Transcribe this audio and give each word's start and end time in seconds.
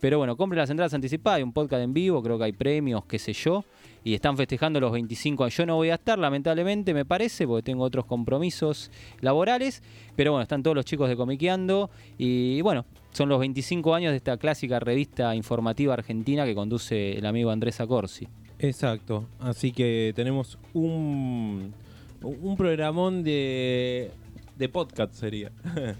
Pero 0.00 0.18
bueno, 0.18 0.36
compre 0.36 0.58
las 0.58 0.70
entradas 0.70 0.94
anticipadas, 0.94 1.38
hay 1.38 1.42
un 1.42 1.52
podcast 1.52 1.82
en 1.82 1.92
vivo, 1.94 2.22
creo 2.22 2.38
que 2.38 2.44
hay 2.44 2.52
premios, 2.52 3.04
qué 3.06 3.18
sé 3.18 3.32
yo. 3.32 3.64
Y 4.04 4.14
están 4.14 4.36
festejando 4.36 4.78
los 4.78 4.92
25 4.92 5.42
años. 5.42 5.56
Yo 5.56 5.66
no 5.66 5.74
voy 5.76 5.90
a 5.90 5.94
estar, 5.94 6.16
lamentablemente, 6.16 6.94
me 6.94 7.04
parece, 7.04 7.44
porque 7.44 7.64
tengo 7.64 7.82
otros 7.82 8.06
compromisos 8.06 8.90
laborales. 9.20 9.82
Pero 10.14 10.30
bueno, 10.30 10.42
están 10.42 10.62
todos 10.62 10.76
los 10.76 10.84
chicos 10.84 11.08
de 11.08 11.16
Comiqueando. 11.16 11.90
Y 12.16 12.60
bueno, 12.60 12.84
son 13.10 13.28
los 13.28 13.40
25 13.40 13.94
años 13.96 14.12
de 14.12 14.18
esta 14.18 14.36
clásica 14.36 14.78
revista 14.78 15.34
informativa 15.34 15.94
argentina 15.94 16.44
que 16.44 16.54
conduce 16.54 17.18
el 17.18 17.26
amigo 17.26 17.50
Andrés 17.50 17.80
Acorsi. 17.80 18.28
Exacto. 18.60 19.26
Así 19.40 19.72
que 19.72 20.12
tenemos 20.14 20.56
un, 20.72 21.74
un 22.22 22.56
programón 22.56 23.24
de, 23.24 24.12
de 24.56 24.68
podcast 24.68 25.14
sería. 25.14 25.50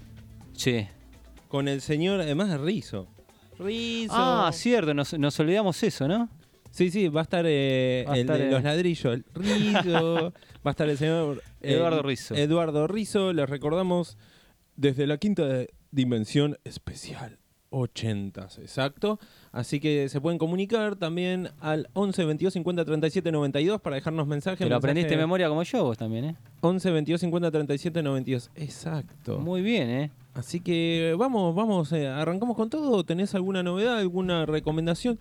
Che. 0.53 0.87
Con 1.49 1.67
el 1.67 1.81
señor, 1.81 2.21
además 2.21 2.49
de 2.49 2.57
Rizo. 2.57 3.07
Rizo. 3.59 4.13
Ah, 4.15 4.49
cierto, 4.53 4.93
nos, 4.93 5.17
nos 5.17 5.39
olvidamos 5.39 5.81
eso, 5.83 6.07
¿no? 6.07 6.29
Sí, 6.71 6.91
sí, 6.91 7.07
va 7.07 7.21
a 7.21 7.23
estar, 7.23 7.45
eh, 7.47 8.05
Va 8.07 8.13
a 8.13 8.15
el 8.15 8.21
estar, 8.21 8.37
de 8.37 8.47
eh. 8.47 8.51
los 8.51 8.63
ladrillos, 8.63 9.13
el 9.13 9.25
Rizo. 9.33 10.33
va 10.65 10.69
a 10.69 10.69
estar 10.71 10.89
el 10.89 10.97
señor 10.97 11.41
eh, 11.61 11.73
Eduardo 11.73 12.03
Rizzo. 12.03 12.35
Eduardo 12.35 12.87
Rizo, 12.87 13.33
les 13.33 13.49
recordamos 13.49 14.17
desde 14.75 15.07
la 15.07 15.17
quinta 15.17 15.65
dimensión 15.91 16.57
especial. 16.63 17.39
80, 17.77 18.49
exacto. 18.61 19.19
Así 19.51 19.79
que 19.79 20.09
se 20.09 20.21
pueden 20.21 20.37
comunicar 20.37 20.95
también 20.95 21.49
al 21.59 21.89
11 21.93 22.25
22 22.25 22.53
50 22.53 22.85
37 22.85 23.31
92 23.31 23.81
para 23.81 23.95
dejarnos 23.95 24.27
mensajes. 24.27 24.59
Te 24.59 24.69
lo 24.69 24.75
aprendiste 24.75 25.11
de 25.11 25.17
memoria 25.17 25.49
como 25.49 25.63
yo 25.63 25.83
vos 25.83 25.97
también, 25.97 26.25
¿eh? 26.25 26.35
11 26.61 26.91
22 26.91 27.21
50 27.21 27.51
37 27.51 28.03
92. 28.03 28.51
Exacto. 28.55 29.39
Muy 29.39 29.61
bien, 29.61 29.89
¿eh? 29.89 30.11
Así 30.33 30.59
que 30.59 31.15
vamos, 31.17 31.55
vamos, 31.55 31.91
eh, 31.93 32.07
arrancamos 32.07 32.55
con 32.55 32.69
todo. 32.69 33.03
¿Tenés 33.03 33.33
alguna 33.35 33.63
novedad, 33.63 33.97
alguna 33.97 34.45
recomendación? 34.45 35.17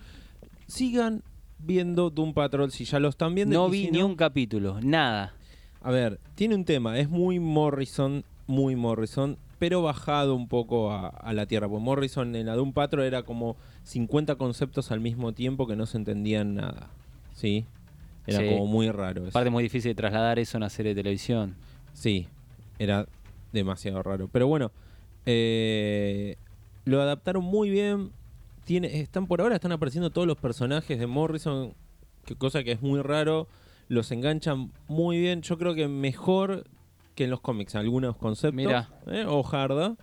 Sigan 0.66 1.22
viendo 1.58 2.10
Doom 2.10 2.34
Patrol 2.34 2.70
si 2.70 2.84
ya 2.84 3.00
lo 3.00 3.08
están 3.08 3.34
viendo. 3.34 3.54
No 3.54 3.70
vi 3.70 3.86
si 3.86 3.90
ni 3.92 4.02
un 4.02 4.14
capítulo, 4.14 4.80
nada. 4.82 5.34
A 5.80 5.90
ver, 5.90 6.20
tiene 6.34 6.54
un 6.54 6.64
tema, 6.64 6.98
es 6.98 7.08
muy 7.08 7.38
Morrison, 7.38 8.24
muy 8.46 8.76
Morrison, 8.76 9.38
pero 9.58 9.82
bajado 9.82 10.34
un 10.34 10.48
poco 10.48 10.90
a, 10.92 11.08
a 11.08 11.32
la 11.32 11.46
tierra. 11.46 11.68
Pues 11.68 11.82
Morrison 11.82 12.34
en 12.36 12.46
la 12.46 12.54
Doom 12.54 12.72
Patrol 12.72 13.04
era 13.04 13.22
como 13.22 13.56
50 13.84 14.36
conceptos 14.36 14.90
al 14.90 15.00
mismo 15.00 15.32
tiempo 15.32 15.66
que 15.66 15.76
no 15.76 15.86
se 15.86 15.96
entendían 15.98 16.54
nada. 16.54 16.90
¿Sí? 17.34 17.64
Era 18.26 18.40
Sí. 18.40 18.48
como 18.50 18.66
muy 18.66 18.90
raro. 18.90 19.22
eso. 19.22 19.28
Aparte 19.30 19.48
es 19.48 19.52
muy 19.52 19.62
difícil 19.62 19.90
de 19.90 19.94
trasladar 19.94 20.38
eso 20.38 20.56
a 20.56 20.58
una 20.58 20.68
serie 20.70 20.94
de 20.94 21.02
televisión. 21.02 21.54
Sí, 21.92 22.26
era 22.78 23.06
demasiado 23.52 24.02
raro. 24.02 24.28
Pero 24.32 24.46
bueno, 24.48 24.72
eh, 25.24 26.36
lo 26.84 27.00
adaptaron 27.02 27.44
muy 27.44 27.70
bien. 27.70 28.10
Tiene, 28.64 29.00
están 29.00 29.26
por 29.26 29.40
ahora 29.40 29.54
están 29.54 29.72
apareciendo 29.72 30.10
todos 30.10 30.26
los 30.26 30.36
personajes 30.38 30.98
de 30.98 31.06
Morrison, 31.06 31.72
que 32.24 32.34
cosa 32.34 32.64
que 32.64 32.72
es 32.72 32.82
muy 32.82 33.00
raro. 33.00 33.46
Los 33.88 34.10
enganchan 34.10 34.72
muy 34.88 35.18
bien. 35.20 35.42
Yo 35.42 35.56
creo 35.58 35.74
que 35.74 35.86
mejor 35.88 36.64
que 37.16 37.24
en 37.24 37.30
los 37.30 37.40
cómics, 37.40 37.74
algunos 37.74 38.16
conceptos. 38.16 38.54
Mirá. 38.54 38.88
¿eh? 39.08 39.24
Ojarda. 39.26 39.96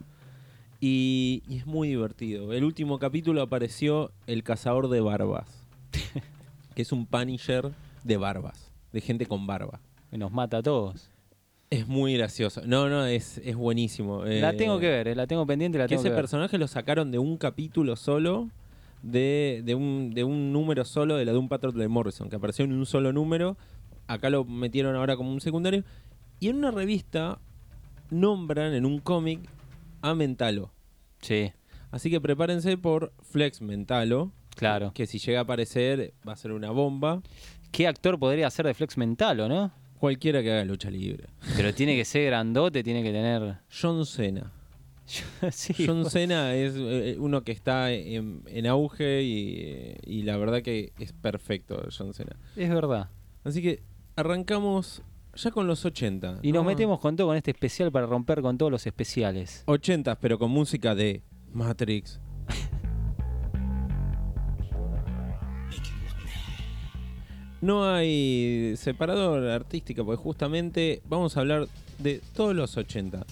Y, 0.81 1.43
y 1.47 1.57
es 1.57 1.65
muy 1.65 1.87
divertido. 1.87 2.51
El 2.51 2.65
último 2.65 2.99
capítulo 2.99 3.41
apareció 3.41 4.11
el 4.27 4.43
cazador 4.43 4.89
de 4.89 4.99
barbas. 4.99 5.63
que 6.75 6.81
es 6.81 6.91
un 6.91 7.05
Punisher 7.05 7.71
de 8.03 8.17
barbas. 8.17 8.69
De 8.91 8.99
gente 8.99 9.25
con 9.25 9.47
barba. 9.47 9.79
Que 10.09 10.17
nos 10.17 10.31
mata 10.33 10.57
a 10.57 10.63
todos. 10.63 11.09
Es 11.69 11.87
muy 11.87 12.15
gracioso. 12.17 12.61
No, 12.65 12.89
no, 12.89 13.05
es, 13.05 13.37
es 13.43 13.55
buenísimo. 13.55 14.25
la 14.25 14.49
Eh, 14.49 14.53
tengo 14.57 14.79
que 14.79 14.89
ver, 14.89 15.07
eh, 15.07 15.15
la 15.15 15.25
tengo 15.25 15.45
pendiente, 15.47 15.77
la 15.77 15.85
Que 15.85 15.89
tengo 15.89 16.01
ese 16.01 16.09
que 16.09 16.13
ver. 16.13 16.21
personaje 16.21 16.57
lo 16.57 16.67
sacaron 16.67 17.11
de 17.11 17.17
un 17.17 17.37
capítulo 17.37 17.95
solo, 17.95 18.49
de, 19.01 19.61
de, 19.63 19.73
un, 19.73 20.11
de 20.13 20.23
un 20.23 20.51
número 20.51 20.83
solo 20.85 21.15
de 21.15 21.25
la 21.25 21.31
de 21.31 21.37
un 21.37 21.47
patrón 21.49 21.77
de 21.77 21.87
Morrison, 21.87 22.29
que 22.29 22.35
apareció 22.35 22.65
en 22.65 22.73
un 22.73 22.85
solo 22.85 23.13
número. 23.13 23.57
Acá 24.05 24.29
lo 24.29 24.43
metieron 24.45 24.95
ahora 24.95 25.15
como 25.15 25.31
un 25.31 25.41
secundario. 25.41 25.83
Y 26.43 26.49
en 26.49 26.57
una 26.57 26.71
revista 26.71 27.39
nombran 28.09 28.73
en 28.73 28.85
un 28.85 28.99
cómic 28.99 29.39
a 30.01 30.13
Mentalo. 30.13 30.73
Sí, 31.21 31.53
Así 31.89 32.09
que 32.11 32.19
prepárense 32.19 32.77
por 32.77 33.13
Flex 33.21 33.61
Mentalo. 33.61 34.33
claro. 34.53 34.91
Que 34.93 35.07
si 35.07 35.19
llega 35.19 35.39
a 35.39 35.43
aparecer 35.43 36.13
va 36.27 36.33
a 36.33 36.35
ser 36.35 36.51
una 36.51 36.71
bomba. 36.71 37.21
¿Qué 37.71 37.87
actor 37.87 38.19
podría 38.19 38.49
ser 38.49 38.65
de 38.65 38.73
Flex 38.73 38.97
Mental 38.97 39.39
o 39.39 39.47
no? 39.47 39.71
Cualquiera 39.97 40.43
que 40.43 40.51
haga 40.51 40.65
lucha 40.65 40.91
libre. 40.91 41.29
Pero 41.55 41.73
tiene 41.73 41.95
que 41.95 42.03
ser 42.03 42.25
grandote, 42.25 42.83
tiene 42.83 43.03
que 43.03 43.13
tener. 43.13 43.59
John 43.81 44.05
Cena. 44.05 44.51
sí, 45.49 45.73
John 45.87 46.09
Cena 46.09 46.53
es 46.55 46.73
eh, 46.75 47.15
uno 47.19 47.45
que 47.45 47.53
está 47.53 47.89
en, 47.93 48.43
en 48.47 48.67
auge 48.67 49.23
y, 49.23 49.95
y 50.05 50.23
la 50.23 50.35
verdad 50.35 50.61
que 50.61 50.91
es 50.99 51.13
perfecto 51.13 51.87
John 51.97 52.13
Cena. 52.13 52.35
es 52.57 52.69
verdad. 52.69 53.09
Así 53.45 53.61
que 53.61 53.81
arrancamos 54.17 55.03
ya 55.35 55.51
con 55.51 55.67
los 55.67 55.85
80. 55.85 56.39
Y 56.41 56.51
nos 56.51 56.63
¿no? 56.63 56.69
metemos 56.69 56.99
con 56.99 57.15
todo 57.15 57.27
con 57.27 57.37
este 57.37 57.51
especial 57.51 57.91
para 57.91 58.05
romper 58.05 58.41
con 58.41 58.57
todos 58.57 58.71
los 58.71 58.85
especiales. 58.85 59.63
80 59.65 60.19
pero 60.19 60.37
con 60.39 60.51
música 60.51 60.95
de 60.95 61.23
Matrix. 61.51 62.19
No 67.61 67.89
hay 67.89 68.73
separador 68.75 69.47
artística, 69.47 70.03
porque 70.03 70.21
justamente 70.21 71.01
vamos 71.05 71.37
a 71.37 71.39
hablar 71.39 71.69
de 71.97 72.19
todos 72.33 72.53
los 72.53 72.75
80. 72.75 73.25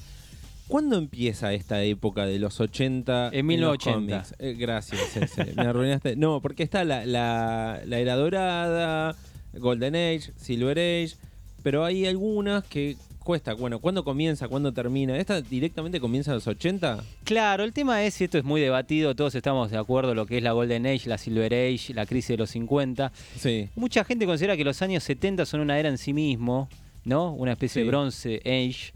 ¿Cuándo 0.69 0.97
empieza 0.97 1.51
esta 1.51 1.83
época 1.83 2.25
de 2.25 2.39
los 2.39 2.61
80? 2.61 3.31
En 3.33 3.39
los 3.39 3.43
1980. 3.43 3.93
cómics? 3.93 4.35
Eh, 4.39 4.55
gracias, 4.57 5.17
Eze, 5.17 5.53
me 5.53 5.63
arruinaste. 5.63 6.15
No, 6.15 6.41
porque 6.41 6.63
está 6.63 6.85
la, 6.85 7.05
la, 7.05 7.81
la 7.85 7.99
era 7.99 8.15
dorada, 8.15 9.17
Golden 9.51 9.95
Age, 9.95 10.31
Silver 10.37 10.79
Age, 10.79 11.17
pero 11.63 11.85
hay 11.85 12.05
algunas 12.05 12.63
que 12.65 12.95
cuesta. 13.23 13.53
Bueno, 13.53 13.79
¿cuándo 13.79 14.03
comienza? 14.03 14.47
¿Cuándo 14.47 14.71
termina? 14.73 15.17
¿Esta 15.17 15.41
directamente 15.41 15.99
comienza 15.99 16.31
en 16.31 16.35
los 16.35 16.47
80? 16.47 17.03
Claro, 17.23 17.63
el 17.63 17.71
tema 17.71 18.03
es, 18.03 18.19
y 18.19 18.23
esto 18.23 18.37
es 18.39 18.43
muy 18.43 18.59
debatido, 18.61 19.15
todos 19.15 19.35
estamos 19.35 19.69
de 19.69 19.77
acuerdo, 19.77 20.15
lo 20.15 20.25
que 20.25 20.37
es 20.37 20.43
la 20.43 20.53
Golden 20.53 20.87
Age, 20.87 21.07
la 21.07 21.17
Silver 21.19 21.53
Age, 21.53 21.93
la 21.93 22.05
crisis 22.05 22.29
de 22.29 22.37
los 22.37 22.49
50. 22.49 23.11
Sí. 23.37 23.69
Mucha 23.75 24.03
gente 24.03 24.25
considera 24.25 24.57
que 24.57 24.63
los 24.63 24.81
años 24.81 25.03
70 25.03 25.45
son 25.45 25.59
una 25.61 25.77
era 25.79 25.89
en 25.89 25.97
sí 25.99 26.13
mismo, 26.13 26.67
¿no? 27.05 27.31
Una 27.33 27.51
especie 27.53 27.81
Sí. 27.81 27.85
de 27.85 27.87
Bronze 27.87 28.41
Age. 28.43 28.91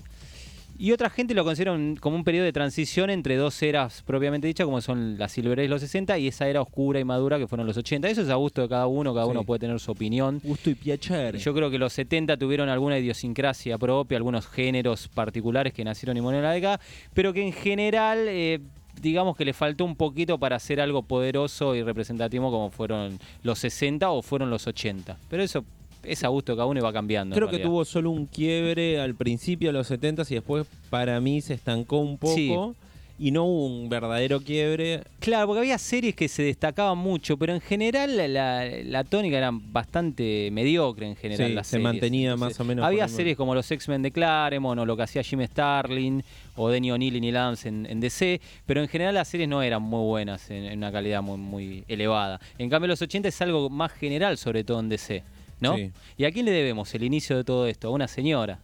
Y 0.78 0.92
otra 0.92 1.10
gente 1.10 1.34
lo 1.34 1.44
considera 1.44 1.72
un- 1.72 1.96
como 1.96 2.16
un 2.18 2.24
periodo 2.24 2.46
de 2.46 2.52
transición 2.54 3.10
entre 3.10 3.36
dos 3.38 3.62
eras 3.64 4.04
propiamente 4.06 4.48
dichas, 4.48 4.66
como 4.66 4.82
son 4.82 5.18
la 5.18 5.30
Silver 5.30 5.60
Age 5.60 5.70
los 5.70 5.82
60 5.82 6.18
y 6.18 6.28
esa 6.28 6.48
era 6.48 6.62
oscura 6.62 7.00
y 7.00 7.04
madura 7.06 7.38
que 7.40 7.48
fueron 7.48 7.66
los 7.66 7.78
80. 7.78 8.10
Eso 8.10 8.22
es 8.22 8.30
a 8.30 8.36
gusto 8.36 8.62
de 8.62 8.70
cada 8.70 8.88
uno, 8.88 9.14
cada 9.14 9.26
Sí. 9.26 9.32
uno 9.32 9.44
puede 9.44 9.60
tener 9.60 9.80
su 9.80 9.92
opinión. 9.92 10.42
Gusto 10.44 10.70
y 10.70 10.76
piacere. 10.76 11.40
Yo 11.40 11.54
creo 11.54 11.70
que 11.72 11.78
los 11.78 11.94
70 11.94 12.36
tuvieron 12.38 12.68
alguna 12.70 13.00
idiosincrasia 13.00 13.78
propia, 13.78 14.18
algunos 14.18 14.48
géneros 14.48 15.08
particulares 15.08 15.74
que 15.74 15.84
nacieron 15.84 16.18
y 16.18 16.22
murieron 16.22 16.44
en 16.46 16.50
la 16.50 16.54
década, 16.56 16.80
pero 17.14 17.32
que 17.32 17.42
en 17.46 17.54
general, 17.54 18.26
eh, 18.28 18.60
digamos 19.02 19.36
que 19.36 19.44
le 19.46 19.54
faltó 19.54 19.84
un 19.86 19.96
poquito 19.96 20.38
para 20.40 20.56
hacer 20.56 20.80
algo 20.80 21.04
poderoso 21.04 21.76
y 21.76 21.84
representativo 21.84 22.50
como 22.52 22.70
fueron 22.72 23.20
los 23.44 23.60
60 23.60 24.10
o 24.10 24.22
fueron 24.22 24.50
los 24.50 24.68
80. 24.68 25.18
Pero 25.30 25.44
eso 25.44 25.66
es 26.08 26.24
a 26.24 26.28
gusto 26.30 26.56
cada 26.56 26.66
uno 26.68 26.80
y 26.80 26.84
va 26.84 26.94
cambiando. 26.94 27.36
Creo 27.36 27.50
que 27.50 27.60
tuvo 27.60 27.84
solo 27.86 28.10
un 28.12 28.26
quiebre 28.26 29.00
al 29.00 29.16
principio 29.16 29.70
de 29.70 29.74
los 29.74 29.88
70 29.88 30.24
y 30.30 30.36
después 30.36 30.68
para 30.90 31.20
mí 31.20 31.42
se 31.42 31.54
estancó 31.54 32.00
un 32.00 32.18
poco 32.18 32.36
Sí. 32.36 32.54
y 33.18 33.32
no 33.32 33.46
hubo 33.46 33.66
un 33.68 33.88
verdadero 33.90 34.42
quiebre. 34.42 35.02
Claro, 35.20 35.48
porque 35.48 35.60
había 35.60 35.78
series 35.78 36.16
que 36.16 36.28
se 36.28 36.44
destacaban 36.44 36.98
mucho, 36.98 37.38
pero 37.38 37.54
en 37.54 37.62
general 37.62 38.18
la, 38.34 39.04
tónica 39.06 39.38
era 39.38 39.52
bastante 39.54 40.50
mediocre 40.52 41.08
en 41.08 41.16
general. 41.16 41.48
Sí, 41.48 41.54
las 41.54 41.68
se 41.68 41.72
series. 41.72 41.84
mantenía 41.84 42.36
más 42.36 42.60
o 42.60 42.66
menos 42.66 42.84
Había 42.86 43.08
series 43.08 43.38
como 43.38 43.56
los 43.56 43.70
X-Men 43.72 44.02
de 44.02 44.12
Claremont 44.12 44.80
o 44.82 44.86
lo 44.86 44.98
que 44.98 45.04
hacía 45.04 45.24
Jim 45.24 45.42
Starlin 45.48 46.24
o 46.58 46.70
Denny 46.70 46.92
O'Neill 46.92 47.16
y 47.16 47.22
Neil 47.22 47.38
Adams 47.38 47.66
en, 47.66 47.86
en 47.86 48.00
DC, 48.02 48.40
pero 48.66 48.82
en 48.82 48.88
general 48.90 49.14
las 49.16 49.28
series 49.30 49.48
no 49.50 49.62
eran 49.62 49.82
muy 49.82 50.04
buenas 50.06 50.50
en, 50.50 50.66
en 50.66 50.78
una 50.78 50.92
calidad 50.92 51.22
muy, 51.22 51.38
muy 51.38 51.84
elevada. 51.88 52.40
En 52.58 52.70
cambio 52.70 52.88
los 52.90 53.02
80 53.02 53.30
es 53.30 53.42
algo 53.42 53.70
más 53.70 53.92
general, 53.94 54.38
sobre 54.38 54.64
todo 54.66 54.80
en 54.82 54.90
DC. 54.90 55.24
¿No? 55.60 55.76
Sí. 55.76 55.92
¿Y 56.18 56.26
a 56.26 56.32
quién 56.32 56.46
le 56.46 56.52
debemos 56.52 56.94
el 56.96 57.04
inicio 57.04 57.36
de 57.38 57.44
todo 57.44 57.68
esto? 57.68 57.88
A 57.88 57.92
una 57.92 58.08
señora. 58.08 58.60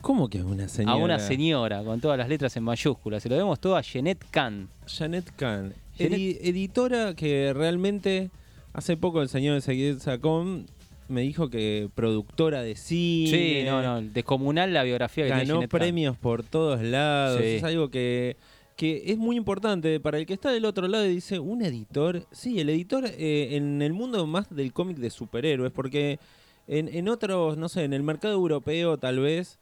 ¿Cómo 0.00 0.28
que 0.28 0.42
una 0.42 0.68
señora? 0.68 0.92
A 0.94 0.96
una 0.96 1.18
señora, 1.20 1.82
con 1.84 2.00
todas 2.00 2.18
las 2.18 2.28
letras 2.28 2.56
en 2.56 2.64
mayúsculas. 2.64 3.22
Se 3.22 3.28
lo 3.28 3.36
debemos 3.36 3.60
todo 3.60 3.76
a 3.76 3.82
Jeanette 3.82 4.24
Kahn. 4.30 4.68
Janet 4.86 5.30
Kahn. 5.36 5.74
Edi- 5.98 6.38
editora 6.42 7.14
que 7.14 7.52
realmente 7.54 8.30
hace 8.72 8.96
poco 8.96 9.22
el 9.22 9.28
señor 9.28 9.56
Ezequiel 9.58 10.00
Sacón 10.00 10.66
me 11.08 11.20
dijo 11.20 11.50
que 11.50 11.88
productora 11.94 12.62
de 12.62 12.74
cine. 12.74 13.30
Sí, 13.30 13.62
no, 13.64 13.82
no, 13.82 14.00
descomunal 14.02 14.72
la 14.72 14.82
biografía 14.82 15.24
que 15.24 15.28
tiene 15.30 15.42
ganó 15.44 15.54
Jeanette 15.56 15.70
Kahn. 15.70 15.78
premios 15.80 16.16
por 16.16 16.42
todos 16.42 16.80
lados. 16.82 17.38
Sí. 17.40 17.46
Es 17.46 17.64
algo 17.64 17.90
que, 17.90 18.36
que 18.76 19.02
es 19.06 19.18
muy 19.18 19.36
importante 19.36 20.00
para 20.00 20.18
el 20.18 20.26
que 20.26 20.32
está 20.34 20.50
del 20.50 20.64
otro 20.64 20.88
lado 20.88 21.04
y 21.06 21.14
dice, 21.14 21.38
un 21.38 21.62
editor. 21.62 22.26
Sí, 22.32 22.58
el 22.58 22.68
editor 22.70 23.04
eh, 23.06 23.56
en 23.56 23.82
el 23.82 23.92
mundo 23.92 24.26
más 24.26 24.48
del 24.54 24.72
cómic 24.72 24.96
de 24.96 25.10
superhéroes, 25.10 25.72
porque 25.72 26.18
en, 26.66 26.88
en 26.88 27.08
otros, 27.08 27.56
no 27.58 27.68
sé, 27.68 27.84
en 27.84 27.92
el 27.92 28.02
mercado 28.02 28.34
europeo 28.34 28.96
tal 28.98 29.20
vez 29.20 29.58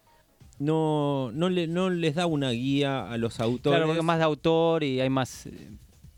no, 0.58 1.30
no, 1.32 1.48
le, 1.48 1.66
no 1.66 1.90
les 1.90 2.14
da 2.14 2.26
una 2.26 2.50
guía 2.50 3.10
a 3.10 3.16
los 3.18 3.40
autores. 3.40 3.76
Claro, 3.78 3.86
porque 3.88 4.02
más 4.02 4.18
de 4.18 4.24
autor 4.24 4.84
y 4.84 5.00
hay 5.00 5.08
más 5.10 5.46
eh, 5.46 5.52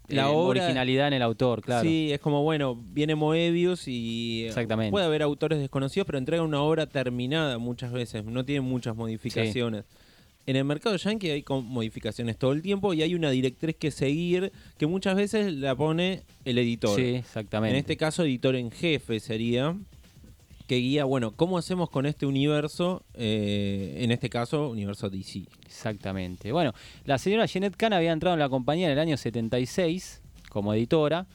la 0.09 0.23
eh, 0.29 0.35
obra- 0.35 0.63
originalidad 0.63 1.09
en 1.09 1.15
el 1.15 1.23
autor, 1.23 1.63
claro. 1.63 1.89
Sí, 1.89 2.13
es 2.13 2.21
como, 2.21 2.43
bueno, 2.43 2.77
viene 2.77 3.15
Moebius 3.15 3.87
y 3.89 4.45
Exactamente. 4.47 4.91
puede 4.91 5.07
haber 5.07 5.23
autores 5.23 5.59
desconocidos, 5.61 6.07
pero 6.07 6.19
entrega 6.19 6.43
una 6.43 6.61
obra 6.61 6.87
terminada 6.87 7.59
muchas 7.59 7.93
veces, 7.93 8.25
no 8.25 8.45
tiene 8.45 8.61
muchas 8.63 8.97
modificaciones. 8.97 9.85
En 10.47 10.57
el 10.57 10.65
mercado 10.65 10.97
yankee 10.97 11.31
hay 11.31 11.45
modificaciones 11.49 12.37
todo 12.37 12.53
el 12.53 12.63
tiempo 12.63 12.95
y 12.95 13.03
hay 13.03 13.15
una 13.15 13.31
directriz 13.31 13.77
que 13.77 13.91
seguir 13.91 14.53
que 14.77 14.87
muchas 14.87 15.15
veces 15.15 15.53
la 15.53 15.77
pone 15.77 16.23
el 16.45 16.59
editor. 16.59 16.97
Sí, 16.99 17.15
exactamente. 17.15 17.77
En 17.77 17.81
este 17.81 17.97
caso, 17.97 18.25
editor 18.25 18.57
en 18.57 18.71
jefe 18.73 19.21
sería 19.21 19.77
que 20.67 20.77
guía, 20.77 21.05
bueno, 21.05 21.33
¿cómo 21.37 21.59
hacemos 21.59 21.91
con 21.91 22.07
este 22.07 22.27
universo? 22.27 23.05
Eh, 23.15 23.99
en 24.01 24.11
este 24.11 24.29
caso, 24.31 24.71
universo 24.71 25.11
DC. 25.11 25.45
Exactamente. 25.65 26.51
Bueno, 26.51 26.73
la 27.05 27.19
señora 27.19 27.47
Jeanette 27.47 27.77
Kahn 27.77 27.93
había 27.93 28.13
entrado 28.13 28.35
en 28.35 28.41
la 28.41 28.49
compañía 28.49 28.87
en 28.87 28.93
el 28.93 28.99
año 28.99 29.17
76 29.17 30.23
como 30.49 30.75
editora. 30.75 31.27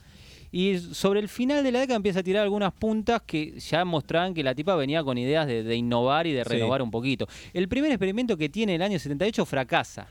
Y 0.52 0.78
sobre 0.78 1.20
el 1.20 1.28
final 1.30 1.64
de 1.64 1.72
la 1.72 1.80
década 1.80 1.98
empieza 1.98 2.20
a 2.20 2.24
tirar 2.24 2.44
algunas 2.44 2.72
puntas 2.74 3.22
que 3.26 3.60
ya 3.60 3.84
mostraban 3.86 4.34
que 4.34 4.44
la 4.44 4.56
tipa 4.56 4.76
venía 4.76 5.04
con 5.04 5.18
ideas 5.18 5.46
de, 5.48 5.64
de 5.64 5.76
innovar 5.76 6.26
y 6.28 6.32
de 6.34 6.44
Sí. 6.44 6.50
renovar 6.50 6.82
un 6.82 6.90
poquito. 6.92 7.28
El 7.54 7.68
primer 7.68 7.92
experimento 7.92 8.38
que 8.38 8.50
tiene 8.50 8.76
en 8.76 8.82
el 8.82 8.86
año 8.86 8.98
78 9.00 9.46
fracasa. 9.46 10.08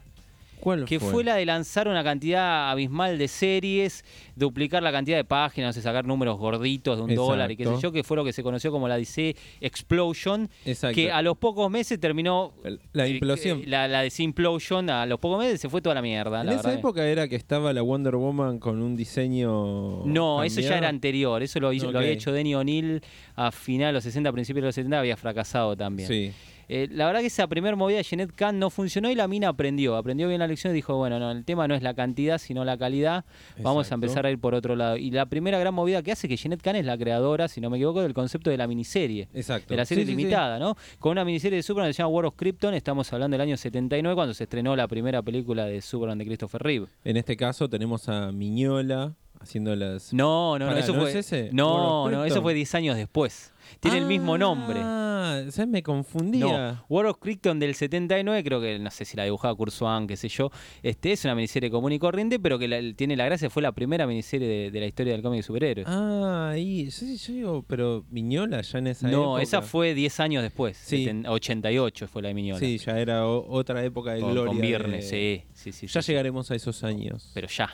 ¿Cuál 0.60 0.84
que 0.84 0.98
fue? 1.00 1.22
la 1.24 1.36
de 1.36 1.44
lanzar 1.46 1.88
una 1.88 2.02
cantidad 2.04 2.70
abismal 2.70 3.18
de 3.18 3.28
series, 3.28 4.04
duplicar 4.34 4.82
la 4.82 4.92
cantidad 4.92 5.16
de 5.16 5.24
páginas, 5.24 5.68
no 5.68 5.72
sé, 5.72 5.82
sacar 5.82 6.04
números 6.04 6.38
gorditos 6.38 6.96
de 6.98 7.04
un 7.04 7.10
Exacto. 7.10 7.30
dólar 7.30 7.50
y 7.52 7.56
qué 7.56 7.64
sé 7.64 7.72
yo, 7.80 7.92
que 7.92 8.02
fue 8.04 8.16
lo 8.16 8.24
que 8.24 8.32
se 8.32 8.42
conoció 8.42 8.70
como 8.72 8.88
la 8.88 8.96
DC 8.96 9.34
Explosion, 9.60 10.48
Exacto. 10.64 10.94
que 10.94 11.10
a 11.12 11.22
los 11.22 11.36
pocos 11.36 11.70
meses 11.70 12.00
terminó 12.00 12.52
La 12.92 13.06
eh, 13.06 13.10
implosión. 13.10 13.60
eh, 13.60 13.64
La, 13.66 13.86
la 13.88 14.02
DC 14.02 14.22
Implosion, 14.22 14.88
a 14.90 15.06
los 15.06 15.18
pocos 15.20 15.38
meses 15.38 15.60
se 15.60 15.68
fue 15.68 15.80
toda 15.82 15.94
la 15.94 16.02
mierda. 16.02 16.40
en 16.40 16.46
la 16.46 16.54
esa 16.54 16.72
época 16.72 17.06
era 17.06 17.28
que 17.28 17.36
estaba 17.36 17.72
la 17.72 17.82
Wonder 17.82 18.16
Woman 18.16 18.58
con 18.58 18.80
un 18.82 18.96
diseño. 18.96 20.04
No, 20.06 20.42
eso 20.42 20.60
ya 20.60 20.78
era 20.78 20.88
anterior. 20.88 21.42
Eso 21.42 21.60
lo, 21.60 21.72
hizo- 21.72 21.90
lo 21.92 21.98
había 21.98 22.10
hecho 22.12 22.32
Denny 22.32 22.54
O'Neill 22.54 23.00
a 23.34 23.50
finales 23.52 23.88
de 23.88 23.92
los 23.94 24.04
60, 24.04 24.32
principios 24.32 24.62
de 24.62 24.66
los 24.68 24.74
70, 24.74 24.98
había 24.98 25.16
fracasado 25.16 25.76
también. 25.76 26.08
Sí. 26.08 26.32
Eh, 26.68 26.88
la 26.90 27.06
verdad 27.06 27.20
que 27.20 27.26
esa 27.26 27.46
primera 27.46 27.76
movida 27.76 27.98
de 27.98 28.02
Jeanette 28.02 28.32
Kahn 28.34 28.58
no 28.58 28.70
funcionó 28.70 29.10
y 29.10 29.14
la 29.14 29.28
mina 29.28 29.48
aprendió. 29.48 29.96
Aprendió 29.96 30.28
bien 30.28 30.40
la 30.40 30.46
lección 30.46 30.72
y 30.72 30.74
dijo, 30.74 30.96
bueno, 30.96 31.18
no, 31.18 31.30
el 31.30 31.44
tema 31.44 31.68
no 31.68 31.74
es 31.74 31.82
la 31.82 31.94
cantidad, 31.94 32.38
sino 32.38 32.64
la 32.64 32.76
calidad. 32.76 33.24
Vamos 33.60 33.90
a 33.92 33.94
empezar 33.94 34.26
a 34.26 34.30
ir 34.30 34.38
por 34.38 34.54
otro 34.54 34.74
lado. 34.76 34.96
Y 34.96 35.10
la 35.10 35.26
primera 35.26 35.58
gran 35.58 35.74
movida 35.74 36.02
que 36.02 36.12
hace 36.12 36.28
que 36.28 36.36
Jeanette 36.36 36.62
Kahn 36.62 36.76
es 36.76 36.84
la 36.84 36.98
creadora, 36.98 37.48
si 37.48 37.60
no 37.60 37.70
me 37.70 37.76
equivoco, 37.76 38.02
del 38.02 38.14
concepto 38.14 38.50
de 38.50 38.56
la 38.56 38.66
miniserie. 38.66 39.28
Exacto. 39.32 39.68
De 39.74 39.76
la 39.76 39.84
serie 39.84 40.04
Sí, 40.04 40.10
sí, 40.10 40.16
sí. 40.16 40.22
limitada, 40.22 40.58
¿no? 40.58 40.76
Con 40.98 41.12
una 41.12 41.24
miniserie 41.24 41.56
de 41.56 41.62
Superman 41.62 41.90
que 41.90 41.94
se 41.94 41.98
llama 42.02 42.08
War 42.08 42.26
of 42.26 42.34
Krypton, 42.36 42.74
estamos 42.74 43.12
hablando 43.12 43.34
del 43.36 43.40
año 43.42 43.56
79 43.56 44.14
cuando 44.14 44.34
se 44.34 44.44
estrenó 44.44 44.74
la 44.76 44.88
primera 44.88 45.22
película 45.22 45.66
de 45.66 45.80
Superman 45.80 46.18
de 46.18 46.24
Christopher 46.26 46.62
Reeve. 46.62 46.86
En 47.04 47.16
este 47.16 47.36
caso 47.36 47.68
tenemos 47.68 48.08
a 48.08 48.32
Miñola 48.32 49.14
haciendo 49.40 49.74
las. 49.76 50.12
No, 50.12 50.58
no, 50.58 50.72
eso 50.76 50.92
¿no 50.94 51.00
fue. 51.02 51.10
es 51.10 51.16
ese? 51.16 51.42
War 51.44 51.52
No, 51.54 52.24
eso 52.24 52.42
fue 52.42 52.54
10 52.54 52.74
años 52.74 52.96
después. 52.96 53.52
Tiene 53.80 53.98
el 53.98 54.06
mismo 54.06 54.36
nombre. 54.38 54.80
Ah, 54.82 55.42
¿sabes? 55.50 55.68
Me 55.68 55.82
confundía. 55.82 56.44
No, 56.72 56.84
War 56.88 57.06
of 57.06 57.18
Krypton 57.18 57.58
del 57.58 57.74
79, 57.74 58.42
creo 58.44 58.60
que 58.60 58.78
no 58.78 58.90
sé 58.90 59.04
si 59.04 59.16
la 59.16 59.24
dibujaba 59.24 59.54
Kurzwan, 59.54 60.06
qué 60.06 60.16
sé 60.16 60.28
yo. 60.28 60.50
Este 60.82 61.12
es 61.12 61.24
una 61.24 61.34
miniserie 61.34 61.70
común 61.70 61.92
y 61.92 61.98
corriente, 61.98 62.38
pero 62.38 62.58
que 62.58 62.68
la- 62.68 62.80
tiene 62.94 63.16
la 63.16 63.24
gracia, 63.24 63.50
fue 63.50 63.62
la 63.62 63.72
primera 63.72 64.06
miniserie 64.06 64.46
de, 64.48 64.70
de 64.70 64.80
la 64.80 64.86
historia 64.86 65.12
del 65.12 65.22
cómic 65.22 65.38
de 65.38 65.42
superhéroes. 65.42 65.86
Ah, 65.88 66.52
sí, 66.56 67.16
yo 67.16 67.32
digo, 67.32 67.64
pero 67.66 68.04
Miñola 68.10 68.60
ya 68.62 68.78
en 68.78 68.86
esa 68.88 69.08
época. 69.08 69.22
no, 69.24 69.38
esa 69.38 69.62
fue 69.62 69.94
10 69.94 70.20
años 70.20 70.42
después. 70.42 70.76
Sí. 70.76 71.04
seten- 71.06 71.26
88 71.28 72.08
fue 72.08 72.22
la 72.22 72.28
de 72.28 72.34
Miñola. 72.34 72.60
Sí, 72.60 72.78
ya 72.78 72.98
era 72.98 73.26
o- 73.26 73.46
otra 73.50 73.84
época 73.84 74.12
de 74.12 74.20
con, 74.20 74.32
gloria. 74.32 74.48
con 74.48 74.56
de- 74.60 74.66
Viernes, 74.66 75.08
sí, 75.08 75.42
sí, 75.54 75.72
sí. 75.72 75.86
Ya 75.86 76.00
sí, 76.02 76.06
sí. 76.06 76.12
llegaremos 76.12 76.50
a 76.50 76.54
esos 76.54 76.82
años. 76.84 77.30
Pero 77.34 77.48
ya. 77.48 77.68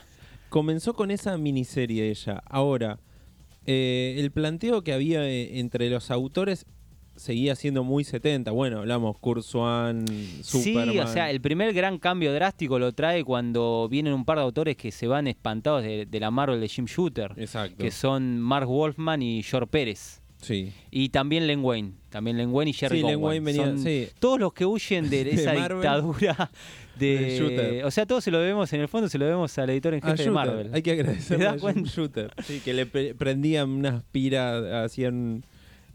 Comenzó 0.49 0.93
con 0.93 1.09
esa 1.11 1.37
miniserie 1.37 2.09
ella. 2.09 2.41
Ahora, 2.45 2.99
eh, 3.65 4.15
el 4.17 4.31
planteo 4.31 4.83
que 4.83 4.93
había 4.93 5.27
eh, 5.27 5.59
entre 5.59 5.89
los 5.89 6.11
autores 6.11 6.65
seguía 7.15 7.55
siendo 7.55 7.83
muy 7.83 8.03
70. 8.03 8.49
Bueno, 8.51 8.79
hablamos 8.79 9.17
Kurzwan, 9.19 10.05
Superman. 10.41 10.91
Sí, 10.93 10.99
o 10.99 11.07
sea, 11.07 11.29
el 11.29 11.41
primer 11.41 11.71
gran 11.73 11.99
cambio 11.99 12.33
drástico 12.33 12.79
lo 12.79 12.91
trae 12.91 13.23
cuando 13.23 13.87
vienen 13.89 14.13
un 14.13 14.25
par 14.25 14.37
de 14.39 14.43
autores 14.43 14.75
que 14.77 14.91
se 14.91 15.05
van 15.07 15.27
espantados 15.27 15.83
de, 15.83 16.05
de 16.07 16.19
la 16.19 16.31
Marvel 16.31 16.59
de 16.59 16.67
Jim 16.67 16.85
Shooter, 16.85 17.33
Exacto. 17.37 17.77
que 17.83 17.91
son 17.91 18.39
Mark 18.39 18.67
Wolfman 18.67 19.21
y 19.21 19.43
George 19.43 19.67
Pérez. 19.67 20.21
Sí. 20.41 20.73
Y 20.91 21.09
también 21.09 21.47
Len 21.47 21.63
Wayne, 21.63 21.93
también 22.09 22.35
Len 22.37 22.49
Wayne 22.51 22.71
y 22.71 22.73
Jerry 22.73 22.99
Sí, 23.01 23.05
Len. 23.07 23.21
Wayne 23.23 23.45
venía- 23.45 23.65
Son 23.65 23.79
sí. 23.79 24.07
Todos 24.19 24.39
los 24.39 24.51
que 24.53 24.65
huyen 24.65 25.09
de, 25.09 25.21
esa 25.31 25.53
dictadura 25.53 26.49
de, 26.99 27.37
shooter. 27.37 27.85
O 27.85 27.91
sea, 27.91 28.05
todos 28.05 28.23
se 28.23 28.31
lo 28.31 28.39
debemos, 28.39 28.71
en 28.73 28.81
el 28.81 28.87
fondo 28.87 29.09
se 29.09 29.17
lo 29.17 29.25
debemos 29.25 29.57
al 29.57 29.69
editor 29.69 29.93
en 29.93 30.03
A 30.03 30.11
jefe 30.11 30.23
de. 30.23 30.29
Marvel. 30.31 30.69
Hay 30.73 30.81
que 30.81 30.91
agradecerle 30.91 31.37
¿Te 31.45 31.47
a 31.49 31.51
das 31.53 31.61
cuenta? 31.61 31.89
Shooter. 31.89 32.31
Sí, 32.43 32.59
que 32.63 32.73
le 32.73 32.85
pre- 32.85 33.13
prendían 33.15 33.69
unas 33.69 34.03
piras, 34.11 34.63
hacían 34.85 35.43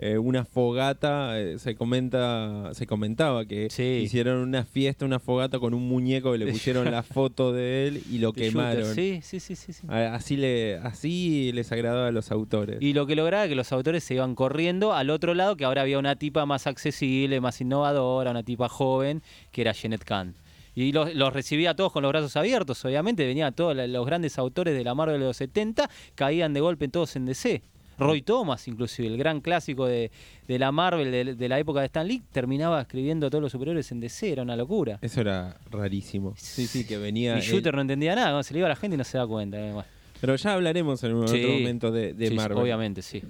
eh, 0.00 0.17
una 0.17 0.45
fogata. 0.45 1.40
eh, 1.40 1.59
se 1.59 1.75
comenta, 1.75 2.71
se 2.73 2.87
comentaba 2.87 3.45
que 3.47 3.69
Sí. 3.71 3.83
hicieron 4.05 4.38
una 4.38 4.64
fiesta, 4.64 5.05
una 5.05 5.19
fogata 5.19 5.59
con 5.59 5.75
un 5.75 5.88
muñeco 5.88 6.31
que 6.33 6.38
le 6.38 6.47
pusieron 6.52 6.90
la 6.90 7.02
foto 7.02 7.52
de 7.52 7.88
él 7.88 8.02
y 8.11 8.19
lo 8.19 8.33
quemaron. 8.33 8.95
Sí, 8.95 9.21
sí, 9.23 9.40
sí, 9.40 9.57
sí. 9.57 9.73
sí. 9.73 9.87
Así, 9.88 10.37
le, 10.37 10.76
así 10.76 11.50
les 11.52 11.73
agradaba 11.73 12.09
a 12.09 12.12
los 12.12 12.31
autores. 12.31 12.78
Y 12.81 12.93
lo 12.93 13.07
que 13.07 13.17
lograba 13.17 13.45
es 13.45 13.49
que 13.49 13.57
los 13.57 13.73
autores 13.73 14.05
se 14.05 14.14
iban 14.14 14.35
corriendo 14.37 14.93
al 14.95 15.11
otro 15.11 15.35
lado, 15.35 15.57
que 15.57 15.64
ahora 15.64 15.83
había 15.83 15.99
una 15.99 16.14
tipa 16.17 16.47
más 16.47 16.67
accesible, 16.69 17.40
más 17.40 17.61
innovadora, 17.61 18.31
una 18.31 18.43
tipa 18.45 18.69
joven, 18.69 19.23
que 19.50 19.62
era 19.62 19.73
Jeanette 19.73 20.05
Kahn. 20.05 20.35
Y 20.80 20.92
los, 20.92 21.12
los 21.14 21.32
recibía 21.32 21.70
a 21.70 21.75
todos 21.75 21.90
con 21.92 22.02
los 22.04 22.11
brazos 22.12 22.37
abiertos, 22.37 22.85
obviamente. 22.85 23.26
Venían 23.26 23.52
todos 23.52 23.76
los 23.76 24.06
grandes 24.06 24.38
autores 24.38 24.76
de 24.76 24.85
la 24.85 24.94
Marvel 24.94 25.18
de 25.18 25.26
los 25.26 25.37
70, 25.37 25.90
caían 26.14 26.54
de 26.54 26.61
golpe 26.61 26.87
todos 26.88 27.16
en 27.16 27.25
DC. 27.26 27.62
Roy 27.99 28.23
Thomas, 28.23 28.68
inclusive, 28.68 29.08
el 29.08 29.16
gran 29.18 29.40
clásico 29.40 29.87
de, 29.87 30.12
de 30.47 30.58
la 30.61 30.70
Marvel 30.70 31.11
de, 31.11 31.35
de 31.35 31.49
la 31.49 31.58
época 31.58 31.80
de 31.80 31.87
Stan 31.87 32.06
Lee, 32.06 32.23
terminaba 32.30 32.80
escribiendo 32.80 33.26
a 33.26 33.30
todos 33.30 33.42
los 33.42 33.50
superhéroes 33.50 33.90
en 33.90 33.99
DC, 33.99 34.30
era 34.30 34.42
una 34.44 34.54
locura. 34.54 35.00
Eso 35.02 35.20
era 35.20 35.56
rarísimo. 35.68 36.35
Sí, 36.37 36.68
sí, 36.68 36.87
que 36.87 36.97
venía. 36.97 37.37
Y 37.37 37.40
Shooter 37.40 37.75
no 37.75 37.80
entendía 37.80 38.14
nada, 38.14 38.28
cuando 38.28 38.44
se 38.44 38.54
le 38.54 38.61
iba 38.61 38.68
a 38.68 38.70
la 38.70 38.76
gente 38.76 38.94
y 38.94 38.99
no 38.99 39.02
se 39.04 39.18
da 39.18 39.26
cuenta. 39.26 39.58
eh. 39.58 39.75
Pero 40.20 40.37
ya 40.37 40.54
hablaremos 40.54 41.02
en 41.02 41.14
un 41.14 41.26
Sí. 41.26 41.42
otro 41.42 41.54
momento 41.58 41.90
de, 41.90 42.12
de 42.14 42.26
Sí, 42.26 42.30
sí, 42.30 42.37
Marvel. 42.37 42.58
obviamente, 42.58 43.02
sí. 43.02 43.20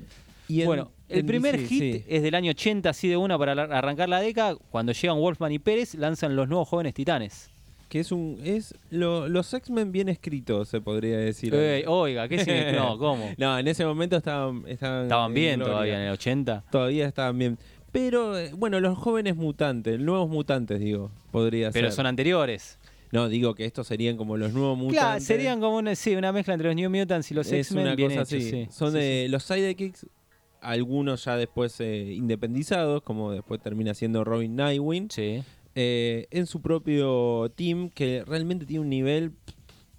Y 0.48 0.60
en- 0.62 0.66
bueno, 0.66 0.90
el 1.08 1.24
primer 1.24 1.58
hit 1.58 1.78
sí. 1.80 2.04
es 2.08 2.22
del 2.22 2.34
año 2.34 2.50
80, 2.50 2.90
así 2.90 3.08
de 3.08 3.16
una 3.16 3.38
para 3.38 3.54
la- 3.54 3.64
arrancar 3.64 4.08
la 4.08 4.20
década. 4.20 4.56
Cuando 4.70 4.92
llegan 4.92 5.18
Wolfman 5.18 5.52
y 5.52 5.58
Pérez, 5.58 5.94
lanzan 5.94 6.34
los 6.36 6.48
nuevos 6.48 6.68
jóvenes 6.68 6.94
titanes. 6.94 7.50
Que 7.88 8.00
es 8.00 8.12
un. 8.12 8.38
es 8.44 8.74
lo- 8.90 9.28
Los 9.28 9.54
X-Men 9.54 9.92
bien 9.92 10.10
escritos, 10.10 10.68
se 10.68 10.80
podría 10.82 11.16
decir. 11.18 11.54
Ey, 11.54 11.84
oiga, 11.86 12.28
¿qué 12.28 12.38
significa? 12.44 12.72
No, 12.90 12.98
¿cómo? 12.98 13.30
No, 13.38 13.58
en 13.58 13.66
ese 13.68 13.84
momento 13.86 14.16
estaban. 14.18 14.62
Estaban, 14.66 15.04
Estaban 15.04 15.30
en 15.30 15.34
bien 15.34 15.54
gloria. 15.56 15.72
todavía 15.72 15.94
en 15.94 16.00
el 16.08 16.12
80. 16.12 16.64
Todavía 16.70 17.06
estaban 17.06 17.38
bien. 17.38 17.58
Pero, 17.90 18.38
eh, 18.38 18.50
bueno, 18.54 18.80
los 18.80 18.98
jóvenes 18.98 19.36
mutantes, 19.36 19.98
nuevos 19.98 20.28
mutantes, 20.28 20.78
digo, 20.80 21.10
podría 21.30 21.70
Pero 21.70 21.86
ser. 21.88 21.96
son 21.96 22.04
anteriores. 22.06 22.78
No, 23.10 23.30
digo 23.30 23.54
que 23.54 23.64
estos 23.64 23.86
serían 23.86 24.18
como 24.18 24.36
los 24.36 24.52
nuevos 24.52 24.76
mutantes. 24.76 25.00
Claro, 25.00 25.20
serían 25.20 25.58
como 25.58 25.78
una, 25.78 25.94
sí, 25.94 26.14
una 26.14 26.30
mezcla 26.30 26.52
entre 26.52 26.68
los 26.68 26.76
New 26.76 26.90
Mutants 26.90 27.30
y 27.30 27.34
los 27.34 27.46
es 27.46 27.68
X-Men 27.68 27.86
una 27.86 27.94
bien 27.94 28.10
cosa 28.10 28.20
hechos, 28.20 28.32
así. 28.34 28.50
sí. 28.50 28.68
Son 28.70 28.92
Sí, 28.92 28.98
de 28.98 29.22
sí. 29.24 29.32
los 29.32 29.42
sidekicks, 29.44 30.06
algunos 30.60 31.24
ya 31.24 31.36
después 31.36 31.80
eh, 31.80 32.12
independizados, 32.14 33.02
como 33.02 33.32
después 33.32 33.60
termina 33.60 33.94
siendo 33.94 34.24
Robin 34.24 34.56
Nightwing. 34.56 35.10
Sí. 35.10 35.42
eh, 35.74 36.26
en 36.30 36.46
su 36.46 36.60
propio 36.60 37.52
team 37.54 37.90
que 37.90 38.24
realmente 38.26 38.66
tiene 38.66 38.80
un 38.80 38.88
nivel 38.88 39.32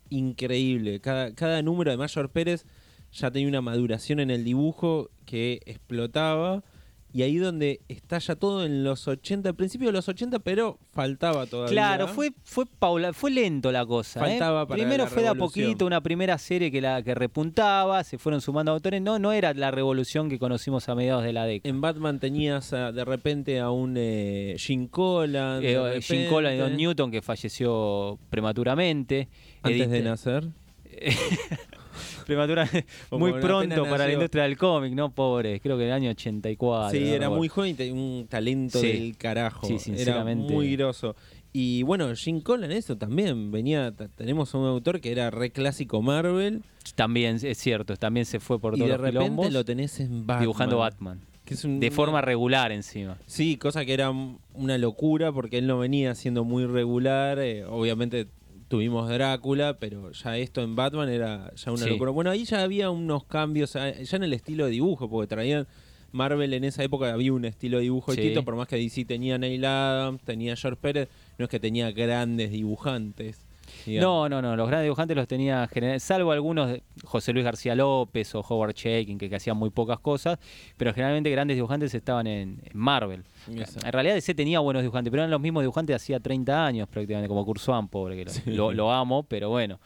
increíble. 0.09 0.99
Cada, 0.99 1.33
cada 1.33 1.61
número 1.61 1.89
de 1.91 1.95
Mayor 1.97 2.29
Pérez 2.31 2.65
ya 3.13 3.31
tenía 3.31 3.47
una 3.47 3.61
maduración 3.61 4.19
en 4.19 4.29
el 4.29 4.43
dibujo 4.43 5.09
que 5.25 5.61
explotaba. 5.65 6.63
Y 7.11 7.23
ahí 7.23 7.37
donde 7.37 7.81
está 7.87 8.19
ya 8.19 8.35
todo 8.35 8.63
en 8.65 8.83
los 8.83 9.07
80, 9.07 9.49
al 9.49 9.55
principio 9.55 9.87
de 9.87 9.93
los 9.93 10.07
80, 10.07 10.37
pero 10.39 10.77
faltaba 10.93 11.47
todavía. 11.47 11.71
Claro, 11.71 12.07
fue 12.07 12.31
fue 12.43 12.65
paula, 12.67 13.13
fue 13.13 13.31
lento 13.31 13.71
la 13.71 13.83
cosa. 13.83 14.19
¿eh? 14.19 14.29
Faltaba 14.37 14.67
para 14.67 14.77
Primero 14.77 15.05
la 15.05 15.09
fue 15.09 15.23
de 15.23 15.29
a 15.29 15.33
poquito 15.33 15.87
una 15.87 16.01
primera 16.01 16.37
serie 16.37 16.69
que 16.71 16.81
la 16.81 17.01
que 17.01 17.15
repuntaba, 17.15 18.03
se 18.03 18.19
fueron 18.19 18.41
sumando 18.41 18.71
autores. 18.73 19.01
No, 19.01 19.17
no 19.17 19.31
era 19.31 19.55
la 19.55 19.71
revolución 19.71 20.29
que 20.29 20.37
conocimos 20.37 20.87
a 20.87 20.93
mediados 20.93 21.23
de 21.23 21.33
la 21.33 21.45
década. 21.45 21.67
En 21.69 21.81
Batman 21.81 22.19
tenías 22.19 22.73
a- 22.73 22.91
de 22.91 23.03
repente 23.03 23.59
a 23.59 23.71
un 23.71 23.95
eh, 23.97 24.55
Jim 24.59 24.87
Collan. 24.87 25.61
de 25.61 25.97
Eh, 25.97 26.01
Jim 26.01 26.29
Collan 26.29 26.53
y 26.53 26.57
Don 26.57 26.77
Newton, 26.77 27.09
que 27.09 27.23
falleció 27.23 28.19
prematuramente. 28.29 29.29
Antes 29.63 29.89
de 29.89 29.97
Edite- 29.99 30.03
nacer. 30.03 30.43
Prematura, 32.25 32.69
muy 33.11 33.33
pronto 33.33 33.83
para 33.83 34.07
la 34.07 34.13
industria 34.13 34.43
del 34.43 34.57
cómic, 34.57 34.93
¿no? 34.93 35.11
Pobre, 35.11 35.59
creo 35.59 35.77
que 35.77 35.85
el 35.85 35.91
año 35.93 36.09
84. 36.11 36.91
Sí, 36.97 37.09
era 37.09 37.29
muy 37.29 37.47
joven 37.47 37.71
y 37.71 37.73
tenía 37.75 37.93
un 37.93 38.27
talento 38.27 38.79
Sí. 38.79 38.87
del 38.87 39.17
carajo. 39.17 39.65
Sí, 39.67 39.73
era 39.73 39.79
sinceramente. 39.83 40.53
muy 40.53 40.75
groso. 40.75 41.15
Y 41.51 41.81
bueno, 41.83 42.13
Jim 42.15 42.41
Collan, 42.41 42.71
eso 42.71 42.95
también. 42.97 43.51
Venía, 43.51 43.91
tenemos 44.15 44.53
a 44.53 44.57
un 44.59 44.67
autor 44.67 45.01
que 45.01 45.11
era 45.11 45.31
re 45.31 45.49
clásico 45.51 46.01
Marvel. 46.01 46.61
También, 46.95 47.39
es 47.41 47.57
cierto, 47.57 47.95
también 47.97 48.25
se 48.27 48.39
fue 48.39 48.59
por 48.59 48.75
y 48.75 48.77
todos 48.77 48.89
de 48.91 48.97
los 48.97 49.01
repente 49.01 49.19
quilombos, 49.23 49.51
lo 49.51 49.65
tenés 49.65 49.99
en 49.99 50.27
Batman. 50.27 50.41
dibujando 50.41 50.77
Batman. 50.77 51.19
Que 51.45 51.55
es 51.55 51.63
un- 51.65 51.79
De 51.79 51.89
forma 51.89 52.21
regular 52.21 52.71
encima. 52.71 53.17
Sí, 53.25 53.57
cosa 53.57 53.83
que 53.83 53.93
era 53.95 54.11
una 54.53 54.77
locura 54.77 55.31
porque 55.31 55.57
él 55.57 55.65
no 55.65 55.79
venía 55.79 56.13
siendo 56.13 56.43
muy 56.43 56.65
regular. 56.67 57.39
eh, 57.39 57.65
obviamente 57.65 58.27
tuvimos 58.69 59.09
Drácula, 59.09 59.77
pero 59.79 60.11
ya 60.11 60.37
esto 60.37 60.61
en 60.61 60.75
Batman 60.77 61.09
era 61.09 61.51
ya 61.55 61.71
una 61.71 61.83
Sí. 61.83 61.89
locura. 61.89 62.11
Bueno, 62.11 62.29
ahí 62.31 62.45
ya 62.45 62.63
había 62.63 62.89
unos 62.89 63.25
cambios, 63.25 63.75
ah, 63.75 63.91
ya 63.91 64.15
en 64.17 64.23
el 64.23 64.31
estilo 64.33 64.65
de 64.65 64.71
dibujo, 64.71 65.09
porque 65.09 65.27
traían 65.27 65.67
Marvel 66.11 66.53
en 66.53 66.63
esa 66.63 66.83
época 66.83 67.11
había 67.13 67.33
un 67.33 67.45
estilo 67.45 67.77
de 67.77 67.83
dibujo 67.83 68.13
Sí. 68.13 68.33
por 68.45 68.55
más 68.55 68.67
que 68.67 68.77
DC 68.77 69.05
tenía 69.05 69.37
Neil 69.37 69.65
Adams, 69.65 70.21
tenía 70.23 70.55
George 70.55 70.79
Pérez, 70.81 71.09
no 71.37 71.45
es 71.45 71.49
que 71.51 71.59
tenía 71.59 71.91
grandes 71.91 72.51
dibujantes. 72.51 73.45
Digamos. 73.89 74.29
No, 74.29 74.29
no, 74.29 74.41
no, 74.41 74.55
los 74.55 74.67
grandes 74.67 74.85
dibujantes 74.85 75.17
los 75.17 75.27
tenía 75.27 75.67
general, 75.67 75.99
salvo 75.99 76.31
algunos, 76.31 76.69
de 76.69 76.83
José 77.03 77.33
Luis 77.33 77.43
García 77.45 77.75
López 77.75 78.33
o 78.35 78.39
Howard 78.41 78.73
Chaykin, 78.73 79.17
que, 79.17 79.29
que 79.29 79.35
hacían 79.35 79.57
muy 79.57 79.69
pocas 79.69 79.99
cosas, 79.99 80.39
pero 80.77 80.93
generalmente 80.93 81.29
grandes 81.29 81.57
dibujantes 81.57 81.93
estaban 81.93 82.27
en, 82.27 82.61
en 82.63 82.77
Marvel. 82.77 83.23
En 83.47 83.91
realidad 83.91 84.15
DC 84.15 84.33
tenía 84.35 84.59
buenos 84.59 84.81
dibujantes, 84.83 85.11
pero 85.11 85.23
eran 85.23 85.31
los 85.31 85.41
mismos 85.41 85.63
dibujantes 85.63 85.93
de 85.93 85.95
hacía 85.95 86.19
30 86.19 86.65
años 86.65 86.87
prácticamente, 86.87 87.27
como 87.27 87.45
Kurzwan, 87.45 87.87
pobre, 87.89 88.15
que 88.15 88.25
lo, 88.25 88.31
Sí. 88.31 88.41
lo- 88.51 88.71
lo 88.71 88.91
amo, 88.91 89.23
pero 89.23 89.49
bueno, 89.49 89.79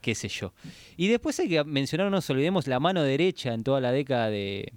qué 0.00 0.14
sé 0.14 0.28
yo. 0.28 0.52
Y 0.96 1.08
después 1.08 1.38
hay 1.40 1.48
que 1.48 1.62
mencionar, 1.64 2.06
no 2.06 2.10
nos 2.16 2.28
olvidemos, 2.30 2.66
la 2.66 2.80
mano 2.80 3.02
derecha 3.02 3.52
en 3.54 3.62
toda 3.62 3.80
la 3.80 3.92
década 3.92 4.30
de, 4.30 4.72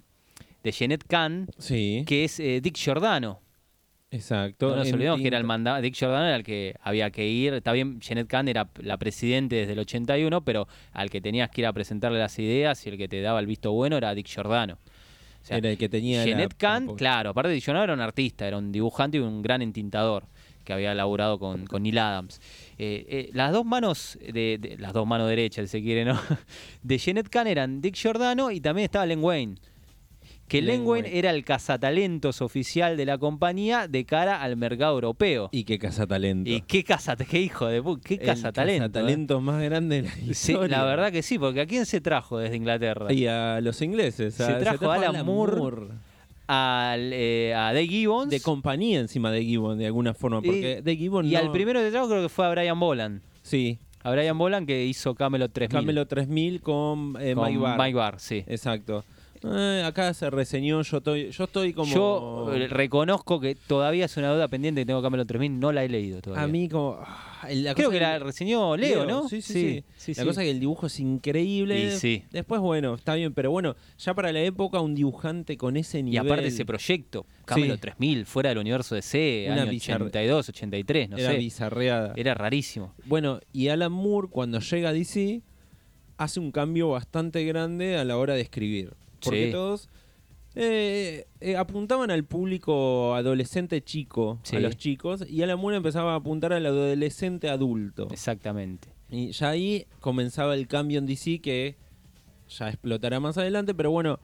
de 0.64 0.72
Jeanette 0.72 1.06
Kahn, 1.08 1.48
Sí, 1.58 2.04
que 2.06 2.26
es 2.26 2.40
eh, 2.40 2.60
Dick 2.62 2.76
Giordano. 2.78 3.40
Exacto. 4.16 4.70
No 4.70 4.76
nos 4.78 4.92
olvidemos 4.94 5.20
que 5.22 5.28
era 5.28 5.38
el 5.38 5.44
mandado. 5.44 5.82
Dick 5.82 5.96
Giordano 5.96 6.26
era 6.28 6.36
el 6.36 6.44
que 6.44 6.76
había 6.82 7.10
que 7.12 7.28
ir. 7.28 7.54
Está 7.54 7.72
bien, 7.72 8.00
Jeanette 8.00 8.28
Kahn 8.28 8.48
era 8.48 8.70
la 8.82 8.98
presidente 8.98 9.56
desde 9.58 9.74
el 9.74 9.80
81, 9.80 10.42
pero 10.44 10.68
al 10.92 11.10
que 11.10 11.20
tenías 11.22 11.50
que 11.50 11.62
ir 11.62 11.68
a 11.68 11.74
presentarle 11.74 12.20
las 12.20 12.38
ideas 12.40 12.86
y 12.86 12.90
el 12.90 12.98
que 12.98 13.08
te 13.08 13.22
daba 13.22 13.40
el 13.40 13.48
visto 13.48 13.72
bueno 13.72 13.98
era 13.98 14.14
Dick 14.16 14.28
Giordano. 14.28 14.78
O 15.42 15.46
sea, 15.46 15.58
Era 15.58 15.72
el 15.72 15.78
que 15.78 15.90
tenía 15.90 16.24
Jeanette 16.24 16.56
Kahn, 16.56 16.88
la- 16.88 16.94
claro, 16.96 17.30
aparte 17.32 17.50
de 17.50 17.56
Dick 17.56 17.64
Giordano 17.66 17.84
era 17.84 17.94
un 17.94 18.00
artista, 18.02 18.48
era 18.48 18.58
un 18.58 18.72
dibujante 18.72 19.18
y 19.18 19.20
un 19.20 19.42
gran 19.42 19.62
entintador 19.62 20.26
que 20.64 20.72
había 20.72 20.96
laburado 20.96 21.38
con, 21.40 21.66
con 21.68 21.84
Neil 21.84 21.98
Adams. 21.98 22.40
Eh, 22.78 23.06
eh, 23.10 23.30
las 23.34 23.52
dos 23.52 23.66
manos, 23.66 24.18
de, 24.22 24.58
de- 24.58 24.78
las 24.80 24.94
dos 24.94 25.06
manos 25.06 25.28
derechas, 25.28 25.66
si 25.70 25.80
se 25.80 25.84
quiere, 25.84 26.06
¿no? 26.06 26.18
De 26.84 26.98
Jeanette 26.98 27.28
Kahn 27.28 27.48
eran 27.48 27.82
Dick 27.82 27.96
Giordano 27.96 28.50
y 28.52 28.62
también 28.62 28.86
estaba 28.86 29.06
Len 29.06 29.22
Wayne. 29.22 29.56
Que 30.48 30.62
Len 30.62 30.80
Len 30.80 30.88
Wayne 30.88 31.08
Wayne. 31.08 31.20
era 31.20 31.30
el 31.32 31.44
cazatalentos 31.46 32.42
oficial 32.42 32.96
de 32.98 33.06
la 33.06 33.18
compañía 33.18 33.88
de 33.88 34.06
cara 34.06 34.42
al 34.42 34.56
mercado 34.58 34.94
europeo. 34.94 35.50
Y 35.52 35.64
qué 35.64 35.80
cazatalento. 35.80 36.50
Y 36.50 36.62
qué 36.62 36.84
casa, 36.84 37.16
qué 37.16 37.40
hijo 37.42 37.66
de 37.68 37.82
pu- 37.82 38.00
qué 38.04 38.16
El 38.16 38.20
cazatalento. 38.22 38.86
¿eh? 38.86 38.90
cazatalento 38.92 39.42
más 39.42 39.62
grande 39.64 40.02
de 40.04 40.10
la 40.28 40.34
Sí, 40.34 40.54
la 40.68 40.84
verdad 40.86 41.12
que 41.12 41.24
sí, 41.24 41.40
porque 41.40 41.62
¿a 41.62 41.66
quién 41.66 41.86
se 41.86 42.02
trajo 42.02 42.38
desde 42.38 42.56
Inglaterra? 42.58 43.12
Y 43.12 43.26
a 43.28 43.62
los 43.62 43.82
ingleses. 43.82 44.36
Se 44.36 44.54
trajo 44.56 44.92
a 44.92 44.96
Alan 44.96 45.26
Moore. 45.26 45.88
Al, 46.46 47.12
eh, 47.14 47.54
a 47.56 47.68
Dave 47.74 47.88
Gibbons. 47.88 48.30
De 48.30 48.42
compañía 48.42 49.00
encima 49.00 49.32
de 49.32 49.44
Gibbon, 49.44 49.78
de 49.78 49.86
alguna 49.86 50.14
forma. 50.14 50.42
Porque 50.42 50.84
Y- 50.86 51.10
no- 51.10 51.20
al 51.40 51.52
primero 51.52 51.80
que 51.80 51.90
trajo 51.90 52.10
creo 52.10 52.22
que 52.22 52.30
fue 52.30 52.46
a 52.46 52.50
Brian 52.50 52.80
Boland. 52.80 53.22
Sí, 53.42 53.80
A 54.06 54.12
Brian 54.12 54.38
Boland 54.38 54.68
que 54.68 54.86
hizo 54.86 55.16
Camelot 55.16 55.54
3000. 55.54 55.80
Camelot 55.80 56.10
3000 56.10 56.60
con, 56.62 57.16
eh, 57.22 57.34
con 57.34 57.46
Mike 57.46 57.58
Barr. 57.60 57.80
Mike 57.80 57.94
Barr, 57.96 58.20
sí. 58.20 58.44
Exacto. 58.48 59.06
Eh, 59.46 59.84
acá 59.86 60.14
se 60.14 60.30
reseñó, 60.30 60.82
yo 60.84 60.98
estoy, 60.98 61.30
yo 61.32 61.44
estoy 61.44 61.74
como... 61.74 61.94
Yo 61.94 62.52
eh, 62.54 62.68
reconozco 62.68 63.40
que 63.42 63.56
todavía 63.56 64.06
es 64.06 64.16
una 64.18 64.34
duda 64.34 64.48
pendiente 64.48 64.82
que 64.82 64.86
tengo 64.86 65.02
Camelot 65.02 65.28
3000, 65.28 65.60
no 65.60 65.72
la 65.74 65.84
he 65.84 65.90
leído 65.90 66.22
todavía. 66.22 66.44
A 66.44 66.48
mí 66.48 66.70
como... 66.70 66.98
ah, 67.02 67.48
la 67.52 67.76
creo 67.76 67.90
cosa 67.90 67.98
que 68.00 68.02
la 68.06 68.20
reseñó 68.20 68.78
Leo, 68.78 69.06
¿no? 69.06 69.28
Sí, 69.28 69.42
sí, 69.42 69.54
sí. 69.54 69.84
sí, 69.98 70.12
la 70.16 70.22
sí. 70.24 70.28
cosa 70.30 70.42
es 70.42 70.46
que 70.46 70.52
el 70.52 70.60
dibujo 70.62 70.86
es 70.88 70.98
increíble. 71.02 71.78
Y 71.88 71.92
sí. 71.92 72.24
Después, 72.32 72.62
bueno, 72.62 72.94
está 72.96 73.16
bien, 73.16 73.34
pero 73.34 73.52
bueno, 73.52 73.76
ya 73.98 74.14
para 74.14 74.32
la 74.32 74.40
época 74.42 74.80
un 74.80 74.96
dibujante 74.96 75.58
con 75.58 75.76
ese 75.76 76.00
Y 76.00 76.04
nivel... 76.04 76.26
aparte 76.26 76.48
ese 76.48 76.66
proyecto, 76.66 77.26
Camelot 77.44 77.76
Sí. 77.78 77.82
3000, 77.82 78.26
fuera 78.26 78.50
del 78.50 78.60
universo 78.60 78.96
DC, 78.96 79.48
Una 79.52 79.64
año 79.64 79.72
bizarra- 79.72 80.06
82, 80.06 80.50
83, 80.50 81.10
no 81.10 81.18
era 81.18 81.32
sé. 81.32 81.38
bizarreada. 81.38 82.14
Era 82.16 82.34
rarísimo. 82.34 82.94
Bueno, 83.06 83.42
y 83.52 83.68
Alan 83.68 83.92
Moore, 83.92 84.30
cuando 84.32 84.60
llega 84.60 84.90
a 84.90 84.94
DC, 84.94 85.42
hace 86.16 86.40
un 86.40 86.52
cambio 86.54 86.90
bastante 86.92 87.44
grande 87.44 87.98
a 87.98 88.06
la 88.06 88.16
hora 88.18 88.36
de 88.36 88.42
escribir. 88.42 88.94
Porque 89.24 89.46
Sí. 89.48 89.52
todos 89.52 89.90
eh, 90.56 91.26
eh, 91.42 91.56
apuntaban 91.58 92.12
al 92.12 92.26
público 92.26 93.16
adolescente 93.16 93.82
chico, 93.84 94.40
Sí. 94.44 94.56
a 94.56 94.60
los 94.60 94.78
chicos, 94.78 95.26
y 95.28 95.42
Alan 95.42 95.58
Moore 95.60 95.78
empezaba 95.78 96.14
a 96.14 96.18
apuntar 96.18 96.54
al 96.54 96.66
adolescente 96.66 97.50
adulto. 97.50 98.08
Exactamente. 98.12 98.90
Y 99.10 99.32
ya 99.32 99.50
ahí 99.50 99.88
comenzaba 100.00 100.54
el 100.54 100.68
cambio 100.68 101.00
en 101.00 101.08
DC 101.08 101.40
que 101.42 101.76
ya 102.50 102.70
explotará 102.70 103.20
más 103.20 103.38
adelante, 103.40 103.74
pero 103.74 103.90
bueno, 103.90 104.20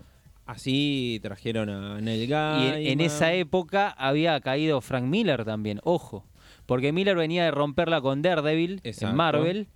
así 0.45 1.19
trajeron 1.23 1.69
a 1.69 1.99
Neil 2.01 2.23
Y 2.23 2.27
Gaiman. 2.27 2.73
en, 2.75 2.87
en 2.87 3.01
esa 3.01 3.33
época 3.33 3.89
había 3.89 4.39
caído 4.41 4.81
Frank 4.81 5.05
Miller 5.05 5.45
también, 5.45 5.79
ojo. 5.83 6.25
Porque 6.67 6.91
Miller 6.91 7.15
venía 7.15 7.43
de 7.45 7.51
romperla 7.51 8.01
con 8.01 8.21
Daredevil 8.21 8.81
Exacto. 8.83 9.09
en 9.09 9.15
Marvel 9.15 9.67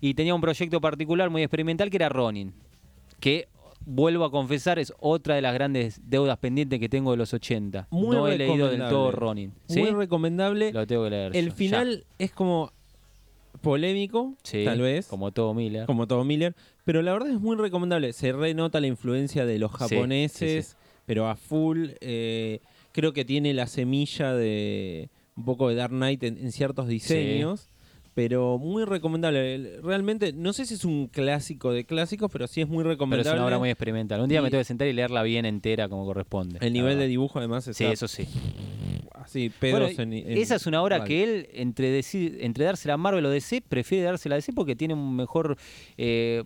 y 0.00 0.14
tenía 0.14 0.34
un 0.34 0.40
proyecto 0.40 0.80
particular 0.80 1.28
muy 1.28 1.42
experimental 1.42 1.90
que 1.90 1.96
era 1.96 2.08
Ronin. 2.08 2.54
Que, 3.20 3.48
vuelvo 3.90 4.24
a 4.24 4.30
confesar, 4.30 4.78
es 4.78 4.92
otra 5.00 5.34
de 5.34 5.40
las 5.42 5.54
grandes 5.54 6.00
deudas 6.04 6.36
pendientes 6.38 6.78
que 6.78 6.88
tengo 6.88 7.10
de 7.12 7.16
los 7.16 7.32
80. 7.32 7.88
Muy 7.90 8.14
no 8.16 8.28
he 8.28 8.36
leído 8.36 8.68
del 8.68 8.80
todo 8.88 9.10
Ronin. 9.10 9.52
¿Sí? 9.66 9.80
Muy 9.80 9.90
recomendable. 9.90 10.72
Lo 10.72 10.86
tengo 10.86 11.04
que 11.04 11.10
leer. 11.10 11.34
El 11.34 11.46
yo, 11.48 11.54
final 11.54 12.04
es 12.18 12.30
como 12.32 12.70
polémico. 13.60 14.34
Sí, 14.42 14.64
tal 14.64 14.80
vez, 14.80 15.06
Como 15.06 15.32
todo 15.32 15.54
Miller. 15.54 15.86
como 15.86 16.06
todo 16.06 16.24
Miller, 16.24 16.54
pero 16.84 17.02
la 17.02 17.12
verdad 17.12 17.30
es 17.30 17.40
muy 17.40 17.56
recomendable. 17.56 18.12
Se 18.12 18.32
renota 18.32 18.80
la 18.80 18.86
influencia 18.86 19.46
de 19.46 19.58
los 19.58 19.70
Sí, 19.72 19.76
japoneses, 19.78 20.66
sí, 20.66 20.76
pero 21.06 21.28
a 21.28 21.36
full. 21.36 21.90
eh, 22.00 22.60
creo 22.92 23.12
que 23.12 23.24
tiene 23.24 23.54
la 23.54 23.66
semilla 23.66 24.32
de 24.34 25.08
un 25.36 25.44
poco 25.44 25.68
de 25.68 25.76
Dark 25.76 25.92
Knight 25.92 26.22
en, 26.24 26.36
en 26.38 26.52
ciertos 26.52 26.88
diseños. 26.88 27.68
Pero 28.18 28.58
muy 28.58 28.84
recomendable. 28.84 29.80
Realmente, 29.80 30.32
no 30.32 30.52
sé 30.52 30.66
si 30.66 30.74
es 30.74 30.84
un 30.84 31.06
clásico 31.06 31.70
de 31.72 31.84
clásicos, 31.84 32.28
pero 32.32 32.48
sí 32.48 32.60
es 32.60 32.66
muy 32.66 32.78
Pero 32.78 32.90
recomendable. 32.90 33.30
es 33.30 33.34
una 33.36 33.46
obra 33.46 33.58
muy 33.60 33.70
experimental. 33.70 34.20
Un 34.20 34.28
día 34.28 34.42
me 34.42 34.50
tengo 34.50 34.60
que 34.60 34.64
sentar 34.64 34.88
y 34.88 34.92
leerla 34.92 35.22
bien 35.22 35.44
entera 35.46 35.88
como 35.88 36.04
corresponde. 36.04 36.58
El 36.60 36.72
nivel 36.72 36.98
de 36.98 37.06
dibujo, 37.06 37.38
además, 37.38 37.62
Sí, 37.64 37.70
está 37.70 37.92
eso 37.92 38.08
sí. 38.08 38.26
así, 39.14 39.50
pedos 39.50 39.94
Bueno, 39.94 40.02
en, 40.02 40.12
en- 40.14 40.36
esa 40.38 40.56
es 40.56 40.66
una 40.66 40.82
obra 40.82 40.98
vale. 40.98 41.08
que 41.08 41.22
él, 41.22 41.48
entre, 41.52 41.96
deci- 41.96 42.38
entre 42.40 42.64
dársela 42.64 42.94
a 42.94 42.96
Marvel 42.96 43.24
o 43.24 43.30
DC, 43.30 43.60
prefiere 43.68 44.02
dársela 44.04 44.34
a 44.34 44.38
DC 44.38 44.52
porque 44.52 44.74
tiene 44.74 44.94
un 44.94 45.14
mejor. 45.14 45.56
eh, 45.96 46.42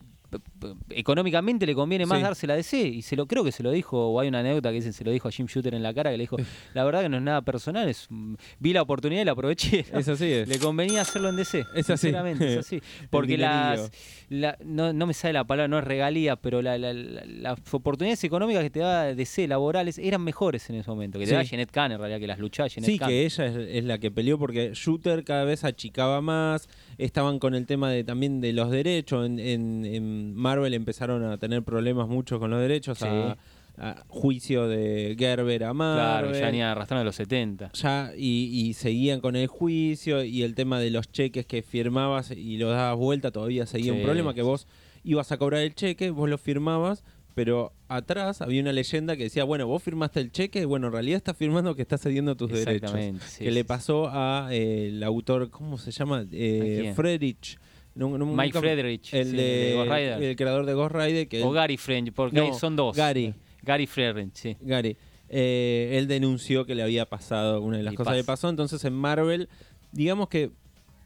económicamente 0.91 1.67
le 1.67 1.75
conviene 1.75 2.07
más 2.07 2.19
Sí. 2.19 2.23
dársela 2.25 2.55
a 2.55 2.57
DC. 2.57 2.79
Y 2.81 3.03
se 3.03 3.17
lo 3.17 3.27
creo 3.27 3.45
que 3.45 3.53
se 3.53 3.63
lo 3.63 3.71
dijo, 3.71 4.09
o 4.09 4.21
hay 4.21 4.29
una 4.29 4.41
anécdota 4.41 4.71
que 4.71 4.77
dicen 4.77 4.93
se 4.93 5.05
lo 5.05 5.11
dijo 5.11 5.29
a 5.29 5.31
Jim 5.31 5.47
Shooter 5.47 5.75
en 5.75 5.83
la 5.83 5.93
cara, 5.95 6.11
que 6.11 6.17
le 6.17 6.23
dijo: 6.23 6.37
La 6.75 6.85
verdad 6.85 7.03
que 7.03 7.09
no 7.09 7.17
es 7.17 7.23
nada 7.23 7.43
personal, 7.43 7.89
es, 7.89 8.07
mm, 8.11 8.35
vi 8.59 8.73
la 8.73 8.83
oportunidad 8.83 9.23
y 9.23 9.25
la 9.25 9.33
aproveché. 9.33 9.85
Es 9.93 10.09
así. 10.09 10.31
es. 10.33 10.49
Le 10.49 10.59
convenía 10.59 11.03
hacerlo 11.03 11.29
en 11.29 11.37
DC. 11.37 11.61
Es 11.75 11.91
así. 11.91 12.03
Sinceramente, 12.09 12.53
es 12.53 12.59
así. 12.59 12.81
Porque 13.11 13.39
las. 13.39 13.91
la- 14.29 14.57
no, 14.65 14.93
no 14.93 15.07
me 15.07 15.15
sale 15.15 15.33
la 15.35 15.45
palabra, 15.45 15.69
no 15.69 15.79
es 15.79 15.85
regalía, 15.85 16.37
pero 16.37 16.63
la- 16.63 16.79
la- 16.79 16.93
la- 16.93 17.25
las 17.25 17.59
oportunidades 17.75 18.23
económicas 18.25 18.63
que 18.63 18.71
te 18.71 18.81
da 18.81 19.15
DC 19.15 19.47
laborales 19.49 19.99
eran 19.99 20.23
mejores 20.23 20.69
en 20.71 20.77
ese 20.77 20.91
momento. 20.91 21.19
Que 21.19 21.27
te 21.27 21.35
da 21.35 21.43
Jeanette 21.43 21.71
Kahn, 21.71 21.93
en 21.93 21.99
realidad, 21.99 22.19
que 22.21 22.27
las 22.27 22.39
luchaba 22.39 22.69
Jeanette 22.69 22.91
Sí, 22.93 22.99
Kahn. 22.99 23.09
que 23.09 23.25
ella 23.25 23.47
es, 23.47 23.57
es 23.57 23.85
la 23.85 23.99
que 23.99 24.11
peleó 24.11 24.39
porque 24.39 24.73
Shooter 24.75 25.25
cada 25.25 25.45
vez 25.45 25.65
achicaba 25.65 26.21
más. 26.21 26.69
Estaban 26.99 27.39
con 27.39 27.55
el 27.55 27.67
tema 27.67 27.91
de 27.91 28.05
también 28.05 28.41
de 28.41 28.53
los 28.53 28.71
derechos. 28.71 29.27
En, 29.27 29.39
en- 29.39 29.85
en 29.85 30.35
Marvel 30.35 30.75
empezaron 30.75 31.25
a 31.25 31.39
tener 31.39 31.63
problemas 31.63 32.09
mucho 32.09 32.39
con 32.39 32.51
los 32.51 32.61
derechos. 32.61 32.99
Sí. 32.99 33.07
A, 33.07 33.37
a 33.79 34.05
juicio 34.07 34.69
de 34.69 35.17
Gerber 35.19 35.65
a 35.65 35.73
Marvel. 35.73 36.29
Claro, 36.31 36.39
ya 36.39 36.47
venía 36.47 36.73
arrastrando 36.73 37.01
de 37.01 37.05
los 37.07 37.17
70. 37.17 37.73
Ya, 37.73 38.13
y, 38.17 38.51
y 38.69 38.75
seguían 38.75 39.21
con 39.21 39.35
el 39.35 39.47
juicio 39.47 40.23
y 40.23 40.43
el 40.43 40.55
tema 40.55 40.79
de 40.79 40.91
los 40.91 41.11
cheques 41.11 41.47
que 41.47 41.63
firmabas 41.63 42.31
y 42.33 42.59
los 42.59 42.71
dabas 42.71 42.99
vuelta 42.99 43.31
todavía 43.31 43.65
seguía 43.65 43.93
un 43.95 44.03
problema 44.03 44.35
que 44.35 44.43
vos 44.43 44.67
ibas 45.05 45.33
a 45.33 45.39
cobrar 45.39 45.63
el 45.63 45.75
cheque, 45.75 46.11
vos 46.11 46.29
lo 46.29 46.37
firmabas, 46.37 47.03
pero 47.35 47.73
atrás 47.89 48.41
había 48.43 48.61
una 48.63 48.73
leyenda 48.73 49.17
que 49.17 49.25
decía, 49.25 49.45
bueno, 49.45 49.67
vos 49.67 49.83
firmaste 49.83 50.21
el 50.21 50.33
cheque, 50.33 50.65
bueno, 50.65 50.89
en 50.89 50.93
realidad 50.93 51.17
estás 51.17 51.37
firmando 51.37 51.75
que 51.75 51.83
estás 51.83 52.01
cediendo 52.03 52.37
tus 52.37 52.51
derechos. 52.53 52.93
Sí, 53.27 53.45
que 53.45 53.51
le 53.51 53.65
pasó 53.65 54.09
a 54.11 54.49
eh, 54.51 54.89
el 54.89 55.03
autor, 55.03 55.51
¿cómo 55.51 55.79
se 55.79 55.91
llama? 55.91 56.27
Eh. 56.31 56.93
Friedrich. 56.97 57.59
No- 57.95 58.17
no- 58.17 58.25
sí. 58.25 58.31
Mike 58.35 58.47
nunca- 58.55 58.61
Friedrich, 58.61 59.13
El 59.15 59.31
sí, 59.31 59.37
de, 59.37 59.73
Ghost 59.77 59.91
Rider. 59.91 60.23
el 60.23 60.37
creador 60.37 60.67
de 60.67 60.75
Ghost 60.75 60.95
Rider. 60.95 61.29
Que 61.29 61.43
o 61.43 61.49
él- 61.49 61.55
Gary 61.55 61.77
French, 61.77 62.13
porque 62.13 62.37
No, 62.39 62.55
son 62.55 62.75
dos. 62.77 62.97
Gary. 62.97 63.35
Gary 63.63 63.87
Friedrich, 63.87 64.31
sí. 64.35 64.57
Gary. 64.61 64.97
Eh, 65.29 65.97
él 65.99 66.09
denunció 66.09 66.67
que 66.67 66.75
le 66.75 66.83
había 66.83 67.07
pasado 67.07 67.61
una 67.63 67.79
de 67.79 67.83
las 67.83 67.95
Y 67.95 67.97
cosas 67.97 68.17
que 68.17 68.25
pasó. 68.25 68.49
Entonces 68.49 68.85
en 68.85 68.93
Marvel, 68.95 69.49
digamos 69.93 70.29
que 70.29 70.51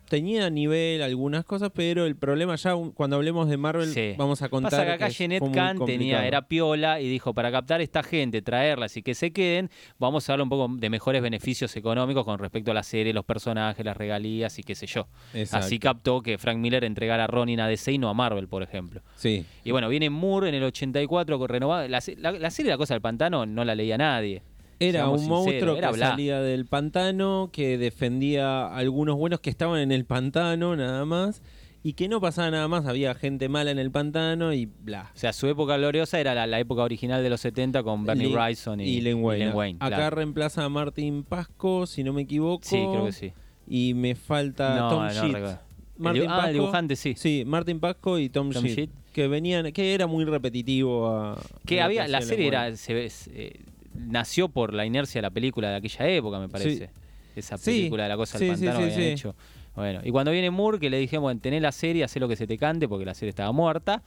tenía 0.08 0.48
nivel 0.50 1.02
algunas 1.02 1.44
cosas, 1.44 1.70
pero 1.74 2.06
el 2.06 2.16
problema 2.16 2.56
ya 2.56 2.74
cuando 2.94 3.16
hablemos 3.16 3.48
de 3.48 3.56
Marvel 3.56 3.88
Sí. 3.92 4.14
vamos 4.16 4.42
a 4.42 4.48
contar. 4.48 4.70
Pasa 4.70 4.84
que 4.84 4.92
acá 4.92 5.06
es- 5.08 5.18
Jeanette 5.18 5.50
Kahn 5.52 5.84
tenía, 5.84 6.26
era 6.26 6.42
piola 6.48 7.00
y 7.00 7.08
dijo, 7.08 7.34
para 7.34 7.50
captar 7.52 7.80
esta 7.80 8.02
gente, 8.02 8.42
traerlas 8.42 8.96
y 8.96 9.02
que 9.02 9.14
se 9.14 9.32
queden, 9.32 9.70
vamos 9.98 10.28
a 10.28 10.32
darle 10.32 10.44
un 10.44 10.48
poco 10.48 10.68
de 10.76 10.90
mejores 10.90 11.22
beneficios 11.22 11.76
económicos 11.76 12.24
con 12.24 12.38
respecto 12.38 12.70
a 12.70 12.74
la 12.74 12.82
serie, 12.82 13.12
los 13.12 13.24
personajes, 13.24 13.84
las 13.84 13.96
regalías 13.96 14.58
y 14.58 14.62
qué 14.62 14.74
sé 14.74 14.86
yo. 14.86 15.06
Exacto. 15.34 15.66
Así 15.66 15.78
captó 15.78 16.22
que 16.22 16.38
Frank 16.38 16.58
Miller 16.58 16.84
entregara 16.84 17.24
a 17.24 17.26
Ronin 17.26 17.60
a 17.60 17.68
DC 17.68 17.92
y 17.92 17.98
no 17.98 18.08
a 18.08 18.14
Marvel, 18.14 18.48
por 18.48 18.62
ejemplo. 18.62 19.02
Sí. 19.16 19.44
Y 19.64 19.70
bueno, 19.72 19.88
viene 19.88 20.10
Moore 20.10 20.48
en 20.48 20.54
el 20.54 20.62
84 20.64 21.38
con 21.38 21.48
renovada. 21.48 21.88
La, 21.88 22.00
la- 22.18 22.32
la 22.32 22.50
serie 22.50 22.70
La 22.70 22.76
Cosa 22.78 22.94
del 22.94 23.00
Pantano 23.00 23.46
no 23.46 23.64
la 23.64 23.74
leía 23.74 23.98
nadie. 23.98 24.42
Era 24.78 25.08
un 25.08 25.18
sinceros, 25.18 25.44
monstruo 25.44 25.76
era 25.76 25.90
que 25.90 25.96
bla. 25.96 26.10
salía 26.10 26.40
del 26.40 26.66
pantano, 26.66 27.50
que 27.52 27.78
defendía 27.78 28.66
a 28.66 28.76
algunos 28.76 29.16
buenos 29.16 29.40
que 29.40 29.50
estaban 29.50 29.80
en 29.80 29.92
el 29.92 30.04
pantano 30.04 30.76
nada 30.76 31.04
más, 31.04 31.42
y 31.82 31.92
que 31.92 32.08
no 32.08 32.20
pasaba 32.20 32.50
nada 32.50 32.66
más, 32.68 32.84
había 32.86 33.14
gente 33.14 33.48
mala 33.48 33.70
en 33.70 33.78
el 33.78 33.90
pantano 33.90 34.52
y 34.52 34.66
bla. 34.66 35.10
O 35.14 35.18
sea, 35.18 35.32
su 35.32 35.46
época 35.46 35.76
gloriosa 35.76 36.18
era 36.20 36.34
la, 36.34 36.46
la 36.46 36.58
época 36.60 36.82
original 36.82 37.22
de 37.22 37.30
los 37.30 37.40
70 37.40 37.82
con 37.84 38.04
Bernie 38.04 38.34
Bryson 38.34 38.80
y, 38.80 38.84
y 38.88 39.00
Len 39.02 39.22
Wayne. 39.22 39.76
Acá 39.80 39.96
claro. 39.96 40.16
reemplaza 40.16 40.64
a 40.64 40.68
Martin 40.68 41.22
Pasco, 41.22 41.86
si 41.86 42.02
no 42.04 42.12
me 42.12 42.22
equivoco. 42.22 42.64
Sí, 42.64 42.76
creo 42.76 43.06
que 43.06 43.12
sí. 43.12 43.32
Y 43.68 43.94
me 43.94 44.14
falta 44.14 44.76
No, 44.76 44.88
Tom 44.90 45.06
no. 45.06 45.58
Martin 45.98 46.22
El- 46.24 46.28
ah, 46.30 46.44
el 46.48 46.52
dibujante, 46.54 46.94
sí. 46.96 47.14
Sí, 47.16 47.44
Martin 47.46 47.80
Pasco 47.80 48.18
y 48.18 48.28
Tom, 48.28 48.50
Tom 48.50 48.64
Sheet, 48.64 48.76
Sheet. 48.76 48.90
Que 49.14 49.28
venían, 49.28 49.72
que 49.72 49.94
era 49.94 50.06
muy 50.06 50.24
repetitivo. 50.24 51.08
a- 51.08 51.38
Que 51.64 51.80
a 51.80 51.86
había, 51.86 52.06
la 52.06 52.20
serie 52.20 52.48
era, 52.48 52.76
se 52.76 52.92
ve- 52.94 53.10
eh, 53.32 53.60
nació 53.98 54.48
por 54.48 54.74
la 54.74 54.86
inercia 54.86 55.18
de 55.18 55.22
la 55.22 55.30
película 55.30 55.70
de 55.70 55.76
aquella 55.76 56.08
época, 56.08 56.38
me 56.38 56.48
parece. 56.48 56.90
Esa 57.34 57.58
película 57.58 58.04
de 58.04 58.08
la 58.08 58.16
cosa 58.16 58.38
del 58.38 58.50
pantano 58.50 58.78
que 58.78 58.84
habían 58.84 59.00
hecho. 59.00 59.34
Bueno, 59.74 60.00
y 60.02 60.10
cuando 60.10 60.30
viene 60.30 60.50
Moore, 60.50 60.78
que 60.78 60.88
le 60.88 60.98
dije, 60.98 61.18
bueno, 61.18 61.38
tené 61.38 61.60
la 61.60 61.70
serie, 61.70 62.02
hacé 62.02 62.18
lo 62.18 62.28
que 62.28 62.36
se 62.36 62.46
te 62.46 62.56
cante, 62.56 62.88
porque 62.88 63.04
la 63.04 63.14
serie 63.14 63.28
estaba 63.28 63.52
muerta. 63.52 64.02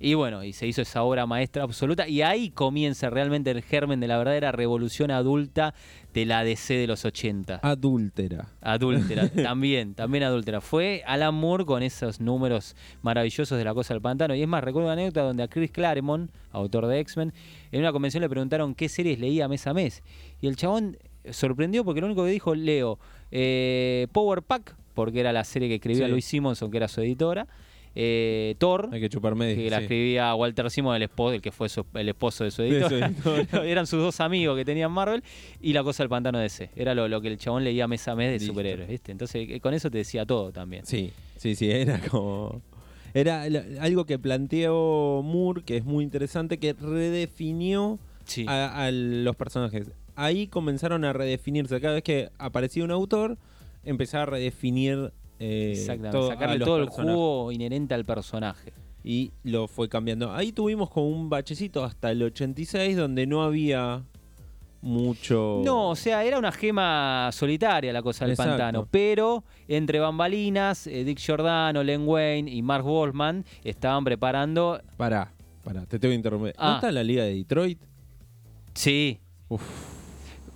Y 0.00 0.14
bueno, 0.14 0.44
y 0.44 0.52
se 0.52 0.66
hizo 0.66 0.82
esa 0.82 1.02
obra 1.02 1.26
maestra 1.26 1.62
absoluta. 1.62 2.08
Y 2.08 2.22
ahí 2.22 2.50
comienza 2.50 3.10
realmente 3.10 3.50
el 3.50 3.62
germen 3.62 4.00
de 4.00 4.08
la 4.08 4.18
verdadera 4.18 4.52
revolución 4.52 5.10
adulta 5.10 5.74
de 6.12 6.26
la 6.26 6.44
DC 6.44 6.74
de 6.74 6.86
los 6.86 7.04
80. 7.04 7.60
Adúltera. 7.62 8.48
Adúltera, 8.60 9.28
también, 9.42 9.94
también 9.94 10.24
adúltera. 10.24 10.60
Fue 10.60 11.02
Alan 11.06 11.34
Moore 11.34 11.64
con 11.64 11.82
esos 11.82 12.20
números 12.20 12.76
maravillosos 13.02 13.56
de 13.58 13.64
la 13.64 13.74
cosa 13.74 13.94
del 13.94 14.00
pantano. 14.00 14.34
Y 14.34 14.42
es 14.42 14.48
más, 14.48 14.62
recuerdo 14.62 14.86
una 14.86 14.94
anécdota 14.94 15.22
donde 15.22 15.42
a 15.42 15.48
Chris 15.48 15.70
Claremont, 15.70 16.30
autor 16.52 16.86
de 16.86 17.00
X-Men, 17.00 17.32
en 17.72 17.80
una 17.80 17.92
convención 17.92 18.20
le 18.20 18.28
preguntaron 18.28 18.74
qué 18.74 18.88
series 18.88 19.18
leía 19.18 19.48
mes 19.48 19.66
a 19.66 19.74
mes. 19.74 20.02
Y 20.40 20.46
el 20.46 20.56
chabón 20.56 20.98
sorprendió 21.30 21.84
porque 21.84 22.00
lo 22.00 22.06
único 22.06 22.24
que 22.24 22.30
dijo, 22.30 22.54
leo 22.54 22.98
eh, 23.30 24.06
Power 24.12 24.42
Pack, 24.42 24.76
porque 24.94 25.20
era 25.20 25.32
la 25.32 25.44
serie 25.44 25.68
que 25.68 25.76
escribía 25.76 26.06
Sí. 26.06 26.10
Louis 26.10 26.24
Simonson, 26.24 26.70
que 26.70 26.76
era 26.76 26.88
su 26.88 27.00
editora. 27.00 27.46
Eh, 27.94 28.54
Thor, 28.58 28.88
Hay 28.92 29.00
que 29.00 29.08
chupar 29.08 29.34
medio. 29.34 29.56
que 29.56 29.70
la 29.70 29.78
sí. 29.78 29.82
escribía 29.84 30.34
Walter 30.34 30.70
Simon, 30.70 30.96
el 30.96 31.02
esposo, 31.02 31.34
el 31.34 31.40
que 31.42 31.52
fue 31.52 31.68
su- 31.68 31.86
el 31.94 32.08
esposo 32.08 32.44
de 32.44 32.50
su 32.50 32.62
De 32.62 32.88
su 32.88 32.94
editor. 32.96 33.46
Eran 33.64 33.86
sus 33.86 34.00
dos 34.00 34.20
amigos 34.20 34.56
que 34.56 34.64
tenían 34.64 34.90
Marvel 34.92 35.22
y 35.60 35.72
la 35.72 35.82
cosa 35.84 36.02
del 36.02 36.10
pantano 36.10 36.38
de 36.38 36.48
C. 36.48 36.70
Era 36.76 36.94
lo, 36.94 37.06
lo 37.08 37.20
que 37.20 37.28
el 37.28 37.38
chabón 37.38 37.62
leía 37.64 37.86
mes 37.86 38.06
a 38.08 38.14
mes 38.16 38.28
de 38.28 38.38
Listo. 38.38 38.46
superhéroes, 38.52 38.88
¿viste? 38.88 39.12
Entonces, 39.12 39.46
eh, 39.48 39.60
con 39.60 39.74
eso 39.74 39.90
te 39.90 39.98
decía 39.98 40.26
todo 40.26 40.50
también. 40.52 40.84
Sí, 40.86 41.12
sí, 41.36 41.54
sí, 41.54 41.70
era 41.70 42.00
como... 42.00 42.60
Era 43.16 43.42
algo 43.80 44.06
que 44.06 44.18
planteó 44.18 45.22
Moore, 45.22 45.62
que 45.64 45.76
es 45.76 45.84
muy 45.84 46.02
interesante, 46.02 46.58
que 46.58 46.72
redefinió 46.72 47.98
Sí. 48.24 48.44
a, 48.48 48.86
a 48.86 48.90
los 48.90 49.36
personajes. 49.36 49.90
Ahí 50.16 50.46
comenzaron 50.48 51.04
a 51.04 51.12
redefinirse. 51.12 51.80
Cada 51.80 51.94
vez 51.94 52.02
que 52.02 52.30
aparecía 52.38 52.82
un 52.82 52.90
autor, 52.90 53.36
empezaba 53.84 54.22
a 54.24 54.26
redefinir 54.26 55.12
eh, 55.38 55.72
Exactamente. 55.74 56.16
todo- 56.16 56.28
sacarle 56.28 56.58
todo 56.64 56.76
el 56.78 56.88
jugo 56.88 57.52
inherente 57.52 57.94
al 57.94 58.04
personaje. 58.04 58.72
Y 59.02 59.32
lo 59.42 59.68
fue 59.68 59.88
cambiando. 59.88 60.32
Ahí 60.32 60.52
tuvimos 60.52 60.88
como 60.90 61.08
un 61.08 61.28
bachecito 61.28 61.84
hasta 61.84 62.10
el 62.10 62.22
86, 62.22 62.96
donde 62.96 63.26
no 63.26 63.42
había 63.42 64.02
mucho... 64.80 65.62
No, 65.64 65.90
o 65.90 65.96
sea, 65.96 66.24
era 66.24 66.38
una 66.38 66.52
gema 66.52 67.30
solitaria 67.32 67.92
la 67.92 68.02
cosa 68.02 68.24
del 68.24 68.32
Exacto. 68.32 68.50
pantano, 68.52 68.88
pero 68.90 69.44
entre 69.68 69.98
bambalinas, 69.98 70.86
eh, 70.86 71.04
Dick 71.04 71.18
Giordano, 71.18 71.82
Len 71.82 72.06
Wayne 72.06 72.50
y 72.50 72.62
Mark 72.62 72.84
Wolfman 72.84 73.44
estaban 73.62 74.04
preparando. 74.04 74.80
Pará, 74.96 75.32
pará, 75.62 75.86
te 75.86 75.98
tengo 75.98 76.12
que 76.12 76.16
interrumpir. 76.16 76.54
¿No 76.58 76.62
Ah. 76.64 76.74
está 76.76 76.92
la 76.92 77.02
Liga 77.02 77.24
de 77.24 77.34
Detroit? 77.34 77.80
Sí. 78.74 79.18
Uf. 79.48 79.62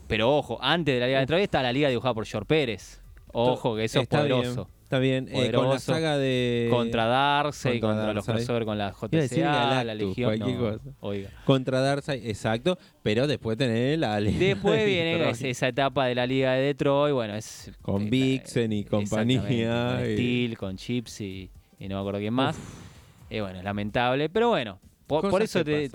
Pero 0.06 0.34
ojo, 0.36 0.58
antes 0.60 0.94
de 0.94 1.00
la 1.00 1.06
Liga 1.06 1.18
de 1.18 1.22
Detroit 1.24 1.44
está 1.44 1.62
la 1.62 1.72
liga 1.72 1.88
dibujada 1.90 2.14
por 2.14 2.24
George 2.26 2.46
Pérez. 2.46 3.00
Ojo, 3.32 3.76
que 3.76 3.84
eso 3.84 4.00
Está 4.00 4.20
es 4.20 4.24
bien, 4.26 4.36
poderoso. 4.38 4.68
está 4.82 4.98
bien. 4.98 5.28
Eh, 5.30 5.52
con 5.52 5.68
la 5.70 5.78
saga 5.78 6.16
de... 6.18 6.68
contra 6.70 7.06
Darkseid, 7.06 7.80
contra 7.80 7.88
contra, 7.96 8.12
los 8.14 8.24
crossover 8.24 8.64
con 8.64 8.78
la 8.78 8.92
JCA, 8.92 9.84
la 9.84 9.94
Legión. 9.94 10.36
cualquier 10.38 10.58
no, 10.58 10.78
cosa. 10.78 10.90
Oiga. 11.00 11.30
Contra 11.44 11.80
Darkseid, 11.80 12.26
exacto. 12.26 12.78
Pero 13.02 13.26
después 13.26 13.56
tenés 13.58 13.98
la 13.98 14.18
Liga 14.20 14.38
Después 14.38 14.78
de 14.80 14.86
viene 14.86 15.30
esa- 15.30 15.46
esa 15.48 15.68
etapa 15.68 16.06
de 16.06 16.14
la 16.14 16.26
Liga 16.26 16.52
de 16.54 16.62
Detroit, 16.62 17.14
bueno, 17.14 17.34
es... 17.34 17.70
Con 17.82 18.02
eh, 18.06 18.10
Vixen 18.10 18.72
y 18.72 18.84
compañía, 18.84 19.96
Con 19.98 20.08
y- 20.10 20.12
Steel, 20.14 20.58
con 20.58 20.76
Chips 20.76 21.20
y, 21.20 21.50
y 21.78 21.88
no 21.88 21.96
me 21.96 22.00
acuerdo 22.00 22.20
quién 22.20 22.34
más. 22.34 22.56
Eh, 23.30 23.40
bueno, 23.42 23.58
es 23.58 23.64
lamentable, 23.64 24.28
pero 24.30 24.48
bueno. 24.48 24.78
Por, 25.08 25.42
eso 25.42 25.64
te, 25.64 25.90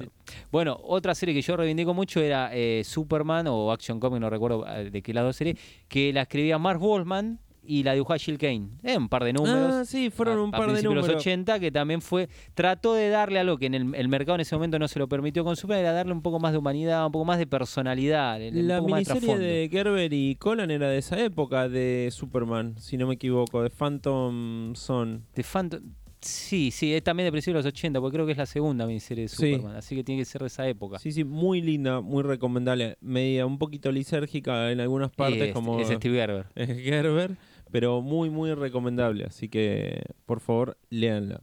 Bueno, 0.52 0.78
otra 0.84 1.14
serie 1.16 1.34
que 1.36 1.42
yo 1.42 1.56
reivindico 1.56 1.94
mucho 1.94 2.20
era 2.20 2.50
eh, 2.54 2.82
Superman 2.84 3.48
o 3.48 3.72
Action 3.72 4.00
Comic, 4.00 4.20
no 4.20 4.30
recuerdo 4.30 4.66
eh, 4.68 4.90
de 4.90 5.02
qué 5.02 5.14
lado 5.14 5.32
serie, 5.32 5.56
que 5.88 6.12
la 6.12 6.24
escribía 6.24 6.58
Mark 6.58 6.80
Wolfman 6.80 7.40
y 7.66 7.84
la 7.84 7.94
dibujaba 7.94 8.18
Jill 8.18 8.38
Kane. 8.38 8.68
Eh, 8.84 8.98
un 8.98 9.08
par 9.08 9.24
de 9.24 9.32
números. 9.32 9.72
Ah, 9.74 9.86
sí, 9.86 10.10
fueron 10.10 10.38
a- 10.38 10.42
un 10.44 10.50
a 10.54 10.58
par 10.58 10.74
de 10.74 10.84
números. 10.84 11.08
los 11.08 11.16
80 11.16 11.60
que 11.62 11.72
también 11.72 12.02
fue 12.02 12.28
trató 12.56 12.94
de 12.94 13.08
darle 13.08 13.40
algo 13.40 13.58
que 13.58 13.68
en 13.68 13.74
el, 13.74 13.96
el 13.96 14.08
mercado 14.10 14.36
en 14.36 14.42
ese 14.42 14.54
momento 14.56 14.78
no 14.80 14.88
se 14.90 15.00
lo 15.00 15.08
permitió 15.08 15.46
con 15.46 15.56
Superman 15.56 15.80
era 15.86 15.94
darle 15.94 16.12
un 16.12 16.22
poco 16.22 16.40
más 16.40 16.52
de 16.52 16.58
humanidad 16.58 17.06
un 17.06 17.14
poco 17.14 17.24
más 17.24 17.38
de 17.38 17.48
personalidad 17.48 18.42
un 18.42 18.68
La 18.68 18.80
poco 18.80 18.90
más 18.90 19.06
de 19.06 19.14
miniserie 19.14 19.38
de 19.48 19.70
Gerber 19.72 20.12
y 20.12 20.36
Colan 20.36 20.72
era 20.72 20.90
de 20.90 20.98
esa 20.98 21.18
época 21.24 21.70
de 21.70 22.10
Superman, 22.12 22.76
si 22.80 22.98
no 22.98 23.08
me 23.08 23.14
equivoco, 23.14 23.62
de 23.64 23.70
Phantom 23.70 24.76
Zone. 24.76 25.22
De 25.34 25.44
Phantom- 25.44 25.84
sí 26.24 26.72
sí 26.72 26.94
es 26.94 27.04
también 27.04 27.26
de 27.28 27.32
principios 27.32 27.64
de 27.64 27.70
los 27.70 27.74
80 27.78 28.00
porque 28.02 28.16
creo 28.16 28.26
que 28.26 28.32
es 28.34 28.38
la 28.38 28.46
segunda 28.46 28.86
miniserie 28.86 29.24
de 29.24 29.28
Sí. 29.28 29.52
Superman 29.54 29.76
así 29.78 29.96
que 29.96 30.04
tiene 30.04 30.22
que 30.22 30.26
ser 30.26 30.42
de 30.42 30.48
esa 30.48 30.68
época 30.68 31.00
Sí, 31.00 31.12
sí, 31.12 31.24
muy 31.24 31.62
linda, 31.62 32.02
muy 32.02 32.24
recomendable. 32.24 32.98
Media 33.02 33.46
un 33.46 33.58
poquito 33.58 33.92
lisérgica 33.92 34.72
en 34.72 34.80
algunas 34.80 35.12
partes, 35.12 35.42
es, 35.42 35.54
como 35.54 35.80
es 35.80 35.88
Steve 35.88 36.18
Gerber 36.18 36.46
es 36.56 36.70
Gerber, 36.84 37.38
pero 37.72 38.02
muy, 38.02 38.30
muy 38.30 38.54
recomendable. 38.54 39.26
Así 39.26 39.50
que, 39.50 40.02
por 40.26 40.40
favor, 40.40 40.78
léanla. 40.90 41.42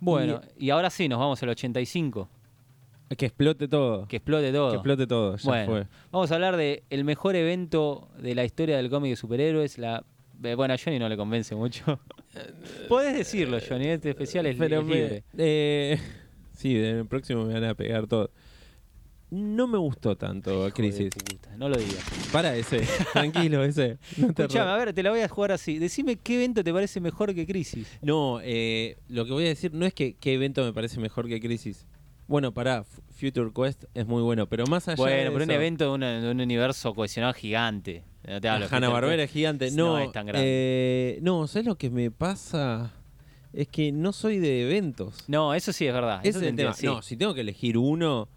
bueno 0.00 0.40
y, 0.58 0.70
ahora 0.70 0.90
sí 0.90 1.08
nos 1.08 1.18
vamos 1.18 1.42
al 1.42 1.48
85 1.50 2.28
Que 3.16 3.26
explote 3.26 3.66
todo. 3.68 4.06
que 4.06 4.16
explote 4.16 4.52
todo 4.52 4.70
Que 4.70 4.76
explote 4.76 5.06
todo, 5.06 5.36
ya 5.36 5.48
Bueno. 5.48 5.66
fue. 5.66 5.86
vamos 6.12 6.30
a 6.30 6.34
hablar 6.34 6.56
de 6.56 6.84
el 6.90 7.04
mejor 7.04 7.36
evento 7.36 8.08
de 8.20 8.34
la 8.34 8.44
historia 8.44 8.76
del 8.76 8.88
cómic 8.90 9.10
de 9.10 9.16
superhéroes 9.16 9.78
la 9.78 10.04
bueno, 10.56 10.74
a 10.74 10.76
Johnny 10.78 10.98
no 10.98 11.08
le 11.08 11.16
convence 11.16 11.54
mucho. 11.54 12.00
Podés 12.88 13.16
decirlo, 13.16 13.58
Johnny, 13.66 13.88
este 13.88 14.10
especial 14.10 14.46
es, 14.46 14.56
Pero 14.56 14.80
es 14.80 14.86
me- 14.86 14.94
libre. 14.94 15.24
eh, 15.36 15.98
sí, 16.56 16.76
en 16.76 16.84
el 16.98 17.06
próximo 17.06 17.44
me 17.44 17.54
van 17.54 17.64
a 17.64 17.74
pegar 17.74 18.06
todo. 18.06 18.30
No 19.30 19.66
me 19.66 19.76
gustó 19.76 20.16
tanto 20.16 20.66
Hijo 20.66 20.74
Crisis. 20.74 21.10
puta, 21.14 21.54
no 21.58 21.68
lo 21.68 21.76
digas. 21.76 22.02
Para 22.32 22.56
ese, 22.56 22.80
tranquilo 23.12 23.62
ese. 23.62 23.98
No, 24.16 24.28
Escuchame, 24.28 24.70
a 24.70 24.76
ver, 24.76 24.94
te 24.94 25.02
la 25.02 25.10
voy 25.10 25.20
a 25.20 25.28
jugar 25.28 25.52
así. 25.52 25.78
Decime 25.78 26.16
qué 26.16 26.36
evento 26.36 26.64
te 26.64 26.72
parece 26.72 26.98
mejor 27.00 27.34
que 27.34 27.46
Crisis. 27.46 27.86
No, 28.00 28.40
eh, 28.42 28.96
lo 29.08 29.26
que 29.26 29.32
voy 29.32 29.44
a 29.44 29.48
decir 29.48 29.74
no 29.74 29.84
es 29.84 29.92
que 29.92 30.14
qué 30.14 30.32
evento 30.34 30.64
me 30.64 30.72
parece 30.72 30.98
mejor 30.98 31.28
que 31.28 31.40
Crisis. 31.40 31.86
Bueno, 32.28 32.52
pará, 32.52 32.84
F- 32.88 33.00
Future 33.30 33.50
Quest 33.52 33.84
es 33.94 34.06
muy 34.06 34.22
bueno, 34.22 34.46
pero 34.46 34.66
más 34.66 34.86
allá 34.86 34.96
Bueno, 34.96 35.16
de 35.16 35.30
pero 35.32 35.44
un 35.44 35.50
evento 35.50 35.98
de, 35.98 36.30
un 36.30 36.40
universo 36.40 36.94
cohesionado 36.94 37.32
gigante. 37.34 38.04
No 38.26 38.40
te 38.40 38.48
hablo 38.48 38.66
Hanna 38.70 38.90
Barbera 38.90 39.22
es 39.24 39.30
gigante. 39.30 39.70
No 39.70 39.94
No, 39.94 39.98
es 39.98 40.12
tan 40.12 40.26
grande. 40.26 40.46
eh, 40.46 41.18
no, 41.22 41.46
¿sabes 41.46 41.66
lo 41.66 41.76
que 41.76 41.88
me 41.90 42.10
pasa? 42.10 42.92
Es 43.54 43.66
que 43.68 43.90
no 43.92 44.12
soy 44.12 44.38
de 44.38 44.62
eventos. 44.66 45.24
No, 45.26 45.54
eso 45.54 45.72
sí 45.72 45.86
es 45.86 45.92
verdad. 45.94 46.20
Ese 46.20 46.28
eso 46.30 46.38
es 46.40 46.44
el 46.48 46.56
tema. 46.56 46.70
entiendo, 46.72 46.96
No, 46.96 47.02
sí. 47.02 47.08
si 47.08 47.16
tengo 47.16 47.32
que 47.34 47.40
elegir 47.40 47.78
uno, 47.78 48.28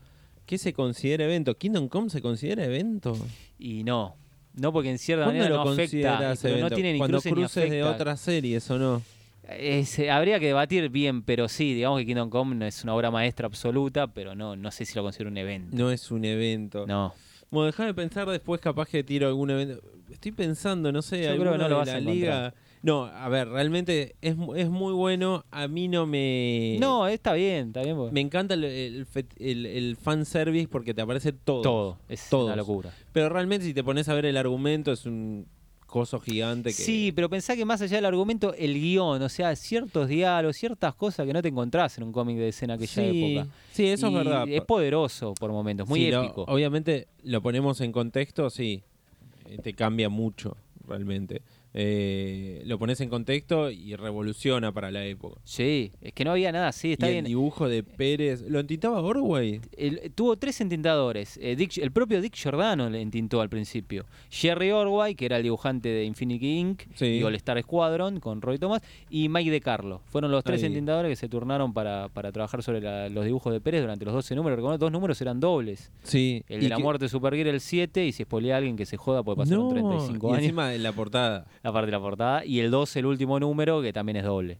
¿qué 0.45 0.57
se 0.57 0.71
considera 0.71 1.25
evento? 1.25 1.57
¿Kingdom 1.57 1.89
Come 1.89 2.09
se 2.09 2.21
considera 2.21 2.63
evento? 2.63 3.17
Y 3.59 3.83
no. 3.83 4.15
No, 4.53 4.71
porque 4.71 4.89
en 4.89 4.99
cierta 4.99 5.25
¿Cuándo 5.25 5.39
manera 5.43 5.57
lo 5.57 5.65
no 5.65 5.71
afecta. 5.71 6.33
No 6.59 6.69
tiene 6.69 6.93
ni 6.93 6.97
Cuando 6.99 7.21
cruces, 7.21 7.65
ni 7.69 7.75
de 7.75 7.83
otras 7.83 8.19
series 8.21 8.69
o 8.71 8.77
no. 8.79 9.01
Es, 9.49 9.97
eh, 9.99 10.09
habría 10.11 10.39
que 10.39 10.47
debatir 10.47 10.89
bien, 10.89 11.23
pero 11.23 11.47
sí, 11.49 11.73
digamos 11.73 11.99
que 11.99 12.05
Kingdom 12.05 12.29
Come 12.29 12.55
no 12.55 12.65
es 12.65 12.83
una 12.83 12.95
obra 12.95 13.11
maestra 13.11 13.47
absoluta, 13.47 14.07
pero 14.07 14.35
no, 14.35 14.55
no 14.55 14.71
sé 14.71 14.85
si 14.85 14.95
lo 14.95 15.03
considero 15.03 15.29
un 15.29 15.37
evento. 15.37 15.75
No 15.75 15.91
es 15.91 16.11
un 16.11 16.23
evento. 16.25 16.85
No. 16.87 17.13
Bueno, 17.49 17.65
déjame 17.65 17.93
pensar 17.93 18.29
después, 18.29 18.61
capaz 18.61 18.87
que 18.87 19.03
tiro 19.03 19.27
algún 19.27 19.49
evento. 19.49 19.81
Estoy 20.09 20.31
pensando, 20.31 20.91
no 20.91 21.01
sé, 21.01 21.23
Yo 21.23 21.37
creo 21.37 21.51
que 21.53 21.57
no 21.57 21.67
lo 21.69 21.77
vas 21.77 21.87
la 21.87 21.95
a 21.95 21.99
liga. 21.99 22.53
No, 22.83 23.05
a 23.05 23.29
ver, 23.29 23.47
realmente 23.49 24.15
es, 24.21 24.35
es 24.55 24.69
muy 24.69 24.93
bueno. 24.93 25.45
A 25.51 25.67
mí 25.67 25.87
no 25.87 26.05
me. 26.07 26.77
No, 26.79 27.07
está 27.07 27.33
bien, 27.33 27.67
está 27.67 27.83
bien. 27.83 27.95
porque- 27.95 28.13
Me 28.13 28.21
encanta 28.21 28.53
el, 28.55 28.63
el, 28.63 29.05
el- 29.37 29.65
el 29.67 29.95
fanservice 29.97 30.67
porque 30.67 30.93
te 30.93 31.01
aparece 31.01 31.31
todo. 31.31 31.61
todo. 31.61 31.97
Es 32.09 32.27
Todos. 32.29 32.47
una 32.47 32.55
locura. 32.55 32.91
Pero 33.11 33.29
realmente, 33.29 33.65
si 33.67 33.73
te 33.73 33.83
pones 33.83 34.07
a 34.09 34.13
ver 34.15 34.25
el 34.25 34.37
argumento, 34.37 34.91
es 34.91 35.05
un 35.05 35.45
coso 35.91 36.19
gigante 36.19 36.69
que. 36.69 36.75
Sí, 36.81 37.11
pero 37.13 37.29
pensá 37.29 37.55
que 37.55 37.65
más 37.65 37.81
allá 37.81 37.97
del 37.97 38.05
argumento, 38.05 38.53
el 38.55 38.73
guion, 38.73 39.21
o 39.21 39.29
sea, 39.29 39.55
ciertos 39.55 40.07
diálogos, 40.07 40.55
ciertas 40.57 40.95
cosas 40.95 41.27
que 41.27 41.33
no 41.33 41.41
te 41.41 41.49
encontrás 41.49 41.97
en 41.97 42.05
un 42.05 42.11
cómic 42.11 42.37
de 42.37 42.47
escena 42.47 42.73
aquella 42.75 43.11
sí, 43.11 43.23
época. 43.23 43.53
sí, 43.73 43.87
eso 43.87 44.07
es 44.07 44.13
verdad. 44.13 44.47
Es 44.47 44.61
poderoso 44.61 45.33
por 45.35 45.51
momentos, 45.51 45.87
muy 45.87 45.99
Sí, 45.99 46.09
lo- 46.11 46.23
épico. 46.23 46.45
obviamente 46.47 47.07
lo 47.23 47.41
ponemos 47.41 47.81
en 47.81 47.91
contexto, 47.91 48.49
sí. 48.49 48.81
eh, 49.45 49.57
Te 49.61 49.73
cambia 49.73 50.07
mucho, 50.09 50.55
realmente. 50.87 51.41
Eh, 51.73 52.61
lo 52.65 52.77
pones 52.79 52.99
en 53.01 53.09
contexto 53.09 53.71
y 53.71 53.95
revoluciona 53.95 54.71
para 54.71 54.91
la 54.91 55.05
época. 55.05 55.39
Sí, 55.43 55.91
es 56.01 56.13
que 56.13 56.25
no 56.25 56.31
había 56.31 56.51
nada 56.51 56.67
así, 56.67 56.93
está 56.93 57.07
y 57.09 57.13
bien. 57.13 57.25
el 57.25 57.29
dibujo 57.29 57.67
de 57.69 57.83
Pérez, 57.83 58.41
¿lo 58.47 58.59
entintaba 58.59 59.01
Orway? 59.01 59.61
El- 59.77 60.11
tuvo 60.13 60.35
tres 60.37 60.59
entintadores. 60.61 61.37
Eh, 61.41 61.55
Dick- 61.57 61.81
el 61.81 61.91
propio 61.91 62.21
Dick 62.21 62.35
Giordano 62.35 62.89
le 62.89 63.01
entintó 63.01 63.41
al 63.41 63.49
principio. 63.49 64.05
Jerry 64.29 64.71
Orway, 64.71 65.15
que 65.15 65.25
era 65.25 65.37
el 65.37 65.43
dibujante 65.43 65.89
de 65.89 66.05
Infinity 66.05 66.57
Inc. 66.59 66.81
Sí. 66.95 67.05
y 67.05 67.23
All 67.23 67.35
Star 67.35 67.61
Squadron 67.61 68.19
con 68.19 68.41
Roy 68.41 68.57
Thomas. 68.57 68.81
Y 69.09 69.29
Mike 69.29 69.51
De 69.51 69.61
Carlo. 69.61 70.01
Fueron 70.05 70.31
los 70.31 70.43
tres 70.43 70.61
Ahí. 70.61 70.67
entintadores 70.67 71.09
que 71.09 71.15
se 71.15 71.29
turnaron 71.29 71.73
para, 71.73 72.09
para 72.09 72.31
trabajar 72.31 72.61
sobre 72.63 72.81
la- 72.81 73.09
los 73.09 73.25
dibujos 73.25 73.51
de 73.53 73.61
Pérez 73.61 73.81
durante 73.81 74.05
los 74.05 74.13
12 74.13 74.35
números. 74.35 74.57
Recordad, 74.57 74.79
dos 74.79 74.91
números 74.91 75.21
eran 75.21 75.39
dobles. 75.39 75.91
Sí. 76.03 76.43
El 76.47 76.61
de 76.61 76.69
la 76.69 76.75
que- 76.77 76.83
muerte 76.83 77.05
de 77.05 77.09
Supergear 77.09 77.47
el 77.47 77.59
7 77.61 78.05
y 78.05 78.11
si 78.11 78.23
spoilea 78.23 78.55
a 78.55 78.57
alguien 78.57 78.75
que 78.75 78.85
se 78.85 78.97
joda 78.97 79.23
puede 79.23 79.37
pasar 79.37 79.57
no, 79.57 79.69
35 79.69 80.27
y 80.27 80.31
años. 80.31 80.43
encima 80.43 80.73
en 80.75 80.83
la 80.83 80.91
portada. 80.91 81.45
La 81.63 81.71
parte 81.71 81.87
de 81.87 81.91
la 81.91 81.99
portada. 81.99 82.45
Y 82.45 82.59
el 82.59 82.71
12, 82.71 82.99
el 82.99 83.05
último 83.05 83.39
número, 83.39 83.81
que 83.81 83.93
también 83.93 84.17
es 84.17 84.23
doble. 84.23 84.59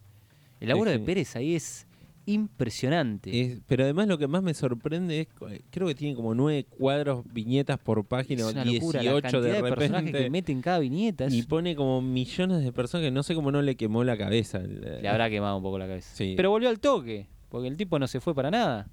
El 0.59 0.69
laburo 0.69 0.91
Es 0.91 0.99
de 0.99 1.05
Pérez 1.05 1.35
ahí 1.35 1.55
es 1.55 1.87
impresionante. 2.27 3.41
Es- 3.41 3.61
pero 3.67 3.83
además 3.83 4.07
lo 4.07 4.17
que 4.17 4.27
más 4.27 4.43
me 4.43 4.53
sorprende 4.53 5.21
es, 5.21 5.27
creo 5.69 5.87
que 5.87 5.95
tiene 5.95 6.15
como 6.15 6.33
nueve 6.35 6.65
cuadros, 6.65 7.23
viñetas 7.33 7.79
por 7.79 8.05
página, 8.05 8.41
es 8.47 8.51
una 8.53 8.63
18 8.63 8.81
locura 8.85 9.03
la 9.03 9.39
de 9.41 9.51
de, 9.53 9.61
repente. 9.69 10.11
que 10.11 10.29
mete 10.29 10.51
en 10.51 10.61
cada 10.61 10.79
viñeta. 10.79 11.25
es- 11.25 11.33
y 11.33 11.43
pone 11.43 11.75
como 11.75 12.01
millones 12.01 12.63
de 12.63 12.71
personas 12.71 13.05
que 13.05 13.11
no 13.11 13.23
sé 13.23 13.35
cómo 13.35 13.51
no 13.51 13.61
le 13.61 13.75
quemó 13.75 14.03
la 14.03 14.17
cabeza. 14.17 14.59
el- 14.59 14.81
Le 15.01 15.07
habrá 15.07 15.29
quemado 15.29 15.57
un 15.57 15.63
poco 15.63 15.77
la 15.79 15.87
cabeza. 15.87 16.13
Sí. 16.15 16.33
Pero 16.37 16.49
volvió 16.51 16.69
al 16.69 16.79
toque, 16.79 17.27
porque 17.49 17.67
el 17.67 17.75
tipo 17.77 17.97
no 17.99 18.07
se 18.07 18.19
fue 18.19 18.35
para 18.35 18.51
nada. 18.51 18.87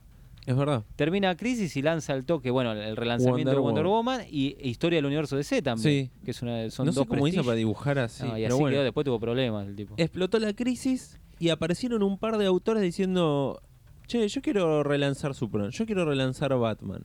Es 0.48 0.56
verdad. 0.56 0.82
Termina 0.96 1.36
Crisis 1.36 1.76
y 1.76 1.82
lanza 1.82 2.14
al 2.14 2.24
toque, 2.24 2.50
bueno, 2.50 2.72
el 2.72 2.96
relanzamiento 2.96 3.50
Wonder 3.50 3.54
de 3.54 3.60
Wonder 3.60 3.84
Woman 3.84 4.20
y 4.30 4.56
e 4.58 4.68
Historia 4.68 4.96
del 4.96 5.04
Universo 5.04 5.36
DC 5.36 5.60
también. 5.60 6.06
Sí. 6.06 6.10
Que 6.24 6.30
es 6.30 6.40
una, 6.40 6.70
son 6.70 6.86
no 6.86 6.92
sé 6.92 7.00
dos 7.00 7.06
cómo 7.06 7.18
hizo 7.18 7.22
prestigios. 7.24 7.46
para 7.46 7.56
dibujar 7.56 7.98
así. 7.98 8.26
No, 8.26 8.38
y 8.38 8.46
así 8.46 8.54
bueno. 8.54 8.70
quedó, 8.70 8.82
después 8.82 9.04
tuvo 9.04 9.20
problemas 9.20 9.68
el 9.68 9.76
tipo. 9.76 9.92
Explotó 9.98 10.38
la 10.38 10.54
crisis 10.54 11.20
y 11.38 11.50
aparecieron 11.50 12.02
un 12.02 12.16
par 12.16 12.38
de 12.38 12.46
autores 12.46 12.82
diciendo, 12.82 13.60
che, 14.06 14.26
yo 14.26 14.40
quiero 14.40 14.82
relanzar 14.82 15.34
Superman, 15.34 15.70
yo 15.70 15.84
quiero 15.84 16.06
relanzar 16.06 16.56
Batman. 16.56 17.02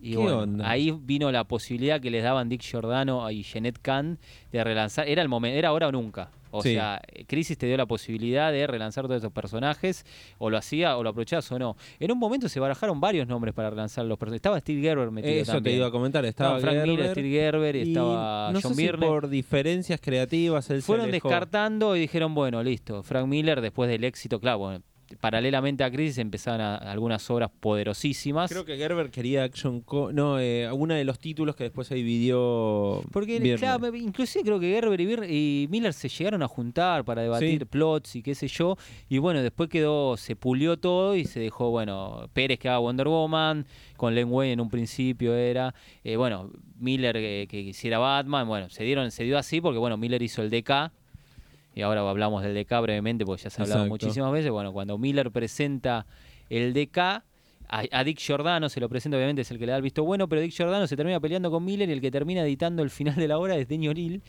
Y 0.00 0.10
¿Qué 0.12 0.16
bueno, 0.18 0.38
onda? 0.40 0.68
ahí 0.70 0.94
vino 1.02 1.32
la 1.32 1.44
posibilidad 1.44 2.00
que 2.00 2.10
les 2.10 2.22
daban 2.22 2.48
Dick 2.48 2.60
Giordano 2.62 3.28
y 3.30 3.42
Jeanette 3.42 3.78
Kahn 3.80 4.18
de 4.52 4.62
relanzar. 4.62 5.08
Era 5.08 5.22
el 5.22 5.28
momento, 5.28 5.58
era 5.58 5.68
ahora 5.70 5.88
o 5.88 5.92
nunca. 5.92 6.30
O 6.52 6.62
Sí. 6.62 6.74
sea, 6.74 7.02
Crisis 7.26 7.58
te 7.58 7.66
dio 7.66 7.76
la 7.76 7.84
posibilidad 7.86 8.50
de 8.52 8.66
relanzar 8.66 9.04
todos 9.06 9.18
esos 9.18 9.32
personajes, 9.32 10.06
o 10.38 10.48
lo 10.48 10.56
hacía, 10.56 10.96
o 10.96 11.02
lo 11.02 11.10
aprovechabas 11.10 11.50
o 11.52 11.58
no. 11.58 11.76
En 11.98 12.10
un 12.12 12.18
momento 12.18 12.48
se 12.48 12.60
barajaron 12.60 12.98
varios 13.00 13.26
nombres 13.26 13.52
para 13.52 13.68
relanzar 13.68 14.06
los 14.06 14.16
personajes. 14.16 14.38
Estaba 14.38 14.60
Steve 14.60 14.80
Gerber 14.80 15.10
metido 15.10 15.34
Eso 15.34 15.52
también. 15.54 15.74
te 15.74 15.78
iba 15.78 15.86
a 15.88 15.90
comentar, 15.90 16.24
estaba 16.24 16.56
Estaba 16.56 16.72
Frank 16.72 16.86
Miller, 16.88 17.10
Steve 17.10 17.28
Gerber, 17.30 17.76
y 17.76 17.80
estaba 17.90 18.50
no 18.52 18.60
John 18.62 18.74
sé 18.74 18.86
si 18.86 18.88
por 18.96 19.28
diferencias 19.28 20.00
creativas 20.00 20.70
él 20.70 20.82
Fueron 20.82 21.10
descartando 21.10 21.94
y 21.96 22.00
dijeron, 22.00 22.34
bueno, 22.34 22.62
listo. 22.62 23.02
Frank 23.02 23.26
Miller, 23.26 23.60
después 23.60 23.90
del 23.90 24.04
éxito, 24.04 24.40
claro, 24.40 24.58
bueno, 24.58 24.82
paralelamente 25.20 25.84
a 25.84 25.90
Crisis 25.90 26.18
empezaban 26.18 26.60
a- 26.60 26.76
algunas 26.76 27.28
obras 27.30 27.50
poderosísimas. 27.60 28.50
Creo 28.50 28.64
que 28.64 28.76
Gerber 28.76 29.10
quería 29.10 29.44
Action 29.44 29.80
Co 29.80 30.12
no, 30.12 30.38
eh, 30.40 30.68
uno 30.72 30.94
de 30.94 31.04
los 31.04 31.18
títulos 31.18 31.54
que 31.56 31.64
después 31.64 31.86
se 31.88 31.94
dividió 31.94 33.02
Porque 33.12 33.38
claro, 33.58 33.94
inclusive 33.94 34.44
creo 34.44 34.60
que 34.60 34.70
Gerber 34.72 35.00
y, 35.00 35.06
Bir- 35.06 35.30
y 35.30 35.68
Miller 35.70 35.92
se 35.92 36.08
llegaron 36.08 36.42
a 36.42 36.48
juntar 36.48 37.04
para 37.04 37.22
debatir 37.22 37.60
Sí. 37.60 37.64
plots 37.64 38.16
y 38.16 38.22
qué 38.22 38.34
sé 38.34 38.48
yo. 38.48 38.76
Y 39.08 39.18
bueno, 39.18 39.42
después 39.42 39.68
quedó, 39.68 40.16
se 40.16 40.36
pulió 40.36 40.76
todo 40.78 41.14
y 41.16 41.24
se 41.24 41.40
dejó, 41.40 41.70
bueno, 41.70 42.28
Pérez 42.32 42.58
que 42.58 42.68
haga 42.68 42.78
Wonder 42.78 43.08
Woman, 43.08 43.66
con 43.96 44.14
Len 44.14 44.28
Wayne 44.30 44.54
en 44.54 44.60
un 44.60 44.68
principio 44.68 45.34
era, 45.34 45.74
eh, 46.04 46.16
bueno, 46.16 46.50
Miller 46.78 47.14
que, 47.14 47.46
que 47.48 47.60
hiciera 47.60 47.98
Batman, 47.98 48.46
bueno, 48.46 48.68
se 48.70 48.84
dieron, 48.84 49.10
se 49.10 49.24
dio 49.24 49.38
así 49.38 49.60
porque 49.60 49.78
bueno, 49.78 49.96
Miller 49.96 50.22
hizo 50.22 50.42
el 50.42 50.50
DK. 50.50 50.90
Y 51.76 51.82
ahora 51.82 52.08
hablamos 52.08 52.42
del 52.42 52.54
DK 52.54 52.80
brevemente 52.80 53.26
porque 53.26 53.42
ya 53.42 53.50
se 53.50 53.60
ha 53.60 53.64
hablado 53.64 53.82
Exacto. 53.82 54.06
muchísimas 54.06 54.32
veces. 54.32 54.50
Bueno, 54.50 54.72
cuando 54.72 54.96
Miller 54.96 55.30
presenta 55.30 56.06
el 56.48 56.72
DK, 56.72 56.98
a, 56.98 57.22
a 57.68 58.02
Dick 58.02 58.18
Giordano 58.18 58.70
se 58.70 58.80
lo 58.80 58.88
presenta, 58.88 59.18
obviamente 59.18 59.42
es 59.42 59.50
el 59.50 59.58
que 59.58 59.66
le 59.66 59.72
da 59.72 59.76
el 59.76 59.82
visto 59.82 60.02
bueno, 60.02 60.26
pero 60.26 60.40
Dick 60.40 60.52
Giordano 60.52 60.86
se 60.86 60.96
termina 60.96 61.20
peleando 61.20 61.50
con 61.50 61.62
Miller 61.62 61.90
y 61.90 61.92
el 61.92 62.00
que 62.00 62.10
termina 62.10 62.40
editando 62.40 62.82
el 62.82 62.88
final 62.88 63.16
de 63.16 63.28
la 63.28 63.38
obra 63.38 63.56
es 63.56 63.68
Deño 63.68 63.90
O'Neill, 63.90 64.22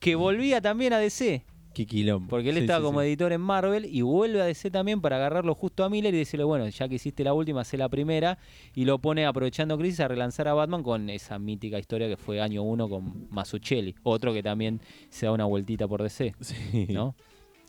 que 0.00 0.14
volvía 0.14 0.62
también 0.62 0.94
a 0.94 0.98
DC, 0.98 1.44
Qué 1.74 1.84
quilombo. 1.86 2.28
porque 2.28 2.50
él 2.50 2.54
Sí, 2.56 2.60
estaba 2.62 2.78
sí, 2.78 2.84
como 2.84 3.00
sí. 3.00 3.06
editor 3.08 3.32
en 3.32 3.40
Marvel 3.40 3.84
y 3.84 4.00
vuelve 4.02 4.40
a 4.40 4.44
DC 4.46 4.70
también 4.70 5.00
para 5.00 5.16
agarrarlo 5.16 5.54
justo 5.54 5.84
a 5.84 5.90
Miller 5.90 6.14
y 6.14 6.18
decirle, 6.18 6.44
bueno, 6.44 6.68
ya 6.68 6.88
que 6.88 6.94
hiciste 6.94 7.24
la 7.24 7.34
última, 7.34 7.60
hacé 7.62 7.76
la 7.76 7.88
primera, 7.88 8.38
y 8.74 8.84
lo 8.84 8.98
pone 8.98 9.26
aprovechando 9.26 9.76
Crisis 9.76 10.00
a 10.00 10.08
relanzar 10.08 10.48
a 10.48 10.54
Batman 10.54 10.82
con 10.82 11.10
esa 11.10 11.38
mítica 11.38 11.78
historia 11.78 12.08
que 12.08 12.16
fue 12.16 12.40
año 12.40 12.62
uno 12.62 12.88
con 12.88 13.26
Mazzucchelli, 13.30 13.94
otro 14.04 14.32
que 14.32 14.42
también 14.42 14.80
se 15.10 15.26
da 15.26 15.32
una 15.32 15.44
vueltita 15.44 15.86
por 15.88 16.02
DC. 16.02 16.34
¿no? 16.90 17.14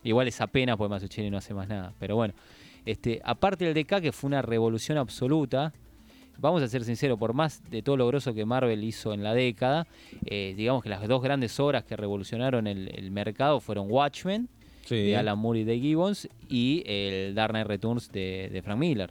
Igual 0.04 0.28
es 0.28 0.40
apenas 0.40 0.76
porque 0.76 0.90
Mazzucchelli 0.90 1.30
no 1.30 1.38
hace 1.38 1.52
más 1.52 1.68
nada. 1.68 1.92
Pero 1.98 2.14
bueno, 2.14 2.32
este, 2.84 3.20
aparte 3.24 3.64
del 3.64 3.74
DK, 3.74 4.00
que 4.00 4.12
fue 4.12 4.28
una 4.28 4.40
revolución 4.40 4.98
absoluta, 4.98 5.72
vamos 6.38 6.62
a 6.62 6.68
ser 6.68 6.84
sinceros, 6.84 7.18
por 7.18 7.32
más 7.34 7.62
de 7.70 7.82
todo 7.82 7.96
lo 7.96 8.06
grosso 8.06 8.34
que 8.34 8.44
Marvel 8.44 8.82
hizo 8.84 9.12
en 9.12 9.22
la 9.22 9.34
década, 9.34 9.86
eh, 10.24 10.54
digamos 10.56 10.82
que 10.82 10.88
las 10.88 11.06
dos 11.08 11.22
grandes 11.22 11.58
obras 11.60 11.84
que 11.84 11.96
revolucionaron 11.96 12.66
el, 12.66 12.88
el 12.94 13.10
mercado 13.10 13.60
fueron 13.60 13.86
Watchmen, 13.90 14.48
Sí. 14.84 14.94
de 14.96 15.16
Alan 15.16 15.36
Moore 15.38 15.60
y 15.60 15.64
Dave 15.64 15.80
Gibbons, 15.80 16.28
y 16.48 16.84
el 16.86 17.34
Dark 17.34 17.50
Knight 17.52 17.66
Returns 17.66 18.12
de, 18.12 18.48
de 18.52 18.62
Frank 18.62 18.78
Miller. 18.78 19.10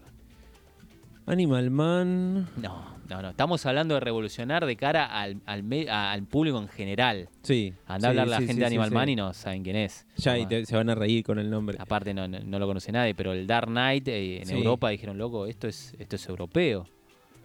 Animal 1.27 1.71
Man. 1.71 2.47
No, 2.57 2.85
no, 3.09 3.21
no. 3.23 3.29
Estamos 3.31 3.65
hablando 3.65 3.95
de 3.95 3.99
revolucionar 3.99 4.63
de 4.65 4.75
cara 4.75 5.05
al, 5.07 5.41
al, 5.47 5.63
me- 5.63 5.89
a- 5.89 6.11
al 6.11 6.23
público 6.23 6.59
en 6.59 6.67
general. 6.67 7.29
Sí. 7.41 7.73
Anda 7.87 8.09
a 8.09 8.11
Sí, 8.13 8.19
hablar 8.19 8.27
la 8.27 8.37
sí, 8.37 8.45
gente 8.47 8.59
de 8.61 8.65
Animal. 8.67 8.91
Man 8.91 9.09
y 9.09 9.15
no 9.15 9.33
saben 9.33 9.63
quién 9.63 9.75
es. 9.75 10.05
Ya, 10.17 10.37
y 10.37 10.45
te- 10.45 10.65
se 10.67 10.75
van 10.75 10.89
a 10.91 10.95
reír 10.95 11.23
con 11.25 11.39
el 11.39 11.49
nombre. 11.49 11.77
Aparte 11.79 12.13
no, 12.13 12.27
no, 12.27 12.39
no 12.41 12.59
lo 12.59 12.67
conoce 12.67 12.91
nadie, 12.91 13.15
pero 13.15 13.33
el 13.33 13.47
Dark 13.47 13.67
Knight 13.67 14.07
eh, 14.07 14.43
en. 14.43 14.49
Europa 14.51 14.89
dijeron, 14.89 15.17
loco, 15.17 15.47
esto 15.47 15.67
es, 15.67 15.95
esto 15.97 16.15
es 16.15 16.29
europeo. 16.29 16.85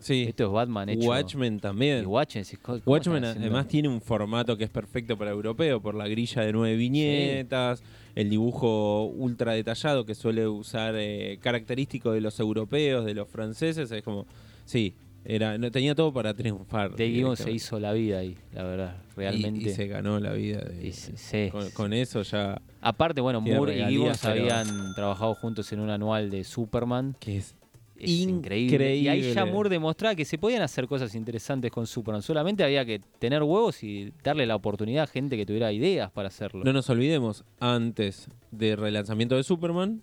Sí. 0.00 0.24
Esto 0.28 0.46
es 0.46 0.50
Batman 0.50 0.88
hecho. 0.88 1.08
Watchmen 1.08 1.56
Y 1.56 1.58
también. 1.58 2.04
Watchmen, 2.06 3.24
además 3.24 3.68
tiene 3.68 3.88
un 3.88 4.00
formato 4.00 4.56
que 4.56 4.64
es 4.64 4.70
perfecto 4.70 5.16
para 5.16 5.30
europeo 5.30 5.80
por 5.80 5.94
la 5.94 6.08
grilla 6.08 6.42
de 6.42 6.52
nueve 6.52 6.76
viñetas, 6.76 7.82
el 8.14 8.30
dibujo 8.30 9.04
ultra 9.04 9.52
detallado 9.52 10.04
que 10.04 10.14
suele 10.14 10.46
usar 10.48 10.94
eh, 10.96 11.38
característico 11.40 12.12
de 12.12 12.20
los 12.20 12.40
europeos, 12.40 13.04
de 13.04 13.14
los 13.14 13.28
franceses, 13.28 13.90
es 13.92 14.02
como, 14.02 14.26
sí, 14.64 14.94
era, 15.24 15.58
no 15.58 15.70
tenía 15.70 15.94
todo 15.94 16.12
para 16.12 16.32
triunfar. 16.34 16.92
Dave 16.92 17.10
Gibbons 17.10 17.38
se 17.40 17.52
hizo 17.52 17.78
la 17.78 17.92
vida 17.92 18.18
ahí, 18.20 18.36
la 18.54 18.62
verdad, 18.64 18.96
realmente. 19.16 19.68
Y, 19.70 19.74
se 19.74 19.86
ganó 19.86 20.18
la 20.18 20.32
vida. 20.32 20.60
de- 20.60 20.86
Y 20.88 20.92
se- 20.92 21.16
sí. 21.16 21.50
con, 21.50 21.70
con 21.72 21.92
eso 21.92 22.22
ya, 22.22 22.60
Aparte, 22.80 23.20
bueno, 23.20 23.42
Moore 23.42 23.78
y 23.78 23.84
Gibbons 23.84 24.24
habían 24.24 24.94
trabajado 24.94 25.34
juntos 25.34 25.70
en 25.72 25.80
un 25.80 25.90
anual 25.90 26.30
de 26.30 26.42
Superman. 26.44 27.14
que 27.20 27.36
es 27.36 27.54
Es 28.00 28.10
increíble. 28.10 28.96
Y 28.96 29.08
ahí 29.08 29.20
ya 29.20 29.28
Increíble. 29.30 29.52
Moore 29.52 29.68
demostraba 29.70 30.14
que 30.14 30.24
se 30.24 30.38
podían 30.38 30.62
hacer 30.62 30.86
cosas 30.86 31.14
interesantes 31.14 31.70
con 31.70 31.86
Superman. 31.86 32.22
Solamente 32.22 32.64
había 32.64 32.84
que 32.84 33.00
tener 33.18 33.42
huevos 33.42 33.82
y 33.82 34.12
darle 34.22 34.46
la 34.46 34.56
oportunidad 34.56 35.04
a 35.04 35.06
gente 35.06 35.36
que 35.36 35.46
tuviera 35.46 35.72
ideas 35.72 36.10
para 36.10 36.28
hacerlo. 36.28 36.64
No 36.64 36.72
nos 36.72 36.88
olvidemos, 36.90 37.44
antes 37.58 38.28
del 38.50 38.78
relanzamiento 38.78 39.36
de 39.36 39.42
Superman, 39.42 40.02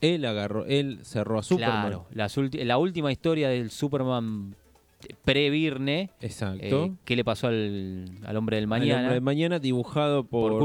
él 0.00 0.24
agarró, 0.24 0.66
él 0.66 1.00
cerró 1.02 1.38
a 1.38 1.42
Superman. 1.42 2.06
Claro, 2.10 2.44
la 2.52 2.78
última 2.78 3.10
historia 3.12 3.48
del 3.48 3.70
Superman 3.70 4.54
pre-Virne, 5.24 6.10
Exacto. 6.20 6.84
eh, 6.86 6.92
¿qué 7.04 7.16
le 7.16 7.24
pasó 7.24 7.48
al, 7.48 8.06
al 8.24 8.36
hombre 8.36 8.56
del 8.56 8.64
Al 8.64 8.68
mañana? 8.68 8.98
hombre 9.00 9.14
de 9.14 9.20
mañana 9.20 9.58
dibujado 9.58 10.24
por, 10.24 10.52
Por. 10.52 10.60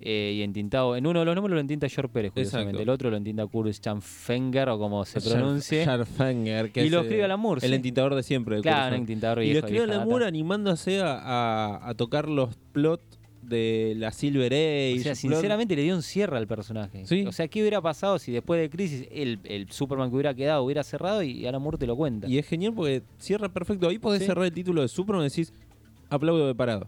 Eh, 0.00 0.34
y 0.36 0.42
entintado, 0.42 0.96
en 0.96 1.06
uno 1.06 1.18
de 1.20 1.24
los 1.24 1.34
números 1.34 1.54
lo 1.56 1.60
entinta 1.60 1.88
George 1.88 2.12
Pérez, 2.12 2.32
curiosamente. 2.32 2.70
Exacto. 2.70 2.82
El 2.82 2.88
otro 2.90 3.10
lo 3.10 3.16
entinta 3.16 3.46
Kurt 3.46 3.68
Fenger 4.00 4.68
o 4.70 4.78
como 4.78 5.04
se 5.04 5.20
pronuncie. 5.20 5.82
Scharfenger, 5.84 6.70
que 6.72 6.86
Y 6.86 6.90
lo 6.90 7.00
escribe 7.00 7.24
Alan 7.24 7.40
Moore, 7.40 7.66
El 7.66 7.74
entintador 7.74 8.14
de 8.14 8.22
siempre. 8.22 8.56
de 8.56 8.62
Claro, 8.62 8.84
un 8.84 8.88
Swan. 8.90 9.00
entintador 9.00 9.42
Y 9.42 9.52
lo 9.52 9.58
escribió 9.58 9.82
vieja 9.84 9.96
Alan. 9.96 10.08
Moore 10.08 10.26
animándose 10.26 11.00
a, 11.00 11.18
a- 11.18 11.88
a 11.88 11.94
tocar 11.94 12.28
los 12.28 12.56
plots 12.72 13.18
de 13.48 13.94
la 13.96 14.12
Silver 14.12 14.52
Age. 14.52 14.96
O 14.98 15.02
sea, 15.02 15.14
sinceramente 15.14 15.74
le 15.76 15.82
dio 15.82 15.94
un 15.94 16.02
cierre 16.02 16.36
al 16.36 16.46
personaje. 16.46 17.06
Sí. 17.06 17.24
O 17.26 17.32
sea, 17.32 17.48
¿qué 17.48 17.60
hubiera 17.60 17.80
pasado 17.80 18.18
si 18.18 18.32
después 18.32 18.60
de 18.60 18.70
Crisis 18.70 19.06
el, 19.10 19.40
el 19.44 19.70
Superman 19.70 20.10
que 20.10 20.14
hubiera 20.16 20.34
quedado 20.34 20.62
hubiera 20.64 20.82
cerrado 20.82 21.22
y 21.22 21.46
Alan 21.46 21.62
Moore 21.62 21.78
te 21.78 21.86
lo 21.86 21.96
cuenta? 21.96 22.28
Y 22.28 22.38
es 22.38 22.46
genial 22.46 22.72
porque 22.74 23.02
cierra 23.18 23.48
perfecto. 23.48 23.88
Ahí 23.88 23.98
podés 23.98 24.20
Sí. 24.20 24.26
cerrar 24.26 24.44
el 24.44 24.52
título 24.52 24.82
de 24.82 24.88
Superman 24.88 25.24
y 25.26 25.28
decís, 25.30 25.52
aplaudo 26.10 26.46
de 26.46 26.54
parado. 26.54 26.86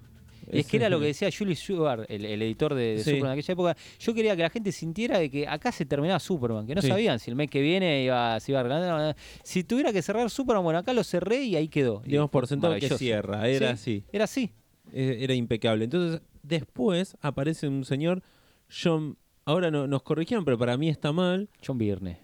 Es 0.51 0.67
que 0.67 0.79
era 0.79 0.89
lo 0.89 0.99
que 0.99 1.07
decía 1.07 1.29
Julius 1.37 1.61
Sugar, 1.61 2.07
el, 2.09 2.25
el 2.25 2.43
editor 2.43 2.75
de, 2.75 2.97
de 2.97 2.99
Sí. 3.05 3.11
Superman 3.11 3.33
en 3.35 3.39
aquella 3.39 3.53
época. 3.53 3.77
Yo 4.01 4.15
quería 4.15 4.35
que 4.35 4.43
la 4.43 4.51
gente 4.51 4.73
sintiera 4.73 5.19
de 5.21 5.31
que 5.31 5.47
acá 5.47 5.71
se 5.71 5.85
terminaba 5.87 6.19
Superman, 6.19 6.67
que 6.67 6.75
no 6.75 6.83
Sí. 6.83 6.89
sabían 6.89 7.21
si 7.21 7.31
el 7.31 7.37
mes 7.37 7.49
que 7.49 7.61
viene 7.61 8.03
iba, 8.03 8.41
se 8.41 8.51
iba 8.51 8.59
a 8.59 8.65
arreglar. 8.65 9.17
Si 9.45 9.63
tuviera 9.63 9.93
que 9.93 10.03
cerrar 10.03 10.29
Superman, 10.29 10.65
bueno, 10.65 10.81
acá 10.81 10.93
lo 10.93 11.05
cerré 11.05 11.43
y 11.45 11.55
ahí 11.55 11.69
quedó. 11.69 12.03
Digamos 12.05 12.31
por 12.31 12.49
sentado 12.49 12.75
que 12.81 12.89
cierra. 12.89 13.47
Era 13.49 13.69
Sí, 13.69 13.73
así. 13.75 14.05
Era 14.13 14.25
así. 14.25 14.51
Eh, 14.93 15.19
Era 15.21 15.35
impecable. 15.35 15.85
Entonces, 15.85 16.21
después 16.43 17.17
aparece 17.21 17.69
un 17.69 17.85
señor, 17.85 18.23
John. 18.71 19.17
Ahora 19.45 19.71
no, 19.71 19.87
nos 19.87 20.03
corrigieron, 20.03 20.45
pero 20.45 20.59
para 20.59 20.77
mí 20.77 20.89
está 20.89 21.13
mal. 21.13 21.49
John 21.67 21.79
Byrne. 21.79 22.21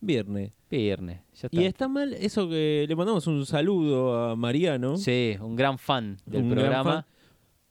Viernes. 0.00 0.52
Viernes. 0.70 1.20
Ya 1.34 1.48
está. 1.48 1.60
Y 1.60 1.64
está 1.66 1.88
mal 1.88 2.14
eso 2.14 2.48
que 2.48 2.86
le 2.88 2.96
mandamos 2.96 3.26
un 3.26 3.44
saludo 3.44 4.16
a 4.30 4.36
Mariano. 4.36 4.96
Sí, 4.96 5.36
un 5.40 5.56
gran 5.56 5.78
fan 5.78 6.16
del 6.24 6.44
un 6.44 6.50
programa. 6.50 6.92
fan. 6.92 7.04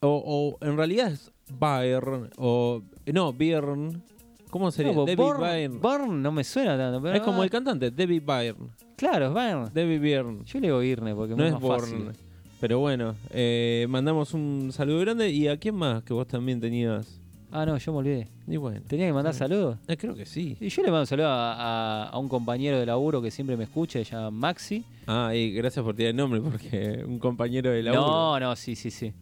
O, 0.01 0.57
o 0.62 0.65
en 0.65 0.77
realidad 0.77 1.12
es 1.12 1.31
Byrne 1.49 2.29
o 2.38 2.83
no, 3.12 3.33
Byrne. 3.33 4.01
¿Cómo 4.49 4.71
sería? 4.71 4.93
No, 4.93 5.05
David 5.05 5.17
Born, 5.17 5.41
Byrne. 5.41 5.79
Born 5.79 6.21
no 6.21 6.31
me 6.31 6.43
suena 6.43 6.77
tanto. 6.77 7.01
Pero 7.01 7.15
Es 7.15 7.21
como 7.21 7.41
ah, 7.41 7.45
el 7.45 7.49
cantante, 7.51 7.91
David 7.91 8.23
Byrne. 8.25 8.69
Claro, 8.95 9.27
es 9.27 9.33
Byrne. 9.33 9.69
David 9.73 10.01
Byrne. 10.01 10.43
Yo 10.45 10.59
le 10.59 10.67
digo 10.67 10.83
Irne 10.83 11.15
porque 11.15 11.35
No 11.35 11.43
es 11.43 11.47
es 11.49 11.53
más 11.53 11.62
Born. 11.62 11.79
fácil. 11.81 12.12
Pero 12.59 12.79
bueno, 12.79 13.15
eh, 13.31 13.85
mandamos 13.89 14.33
un 14.33 14.71
saludo 14.73 14.99
grande. 14.99 15.29
¿Y 15.31 15.47
a 15.47 15.57
quién 15.57 15.75
más 15.75 16.03
que 16.03 16.13
vos 16.13 16.27
también 16.27 16.59
tenías? 16.59 17.19
Ah, 17.51 17.65
no, 17.65 17.77
yo 17.77 17.91
me 17.93 17.99
olvidé. 17.99 18.27
Y 18.47 18.57
bueno, 18.57 18.81
¿Tenía 18.87 19.07
que 19.07 19.13
mandar 19.13 19.33
Sí. 19.33 19.39
saludos? 19.39 19.77
eh, 19.87 19.97
creo 19.97 20.13
que 20.13 20.25
sí. 20.25 20.55
Y 20.59 20.69
yo 20.69 20.81
le 20.83 20.89
mando 20.89 21.01
un 21.01 21.07
saludo 21.07 21.27
a, 21.29 21.53
a- 21.53 22.09
a 22.09 22.17
un 22.19 22.27
compañero 22.29 22.79
de 22.79 22.85
laburo 22.85 23.21
que 23.21 23.31
siempre 23.31 23.57
me 23.57 23.63
escucha, 23.63 23.97
se 23.99 24.05
llama 24.11 24.29
Maxi. 24.29 24.83
Ah, 25.07 25.33
y 25.33 25.51
gracias 25.53 25.83
por 25.83 25.95
tirar 25.95 26.11
el 26.11 26.15
nombre, 26.17 26.41
porque 26.41 27.03
un 27.07 27.17
compañero 27.17 27.71
de 27.71 27.81
laburo. 27.81 28.05
No, 28.05 28.39
no, 28.39 28.55
sí, 28.55 28.75
sí, 28.75 28.91
sí. 28.91 29.13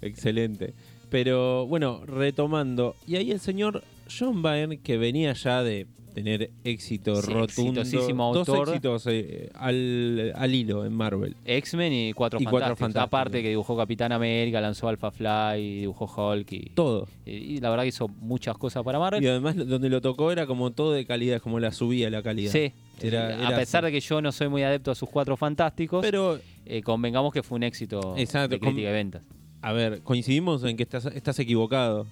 Excelente. 0.00 0.72
Pero 1.10 1.66
bueno, 1.66 2.00
retomando. 2.06 2.94
Y 3.06 3.16
ahí 3.16 3.30
el 3.32 3.40
señor 3.40 3.82
John 4.18 4.40
Byrne, 4.42 4.78
que 4.78 4.96
venía 4.96 5.32
ya 5.34 5.62
de 5.62 5.86
tener 6.12 6.50
éxito 6.64 7.16
Sí, 7.16 7.32
rotundo. 7.32 7.80
exitosísimo 7.80 8.32
Dos 8.34 8.48
éxitos 8.48 9.06
eh, 9.08 9.50
al, 9.54 10.32
al 10.36 10.54
hilo 10.54 10.84
en 10.84 10.92
Marvel. 10.92 11.36
X-Men 11.44 11.92
y 11.92 12.12
Cuatro 12.12 12.38
Y 12.40 12.44
Cuatro 12.44 12.76
Fantásticos. 12.76 12.78
Fantásticos. 12.78 13.06
Aparte 13.20 13.42
que 13.42 13.48
dibujó 13.48 13.76
Capitán 13.76 14.12
América, 14.12 14.60
lanzó 14.60 14.88
Alpha 14.88 15.10
Fly, 15.10 15.80
dibujó 15.80 16.04
Hulk 16.32 16.52
y, 16.52 16.70
Todo. 16.74 17.08
y- 17.26 17.30
y 17.32 17.58
la 17.60 17.70
verdad 17.70 17.84
que 17.84 17.88
hizo 17.88 18.08
muchas 18.08 18.56
cosas 18.58 18.82
para 18.82 18.98
Marvel. 18.98 19.22
Y 19.22 19.26
además 19.28 19.56
donde 19.56 19.88
lo 19.88 20.00
tocó 20.00 20.30
era 20.32 20.46
como 20.46 20.70
todo 20.72 20.92
de 20.92 21.04
calidad, 21.06 21.40
como 21.40 21.58
la 21.60 21.72
subía 21.72 22.10
la 22.10 22.22
calidad. 22.22 22.52
Sí, 22.52 22.72
Era- 23.00 23.48
a 23.48 23.56
pesar 23.56 23.84
así. 23.84 23.92
de 23.92 24.00
que 24.00 24.06
yo 24.06 24.20
no 24.22 24.30
soy 24.32 24.48
muy 24.48 24.62
adepto 24.62 24.90
a 24.90 24.94
sus 24.94 25.08
Cuatro 25.08 25.36
Fantásticos, 25.36 26.02
Pero, 26.02 26.38
eh, 26.66 26.82
convengamos 26.82 27.32
que 27.32 27.42
fue 27.42 27.56
un 27.56 27.62
éxito 27.64 28.14
Exacto, 28.16 28.48
de 28.50 28.60
crítica 28.60 28.90
y 28.90 28.92
ventas. 28.92 29.22
a 29.60 29.72
ver, 29.72 30.02
coincidimos 30.02 30.62
en 30.64 30.76
que 30.76 30.82
estás, 30.82 31.06
estás 31.06 31.38
equivocado. 31.38 32.06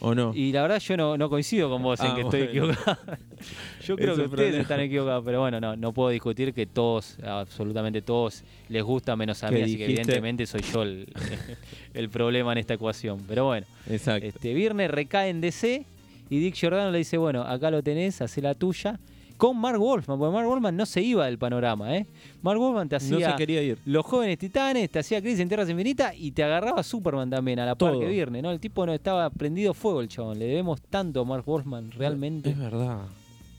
¿O 0.00 0.14
no? 0.14 0.32
Y 0.34 0.52
la 0.52 0.62
verdad 0.62 0.78
yo 0.80 0.96
no, 0.96 1.16
no 1.16 1.30
coincido 1.30 1.70
con 1.70 1.82
vos 1.82 1.98
en 2.00 2.06
Ah, 2.06 2.14
que 2.14 2.20
estoy 2.22 2.42
equivocado. 2.42 2.98
yo 3.84 3.96
creo 3.96 4.14
que 4.14 4.22
ustedes 4.22 4.28
problema. 4.30 4.62
están 4.62 4.80
equivocados, 4.80 5.24
pero 5.24 5.40
bueno, 5.40 5.60
no, 5.60 5.74
no 5.76 5.92
puedo 5.92 6.10
discutir 6.10 6.52
que 6.52 6.66
todos, 6.66 7.16
absolutamente 7.22 8.02
todos, 8.02 8.42
les 8.68 8.82
gusta 8.82 9.16
menos 9.16 9.42
a 9.42 9.48
¿Qué 9.48 9.54
mí, 9.56 9.62
así 9.62 9.76
que 9.78 9.84
evidentemente 9.84 10.46
soy 10.46 10.60
yo 10.62 10.82
el, 10.82 11.06
el 11.94 12.08
problema 12.10 12.52
en 12.52 12.58
esta 12.58 12.74
ecuación. 12.74 13.22
Pero 13.26 13.46
bueno, 13.46 13.66
Exacto. 13.88 14.26
este 14.26 14.52
Viernes 14.52 14.90
recae 14.90 15.30
en 15.30 15.40
DC 15.40 15.84
y 16.28 16.38
Dick 16.40 16.54
Giordano 16.54 16.90
le 16.90 16.98
dice, 16.98 17.16
bueno, 17.16 17.42
acá 17.42 17.70
lo 17.70 17.82
tenés, 17.82 18.20
hacé 18.20 18.42
la 18.42 18.54
tuya. 18.54 18.98
Con 19.36 19.58
Mark 19.58 19.78
Wolfman, 19.78 20.18
porque 20.18 20.32
Mark 20.34 20.48
Wolfman 20.48 20.76
no 20.76 20.86
se 20.86 21.02
iba 21.02 21.26
del 21.26 21.36
panorama, 21.38 21.94
¿eh? 21.96 22.06
Mark 22.42 22.58
Wolfman 22.58 22.88
te 22.88 22.94
no 22.94 22.96
hacía 23.16 23.30
se 23.32 23.36
quería 23.36 23.62
ir. 23.62 23.78
los 23.84 24.04
jóvenes 24.06 24.38
titanes, 24.38 24.88
te 24.90 24.98
hacía 24.98 25.20
Crisis 25.20 25.40
en 25.40 25.48
Tierras 25.48 25.68
Infinitas 25.68 26.14
y 26.16 26.32
te 26.32 26.42
agarraba 26.42 26.82
Superman 26.82 27.28
también 27.28 27.58
a 27.58 27.66
la 27.66 27.74
par 27.74 27.92
Todo. 27.92 28.00
que 28.00 28.08
Viernes, 28.08 28.42
¿no? 28.42 28.50
El 28.50 28.60
tipo 28.60 28.86
no 28.86 28.94
estaba 28.94 29.28
prendido 29.30 29.74
fuego 29.74 30.00
el 30.00 30.08
chabón. 30.08 30.38
Le 30.38 30.46
debemos 30.46 30.80
tanto 30.82 31.20
a 31.20 31.24
Mark 31.24 31.44
Wolfman, 31.44 31.90
realmente. 31.92 32.50
Es 32.50 32.58
verdad. 32.58 33.02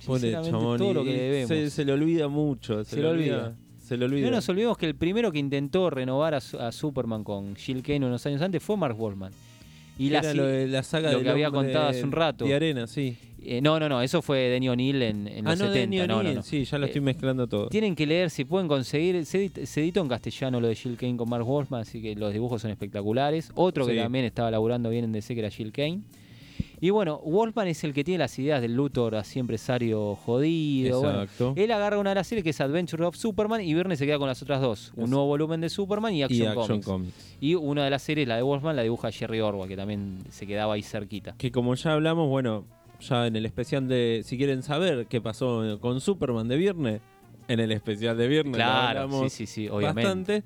Pobre 0.06 0.32
chabón, 0.32 0.78
todo 0.78 0.94
lo 0.94 1.04
que 1.04 1.12
le 1.12 1.22
debemos. 1.22 1.48
Se, 1.50 1.70
se 1.70 1.86
le 1.86 1.92
olvida 1.94 2.28
mucho. 2.28 2.84
Se, 2.84 2.96
Se 2.96 3.02
le 3.02 3.08
olvida. 3.08 3.56
Se 3.80 3.98
le 3.98 4.06
olvida. 4.06 4.26
No 4.30 4.36
nos 4.36 4.48
olvidemos 4.50 4.78
que 4.78 4.86
el 4.86 4.96
primero 4.96 5.32
que 5.32 5.40
intentó 5.40 5.90
renovar 5.90 6.34
a, 6.34 6.38
a 6.38 6.72
Superman 6.72 7.24
con 7.24 7.56
Jill 7.56 7.84
Kane 7.84 8.06
unos 8.06 8.26
años 8.26 8.42
antes 8.42 8.62
fue 8.64 8.78
Mark 8.78 8.96
Wolfman. 8.98 9.32
Y 10.00 10.10
la, 10.10 10.20
Era 10.20 10.32
si- 10.32 10.38
lo 10.38 10.46
de 10.46 10.68
la 10.68 10.84
saga 10.84 11.12
lo 11.12 11.22
que 11.24 11.30
había 11.30 11.50
contado 11.52 11.88
hace 11.88 12.04
un 12.04 12.12
rato. 12.12 12.46
De 12.46 12.54
arena, 12.54 12.86
sí. 12.88 13.18
Eh, 13.48 13.62
no, 13.62 13.80
no, 13.80 13.88
no, 13.90 14.02
eso 14.02 14.22
fue 14.22 14.40
Denny 14.50 14.70
O'Neill 14.70 15.02
en, 15.02 15.28
en 15.28 15.48
ah, 15.48 15.52
los 15.52 15.60
no, 15.60 15.66
70. 15.68 15.80
Denny 15.80 15.98
no, 16.08 16.24
no, 16.24 16.34
no. 16.34 16.44
Sí, 16.44 16.66
ya 16.66 16.78
lo 16.78 16.86
Eh, 16.86 16.90
estoy 16.90 17.02
mezclando 17.02 17.48
todo. 17.48 17.70
Tienen 17.70 17.96
que 17.96 18.06
leer 18.06 18.30
si 18.30 18.46
pueden 18.46 18.68
conseguir. 18.68 19.26
Se, 19.26 19.46
edit- 19.50 19.66
se 19.66 19.82
editó 19.82 20.02
en 20.02 20.08
castellano 20.10 20.60
lo 20.60 20.68
de 20.68 20.76
Jill 20.76 20.98
Kane 20.98 21.18
con 21.18 21.30
Mark 21.30 21.46
Wolfman, 21.46 21.82
así 21.82 22.02
que 22.02 22.16
los 22.16 22.34
dibujos 22.34 22.62
son 22.62 22.72
espectaculares. 22.72 23.52
Otro 23.56 23.86
que 23.86 23.96
también 23.96 24.26
estaba 24.26 24.52
laburando 24.52 24.90
bien 24.90 25.06
en 25.06 25.12
DC, 25.12 25.34
que 25.34 25.40
era 25.40 25.50
Jill 25.50 25.72
Kane. 25.72 26.02
Y 26.80 26.92
bueno, 26.92 27.20
Wolfman 27.26 27.68
es 27.68 27.84
el 27.84 27.92
que 27.94 28.04
tiene 28.04 28.20
las 28.20 28.38
ideas 28.38 28.62
del 28.62 28.76
Luthor, 28.76 29.16
así 29.16 29.40
empresario 29.40 30.16
jodido. 30.16 31.02
bueno. 31.02 31.24
Exacto. 31.24 31.54
él 31.56 31.72
agarra 31.72 31.98
una 31.98 32.12
de 32.12 32.16
las 32.16 32.28
series 32.28 32.44
que 32.44 32.52
es 32.52 32.62
Adventure 32.62 33.04
of 33.04 33.16
Superman 33.16 33.62
y 33.62 33.74
Verne 33.74 33.96
se 33.96 34.06
queda 34.06 34.20
con 34.20 34.28
las 34.28 34.44
otras 34.44 34.62
dos. 34.62 34.94
Un 34.96 35.10
nuevo 35.10 35.26
volumen 35.26 35.60
de 35.60 35.70
Superman 35.70 36.14
y 36.14 36.22
Action 36.22 36.54
Comics. 36.54 36.86
Comics. 36.86 37.38
Y 37.42 37.56
una 37.56 37.84
de 37.84 37.90
las 37.90 38.04
series, 38.04 38.28
la 38.28 38.36
de 38.36 38.44
Wolfman, 38.44 38.76
la 38.76 38.84
dibuja 38.84 39.12
Jerry 39.12 39.40
Orwell, 39.40 39.68
que 39.68 39.76
también 39.76 40.20
se 40.30 40.46
quedaba 40.46 40.76
ahí 40.76 40.84
cerquita. 40.84 41.34
Que 41.40 41.52
como 41.52 41.74
ya 41.74 41.94
hablamos, 41.94 42.30
bueno, 42.30 42.66
ya 43.00 43.28
en 43.28 43.36
el 43.36 43.46
especial 43.46 43.88
de. 43.88 44.22
Si 44.24 44.38
quieren 44.38 44.64
saber 44.64 45.08
qué 45.08 45.22
pasó 45.22 45.78
con 45.80 46.02
Superman 46.02 46.48
de 46.48 46.58
viernes, 46.58 47.02
en 47.48 47.60
el 47.60 47.72
especial 47.72 48.18
de 48.18 48.28
viernes. 48.28 48.56
Claro, 48.56 49.02
hablamos 49.02 49.32
sí, 49.32 49.46
sí, 49.46 49.46
sí, 49.46 49.70
obviamente. 49.70 50.04
Bastante. 50.04 50.44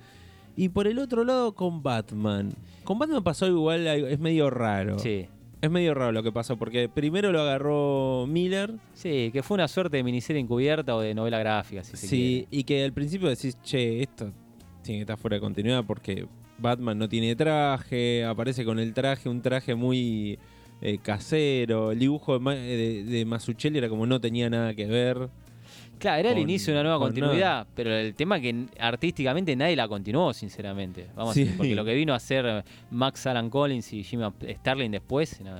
Y 0.55 0.69
por 0.69 0.87
el 0.87 0.99
otro 0.99 1.23
lado, 1.23 1.53
con 1.53 1.81
Batman. 1.81 2.53
Con 2.83 2.99
Batman 2.99 3.23
pasó 3.23 3.47
igual, 3.47 3.87
es 3.87 4.19
medio 4.19 4.49
raro. 4.49 4.99
Sí. 4.99 5.27
Es 5.61 5.69
medio 5.69 5.93
raro 5.93 6.11
lo 6.11 6.23
que 6.23 6.31
pasó, 6.31 6.57
porque 6.57 6.89
primero 6.89 7.31
lo 7.31 7.39
agarró 7.41 8.25
Miller. 8.27 8.73
Sí, 8.93 9.29
que 9.31 9.43
fue 9.43 9.55
una 9.55 9.67
suerte 9.67 9.97
de 9.97 10.03
miniserie 10.03 10.41
encubierta 10.41 10.95
o 10.95 11.01
de 11.01 11.13
novela 11.13 11.37
gráfica, 11.37 11.83
si 11.83 11.95
se 11.95 12.07
Sí, 12.07 12.47
y 12.49 12.63
que 12.63 12.83
al 12.83 12.93
principio 12.93 13.29
decís, 13.29 13.57
che, 13.61 14.01
esto 14.01 14.31
tiene 14.81 14.99
que 14.99 15.01
estar 15.01 15.17
fuera 15.17 15.35
de 15.35 15.41
continuidad 15.41 15.85
porque 15.85 16.27
Batman 16.57 16.97
no 16.97 17.07
tiene 17.07 17.35
traje, 17.35 18.25
aparece 18.25 18.65
con 18.65 18.79
el 18.79 18.93
traje, 18.93 19.29
un 19.29 19.41
traje 19.41 19.75
muy 19.75 20.39
eh, 20.81 20.97
casero. 21.01 21.91
El 21.91 21.99
dibujo 21.99 22.33
de, 22.33 22.39
Ma- 22.39 22.55
de, 22.55 23.03
de 23.03 23.25
Mazzucchelli 23.25 23.77
era 23.77 23.89
como 23.89 24.05
no 24.05 24.19
tenía 24.19 24.49
nada 24.49 24.73
que 24.73 24.85
ver. 24.85 25.29
Claro, 25.99 26.19
era 26.19 26.29
el 26.29 26.35
con- 26.35 26.41
inicio 26.41 26.73
de 26.73 26.79
una 26.79 26.83
nueva 26.89 26.97
con 26.97 27.07
continuidad, 27.13 27.67
pero 27.75 27.93
el 27.95 28.15
tema 28.15 28.37
es 28.37 28.41
que 28.41 28.65
artísticamente 28.79 29.55
nadie 29.55 29.75
la 29.75 29.87
continuó, 29.87 30.33
sinceramente. 30.33 31.07
Vamos 31.15 31.35
Sí. 31.35 31.41
a 31.41 31.43
decir, 31.45 31.57
porque 31.57 31.75
lo 31.75 31.85
que 31.85 31.93
vino 31.93 32.13
a 32.13 32.15
hacer 32.15 32.63
Max 32.89 33.27
Alan 33.27 33.49
Collins 33.51 33.93
y 33.93 34.03
Jimmy 34.03 34.25
Starlin 34.59 34.91
después 34.91 35.39
no, 35.41 35.55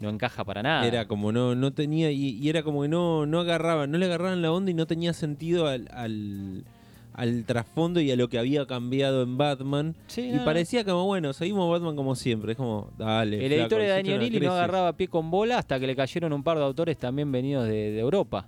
no 0.00 0.10
encaja 0.10 0.44
para 0.44 0.62
nada. 0.62 0.86
Era 0.86 1.06
como 1.08 1.32
no, 1.32 1.54
no 1.54 1.72
tenía, 1.72 2.10
y, 2.10 2.36
y 2.38 2.48
era 2.50 2.62
como 2.62 2.82
que 2.82 2.88
no, 2.88 3.24
no 3.24 3.40
agarraban, 3.40 3.90
no 3.90 3.96
le 3.96 4.04
agarraban 4.04 4.42
la 4.42 4.52
onda 4.52 4.70
y 4.70 4.74
no 4.74 4.86
tenía 4.86 5.14
sentido 5.14 5.66
al, 5.66 5.88
al, 5.90 6.64
al 7.14 7.44
trasfondo 7.44 8.00
y 8.00 8.10
a 8.10 8.16
lo 8.16 8.28
que 8.28 8.38
había 8.38 8.66
cambiado 8.66 9.22
en 9.22 9.36
Batman. 9.36 9.94
Sí, 10.06 10.22
Y 10.28 10.32
no, 10.32 10.44
parecía 10.44 10.84
como, 10.84 11.04
bueno, 11.06 11.32
seguimos 11.32 11.70
Batman 11.70 11.94
como 11.96 12.14
siempre. 12.14 12.52
Es 12.52 12.58
como, 12.58 12.90
dale. 12.98 13.44
El 13.44 13.52
editor 13.52 13.86
Danny 13.86 14.08
una 14.10 14.18
O'Neill 14.24 14.42
no 14.42 14.52
agarraba 14.52 14.92
pie 14.94 15.08
con 15.08 15.30
bola 15.30 15.58
hasta 15.58 15.78
que 15.78 15.86
le 15.86 15.94
cayeron 15.96 16.32
un 16.32 16.42
par 16.42 16.58
de 16.58 16.64
autores 16.64 16.96
también 16.98 17.30
venidos 17.30 17.66
de, 17.66 17.92
de 17.92 18.00
Europa, 18.00 18.46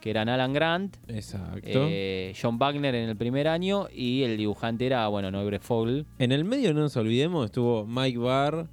que 0.00 0.10
eran 0.10 0.28
Alan 0.28 0.52
Grant, 0.52 0.96
Exacto. 1.08 1.60
eh, 1.64 2.32
John 2.40 2.58
Wagner 2.58 2.94
en 2.94 3.08
el 3.08 3.16
primer 3.16 3.48
año 3.48 3.88
y 3.92 4.22
el 4.22 4.36
dibujante 4.36 4.86
era, 4.86 5.06
bueno, 5.08 5.30
Nobre 5.30 5.58
Fogel. 5.58 6.06
En 6.18 6.32
el 6.32 6.44
medio, 6.44 6.72
no 6.72 6.80
nos 6.80 6.96
olvidemos, 6.96 7.46
estuvo 7.46 7.84
Mike 7.86 8.18
Barr. 8.18 8.66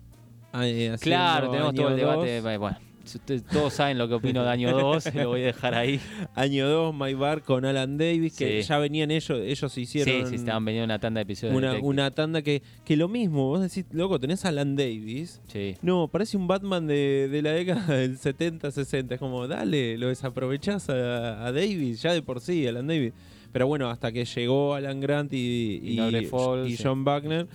eh, 0.53 0.91
haciendo 0.93 0.97
Claro, 0.99 1.49
tenemos 1.51 1.73
todo 1.73 1.89
el 1.89 1.95
debate. 1.95 2.41
Bueno, 2.58 2.77
si 3.04 3.18
ustedes 3.18 3.44
todos 3.44 3.74
saben 3.74 3.98
lo 3.98 4.08
que 4.08 4.13
opino 4.16 4.44
de 4.44 4.50
año 4.50 4.72
2, 4.72 5.13
lo 5.16 5.30
voy 5.30 5.42
a 5.42 5.46
dejar 5.48 5.76
ahí. 5.76 6.00
Año 6.36 6.68
2, 6.70 6.96
Mike 6.96 7.16
Barr 7.16 7.42
con 7.42 7.66
Alan 7.66 7.98
Davis, 7.98 8.36
que 8.36 8.62
Sí. 8.62 8.68
ya 8.70 8.78
venían 8.78 9.12
ellos, 9.12 9.39
ellos 9.44 9.78
hicieron 9.78 10.24
sí, 10.24 10.30
sí, 10.30 10.36
estaban 10.36 10.63
vendiendo 10.63 10.86
una 10.86 11.00
tanda 11.00 11.20
de 11.20 11.24
episodios. 11.24 11.80
una, 11.82 12.12
tanda 12.12 12.42
que, 12.42 12.62
que 12.86 12.96
lo 12.96 13.08
mismo, 13.10 13.48
vos 13.48 13.62
decís, 13.62 13.86
loco, 13.92 14.20
tenés 14.20 14.46
a 14.46 14.50
Alan 14.50 14.76
Davis. 14.76 15.42
Sí. 15.48 15.76
No, 15.82 16.08
parece 16.08 16.38
un 16.38 16.48
Batman 16.48 16.88
de, 16.88 17.28
de 17.30 17.42
la 17.42 17.52
década 17.52 17.86
del 17.98 18.18
70, 18.18 18.72
60. 18.72 19.16
Es 19.16 19.20
como, 19.20 19.48
dale, 19.48 19.98
lo 19.98 20.08
desaprovechás 20.08 20.89
a, 20.89 21.46
a 21.46 21.52
Davis, 21.52 22.02
ya 22.02 22.13
de 22.13 22.22
por 22.22 22.39
sí, 22.39 22.66
Alan 22.68 22.88
Davis. 22.88 23.13
Pero 23.52 23.68
bueno, 23.68 23.89
hasta 23.89 24.12
que 24.12 24.26
llegó 24.26 24.74
Alan 24.74 25.00
Grant 25.00 25.32
y, 25.34 25.82
Y 25.84 26.26
Fall. 26.26 26.74
John 26.82 27.04
Wagner, 27.04 27.48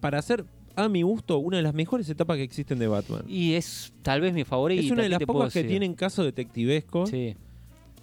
para 0.00 0.18
hacer, 0.18 0.44
a 0.84 0.88
mi 0.88 1.02
gusto, 1.02 1.38
una 1.38 1.56
de 1.58 1.62
las 1.62 1.74
mejores 1.74 2.08
etapas 2.08 2.36
que 2.36 2.42
existen 2.42 2.78
de 2.78 2.86
Batman. 2.88 3.22
Y 3.28 3.54
es 3.54 3.92
tal 4.02 4.20
vez 4.20 4.32
mi 4.32 4.44
favorita. 4.44 4.80
es 4.82 4.90
una 4.90 5.02
de 5.02 5.08
¿qué 5.08 5.14
las 5.16 5.22
pocas 5.24 5.52
que 5.52 5.64
tienen 5.64 5.94
casos 5.94 6.24
detectivescos, 6.24 7.10
Sí. 7.10 7.34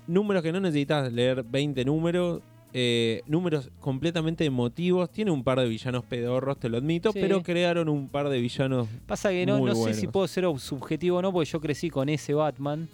números 0.08 0.44
que 0.44 0.52
no 0.52 0.60
necesitas 0.60 1.12
leer 1.12 1.44
20 1.44 1.84
números. 1.86 2.42
eh, 2.78 3.22
números 3.26 3.70
completamente 3.80 4.44
emotivos. 4.44 5.10
Tiene 5.10 5.32
un 5.32 5.46
par 5.46 5.62
de 5.62 5.66
villanos 5.70 6.04
pedorros, 6.04 6.60
te 6.60 6.68
lo 6.68 6.76
admito, 6.76 7.14
Sí. 7.14 7.20
pero 7.22 7.42
crearon 7.42 7.88
un 7.88 8.10
par 8.10 8.28
de 8.28 8.42
villanos 8.42 8.90
Pasa 9.08 9.30
que 9.30 9.46
no, 9.46 9.60
Muy 9.60 9.70
no 9.70 9.76
sé 9.76 9.80
buenos. 9.80 9.98
si 9.98 10.08
puedo 10.08 10.28
ser 10.28 10.44
subjetivo 10.60 11.20
o 11.20 11.22
no, 11.22 11.32
porque 11.32 11.50
yo 11.50 11.62
crecí 11.62 11.90
con 11.90 12.10
ese 12.10 12.34
Batman. 12.34 12.90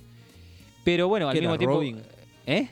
Pero 0.83 1.07
bueno, 1.07 1.27
al 1.29 1.33
¿Qué 1.33 1.39
mismo 1.39 1.53
era, 1.55 1.57
tiempo. 1.57 1.75
Robin? 1.77 1.97
¿Eh? 2.45 2.67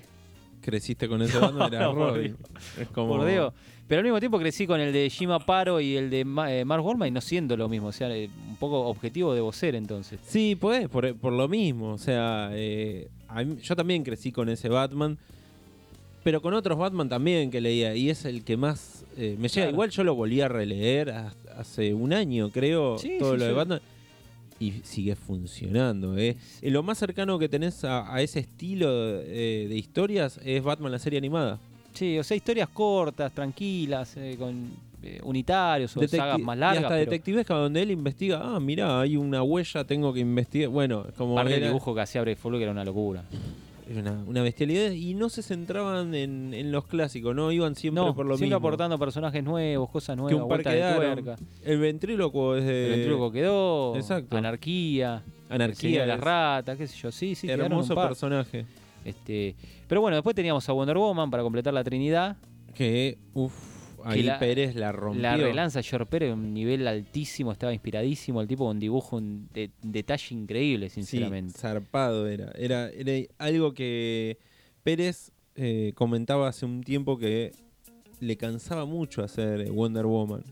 creciste 0.61 1.07
con 1.07 1.19
ese 1.23 1.35
Batman, 1.39 1.73
era 1.73 1.91
Robin. 1.91 2.35
Dios. 2.37 2.37
Es 2.79 2.87
como... 2.89 3.17
Por 3.17 3.25
Dios. 3.27 3.53
Pero 3.89 3.99
al 3.99 4.03
mismo 4.05 4.19
tiempo 4.19 4.37
crecí 4.39 4.65
con 4.67 4.79
el 4.79 4.93
de 4.93 5.09
Jim 5.09 5.31
Aparo 5.31 5.81
y 5.81 5.97
el 5.97 6.09
de 6.11 6.23
Ma- 6.23 6.53
eh, 6.53 6.63
Mark 6.63 6.83
Wolfman 6.83 7.07
y 7.07 7.11
no 7.11 7.21
siendo 7.21 7.57
lo 7.57 7.67
mismo. 7.67 7.87
O 7.87 7.91
sea, 7.91 8.15
eh, 8.15 8.29
un 8.47 8.55
poco 8.57 8.81
objetivo 8.87 9.33
debo 9.33 9.51
ser 9.51 9.73
entonces. 9.73 10.19
Sí, 10.27 10.55
pues, 10.55 10.87
por, 10.87 11.15
por 11.15 11.33
lo 11.33 11.47
mismo. 11.47 11.93
O 11.93 11.97
sea, 11.97 12.51
eh, 12.53 13.07
mí- 13.43 13.57
yo 13.63 13.75
también 13.75 14.03
crecí 14.03 14.31
con 14.31 14.47
ese 14.47 14.69
Batman. 14.69 15.17
Pero 16.23 16.39
con 16.41 16.53
otros 16.53 16.77
Batman 16.77 17.09
también 17.09 17.49
que 17.49 17.59
leía. 17.61 17.95
Y 17.95 18.11
es 18.11 18.25
el 18.25 18.43
que 18.43 18.57
más 18.57 19.05
eh, 19.17 19.35
me 19.39 19.47
llega. 19.47 19.63
Claro. 19.65 19.71
Igual 19.71 19.89
yo 19.89 20.03
lo 20.03 20.13
volví 20.13 20.39
a 20.41 20.47
releer 20.47 21.09
ha- 21.09 21.33
hace 21.57 21.93
un 21.95 22.13
año, 22.13 22.51
creo. 22.51 22.99
Sí, 22.99 23.17
todo 23.17 23.33
sí, 23.33 23.39
lo 23.39 23.45
de. 23.45 23.53
Batman. 23.53 23.81
Y 24.59 24.73
sigue 24.83 25.15
funcionando, 25.15 26.15
¿eh? 26.17 26.35
Lo 26.61 26.83
más 26.83 26.97
cercano 26.99 27.39
que 27.39 27.49
tenés 27.49 27.83
a, 27.85 28.13
a 28.13 28.21
ese 28.21 28.39
estilo 28.41 28.91
de 29.13 29.73
historias 29.75 30.39
es 30.43 30.61
Batman 30.61 30.91
la 30.91 30.99
serie 30.99 31.17
animada. 31.17 31.59
Sí, 31.93 32.17
o 32.17 32.23
sea, 32.23 32.37
historias 32.37 32.69
cortas, 32.69 33.31
tranquilas, 33.33 34.15
eh, 34.17 34.35
con 34.39 34.69
eh, 35.03 35.19
unitarios 35.23 35.95
o 35.97 36.01
Detecti- 36.01 36.17
sagas 36.17 36.39
más 36.39 36.55
y 36.57 36.59
largas. 36.59 36.83
hasta 36.83 36.95
pero 36.95 36.99
detectivesca 37.11 37.53
donde 37.55 37.81
él 37.81 37.91
investiga, 37.91 38.41
ah, 38.43 38.59
mira, 38.59 38.99
hay 39.01 39.15
una 39.17 39.43
huella, 39.43 39.83
tengo 39.85 40.13
que 40.13 40.19
investigar. 40.21 40.69
Bueno, 40.69 41.05
como 41.17 41.39
era, 41.39 41.67
dibujo 41.67 41.93
que 41.95 42.01
hacía 42.01 42.21
Brave 42.21 42.37
que 42.41 42.61
era 42.63 42.71
una 42.71 42.83
locura. 42.85 43.23
era 43.89 44.01
una, 44.01 44.11
una 44.27 44.41
bestialidad 44.43 44.91
y 44.91 45.13
no 45.15 45.29
se 45.29 45.41
centraban 45.41 46.13
en, 46.15 46.53
en 46.53 46.71
los 46.71 46.85
clásicos, 46.85 47.35
no 47.35 47.51
iban 47.51 47.75
siempre 47.75 48.03
No, 48.03 48.13
por 48.15 48.25
lo 48.25 48.35
siempre 48.37 48.55
mismo. 48.55 48.67
aportando 48.67 48.99
personajes 48.99 49.43
nuevos, 49.43 49.89
cosas 49.89 50.15
nuevas, 50.15 50.33
un 50.41 50.47
par 50.47 50.61
vueltas 50.63 50.73
de 50.73 50.95
tuerca. 50.95 51.35
El 51.63 51.79
ventrílocuo 51.79 52.55
es 52.55 52.65
de 52.65 52.85
El 52.85 52.91
ventríloco 52.91 53.31
quedó, 53.31 53.95
exacto. 53.95 54.37
anarquía, 54.37 55.23
el 55.49 55.55
Anarquía, 55.55 56.01
de 56.01 56.07
las 56.07 56.19
ratas, 56.19 56.77
qué 56.77 56.87
sé 56.87 56.95
yo, 56.97 57.11
sí, 57.11 57.33
sí, 57.35 57.49
hermoso 57.49 57.93
un 57.93 57.95
par. 57.95 58.09
personaje. 58.09 58.65
Este, 59.05 59.55
pero 59.87 60.01
bueno, 60.01 60.15
después 60.17 60.35
teníamos 60.35 60.67
a 60.69 60.73
Wonder 60.73 60.97
Woman 60.97 61.29
para 61.31 61.43
completar 61.43 61.73
la 61.73 61.83
Trinidad. 61.83 62.37
Que, 62.73 63.17
uff, 63.33 63.53
ahí 64.03 64.23
la- 64.23 64.39
Pérez 64.39 64.75
la 64.75 64.91
rompió. 64.91 65.21
La 65.21 65.37
relanza 65.37 65.81
George 65.81 66.05
Pérez, 66.05 66.33
un 66.33 66.53
nivel 66.53 66.87
altísimo, 66.87 67.51
estaba 67.51 67.73
inspiradísimo, 67.73 68.41
el 68.41 68.47
tipo 68.47 68.65
con 68.65 68.79
dibujo, 68.79 69.17
un 69.17 69.49
de- 69.53 69.71
detalle 69.81 70.35
increíble, 70.35 70.89
sinceramente. 70.89 71.53
Sí, 71.53 71.59
zarpado 71.59 72.27
era. 72.27 72.51
era. 72.55 72.89
Era 72.89 73.25
algo 73.37 73.73
que 73.73 74.37
Pérez 74.83 75.31
eh, 75.55 75.91
comentaba 75.95 76.47
hace 76.47 76.65
un 76.65 76.83
tiempo 76.83 77.17
que 77.17 77.51
le 78.19 78.37
cansaba 78.37 78.85
mucho 78.85 79.23
hacer 79.23 79.69
Wonder 79.71 80.05
Woman. 80.05 80.43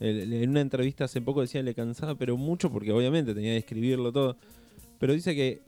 En 0.00 0.50
una 0.50 0.60
entrevista 0.60 1.04
hace 1.04 1.20
poco 1.22 1.40
decía 1.40 1.62
le 1.62 1.74
cansaba, 1.74 2.14
pero 2.16 2.36
mucho 2.36 2.70
porque 2.70 2.92
obviamente 2.92 3.34
tenía 3.34 3.52
que 3.52 3.58
escribirlo 3.58 4.12
todo. 4.12 4.36
Pero 4.98 5.12
dice 5.12 5.34
que 5.34 5.62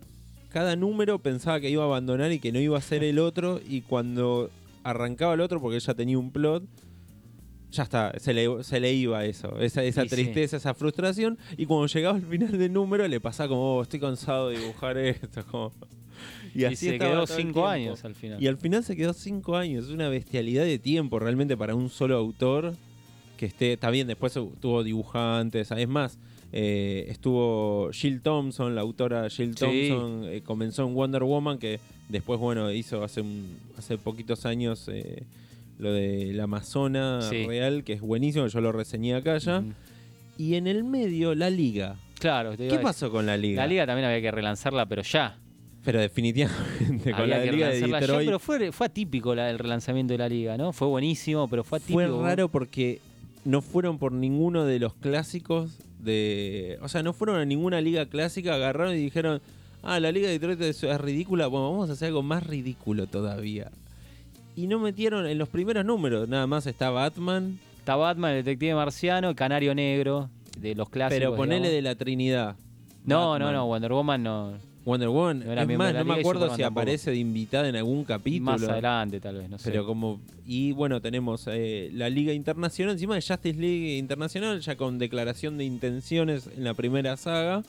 cada 0.50 0.76
número 0.76 1.18
pensaba 1.18 1.60
que 1.60 1.70
iba 1.70 1.82
a 1.82 1.86
abandonar 1.86 2.32
y 2.32 2.38
que 2.38 2.52
no 2.52 2.58
iba 2.60 2.78
a 2.78 2.80
ser 2.80 3.04
el 3.04 3.18
otro. 3.18 3.60
Y 3.68 3.82
cuando 3.82 4.50
arrancaba 4.82 5.34
el 5.34 5.40
otro, 5.40 5.60
porque 5.60 5.80
ya 5.80 5.94
tenía 5.94 6.18
un 6.18 6.30
plot, 6.30 6.64
ya 7.72 7.82
está, 7.82 8.12
se 8.18 8.32
le, 8.32 8.62
se 8.64 8.80
le 8.80 8.92
iba 8.94 9.24
eso, 9.24 9.58
esa, 9.60 9.82
esa 9.82 10.04
Y 10.04 10.08
sí. 10.08 10.14
tristeza, 10.14 10.56
esa 10.56 10.72
frustración. 10.74 11.36
Y 11.56 11.66
cuando 11.66 11.86
llegaba 11.86 12.16
al 12.16 12.22
final 12.24 12.56
del 12.56 12.72
número, 12.72 13.06
le 13.08 13.20
pasaba 13.20 13.48
como, 13.48 13.76
"Oh, 13.76 13.82
estoy 13.82 14.00
cansado 14.00 14.48
de 14.50 14.58
dibujar 14.58 14.96
esto. 14.98 15.44
como- 15.50 15.72
Y, 16.54 16.64
así 16.64 16.76
se 16.88 16.98
quedó 16.98 17.26
cinco 17.26 17.66
años 17.66 18.02
al 18.04 18.14
final. 18.14 18.42
Y 18.42 18.46
al 18.46 18.56
final 18.56 18.82
se 18.82 18.96
quedó 18.96 19.12
cinco 19.12 19.56
años. 19.56 19.86
Es 19.86 19.90
una 19.90 20.08
bestialidad 20.08 20.64
de 20.64 20.78
tiempo 20.78 21.18
realmente 21.18 21.56
para 21.56 21.74
un 21.74 21.90
solo 21.90 22.16
autor 22.16 22.74
que 23.36 23.44
esté. 23.46 23.74
Está 23.74 23.90
bien, 23.90 24.06
después 24.06 24.32
tuvo 24.32 24.82
dibujantes. 24.82 25.70
Es 25.70 25.88
más, 25.88 26.18
eh, 26.58 27.06
estuvo 27.10 27.90
Jill 27.92 28.22
Thompson, 28.22 28.74
la 28.74 28.80
autora 28.80 29.28
Jill 29.28 29.54
Sí. 29.56 29.60
Thompson, 29.90 30.24
eh, 30.24 30.40
comenzó 30.42 30.86
en 30.86 30.94
Wonder 30.94 31.22
Woman, 31.22 31.58
que 31.58 31.80
después, 32.08 32.40
bueno, 32.40 32.70
hizo 32.72 33.04
hace, 33.04 33.20
un- 33.20 33.58
hace 33.76 33.98
poquitos 33.98 34.46
años 34.46 34.88
eh, 34.90 35.24
lo 35.78 35.92
de 35.92 36.32
la 36.32 36.44
Amazona 36.44 37.20
Sí. 37.20 37.46
Real, 37.46 37.84
que 37.84 37.92
es 37.92 38.00
buenísimo, 38.00 38.46
yo 38.46 38.60
lo 38.62 38.72
reseñé 38.72 39.14
acá 39.16 39.36
ya. 39.36 39.62
Y 40.38 40.54
en 40.54 40.66
el 40.66 40.82
medio, 40.84 41.34
la 41.34 41.50
Liga. 41.50 41.96
Claro, 42.18 42.56
te 42.56 42.68
¿Qué 42.68 42.78
pasó 42.78 43.10
con 43.10 43.26
la 43.26 43.36
Liga? 43.36 43.60
La 43.62 43.66
liga 43.68 43.84
también 43.86 44.06
había 44.08 44.22
que 44.22 44.30
relanzarla, 44.30 44.86
pero 44.86 45.02
ya. 45.02 45.36
Pero 45.84 46.00
definitivamente 46.00 47.10
con 47.12 47.20
había 47.22 47.38
la 47.38 47.44
Liga 47.44 47.66
de 47.68 47.72
relanzarla 47.74 48.00
ya, 48.00 48.06
Detroit. 48.06 48.26
pero 48.26 48.38
fue, 48.38 48.72
fue 48.72 48.86
atípico 48.86 49.34
la- 49.34 49.50
el 49.50 49.58
relanzamiento 49.58 50.14
de 50.14 50.18
la 50.18 50.28
liga, 50.30 50.56
¿no? 50.56 50.72
Fue 50.72 50.88
buenísimo, 50.88 51.48
pero 51.48 51.62
fue 51.64 51.76
atípico. 51.78 51.98
Fue 51.98 52.06
raro 52.22 52.48
porque 52.48 53.00
no 53.44 53.60
fueron 53.60 53.98
por 53.98 54.12
ninguno 54.12 54.64
de 54.64 54.78
los 54.78 54.94
clásicos 54.94 55.70
de. 55.98 56.78
O 56.82 56.88
sea, 56.88 57.02
no 57.02 57.12
fueron 57.12 57.36
a 57.36 57.44
ninguna 57.44 57.80
liga 57.80 58.06
clásica, 58.06 58.54
agarraron 58.54 58.94
y 58.94 58.98
dijeron. 58.98 59.40
Ah, 59.82 60.00
la 60.00 60.10
liga 60.10 60.26
de 60.26 60.38
Detroit 60.38 60.60
es, 60.62 60.82
es 60.82 61.00
ridícula. 61.00 61.46
Bueno, 61.46 61.70
vamos 61.70 61.90
a 61.90 61.92
hacer 61.92 62.08
algo 62.08 62.22
más 62.22 62.44
ridículo 62.44 63.06
todavía. 63.06 63.70
Y 64.56 64.66
no 64.66 64.80
metieron 64.80 65.26
en 65.26 65.38
los 65.38 65.48
primeros 65.48 65.84
números. 65.84 66.28
Nada 66.28 66.46
más 66.48 66.66
está 66.66 66.90
Batman. 66.90 67.60
Está 67.78 67.94
Batman, 67.94 68.32
el 68.32 68.44
detective 68.44 68.74
marciano, 68.74 69.28
el 69.28 69.36
canario 69.36 69.74
negro, 69.76 70.28
de 70.58 70.74
los 70.74 70.88
clásicos. 70.88 71.20
pero 71.20 71.36
ponele 71.36 71.68
digamos. 71.68 71.74
de 71.76 71.82
la 71.82 71.94
Trinidad. 71.94 72.56
No, 73.04 73.30
Batman, 73.30 73.52
no, 73.52 73.58
no, 73.58 73.66
Wonder 73.66 73.92
Woman 73.92 74.22
no. 74.24 74.54
Wonder 74.86 75.08
Woman. 75.10 75.40
No 75.44 75.52
es 75.52 75.76
más, 75.78 75.92
no 75.94 76.04
me 76.04 76.14
acuerdo 76.14 76.44
si 76.54 76.62
tampoco. 76.62 76.66
aparece 76.80 77.10
de 77.10 77.16
invitada 77.18 77.68
en 77.68 77.76
algún 77.76 78.04
capítulo. 78.04 78.52
Más 78.52 78.62
adelante, 78.62 79.20
tal 79.20 79.36
vez, 79.36 79.50
no 79.50 79.58
sé. 79.58 79.70
Pero 79.70 79.84
como. 79.84 80.20
Y 80.46 80.72
bueno, 80.72 81.02
tenemos 81.02 81.44
eh, 81.48 81.90
la 81.92 82.08
Liga 82.08 82.32
Internacional, 82.32 82.92
encima 82.94 83.16
de 83.16 83.20
Justice 83.20 83.58
League 83.60 83.98
Internacional, 83.98 84.60
ya 84.60 84.76
con 84.76 84.98
declaración 84.98 85.58
de 85.58 85.64
intenciones 85.64 86.48
en 86.56 86.64
la 86.64 86.72
primera 86.74 87.16
saga. 87.18 87.62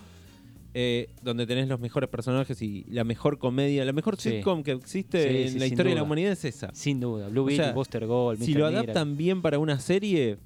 eh, 0.79 1.09
donde 1.23 1.47
tenés 1.47 1.67
los 1.67 1.79
mejores 1.79 2.07
personajes 2.07 2.61
y 2.61 2.83
la 2.89 3.03
mejor 3.03 3.39
comedia, 3.39 3.83
la 3.83 3.93
mejor 3.93 4.15
Sí. 4.17 4.29
sitcom 4.29 4.61
que 4.61 4.73
existe 4.73 5.23
Sí, 5.27 5.41
en 5.43 5.49
sí, 5.53 5.59
la 5.59 5.65
historia 5.65 5.89
de 5.91 5.95
la 5.95 6.03
humanidad 6.03 6.33
es 6.33 6.45
esa. 6.45 6.69
Sin 6.75 6.99
duda. 6.99 7.29
Blue 7.29 7.45
Beetle, 7.45 7.71
Buster 7.71 8.05
Gold, 8.05 8.43
Si 8.43 8.51
Mr. 8.53 8.59
lo 8.59 8.67
Mira. 8.67 8.79
adaptan 8.81 9.17
bien 9.17 9.41
para 9.41 9.57
una 9.57 9.79
serie, 9.79 10.37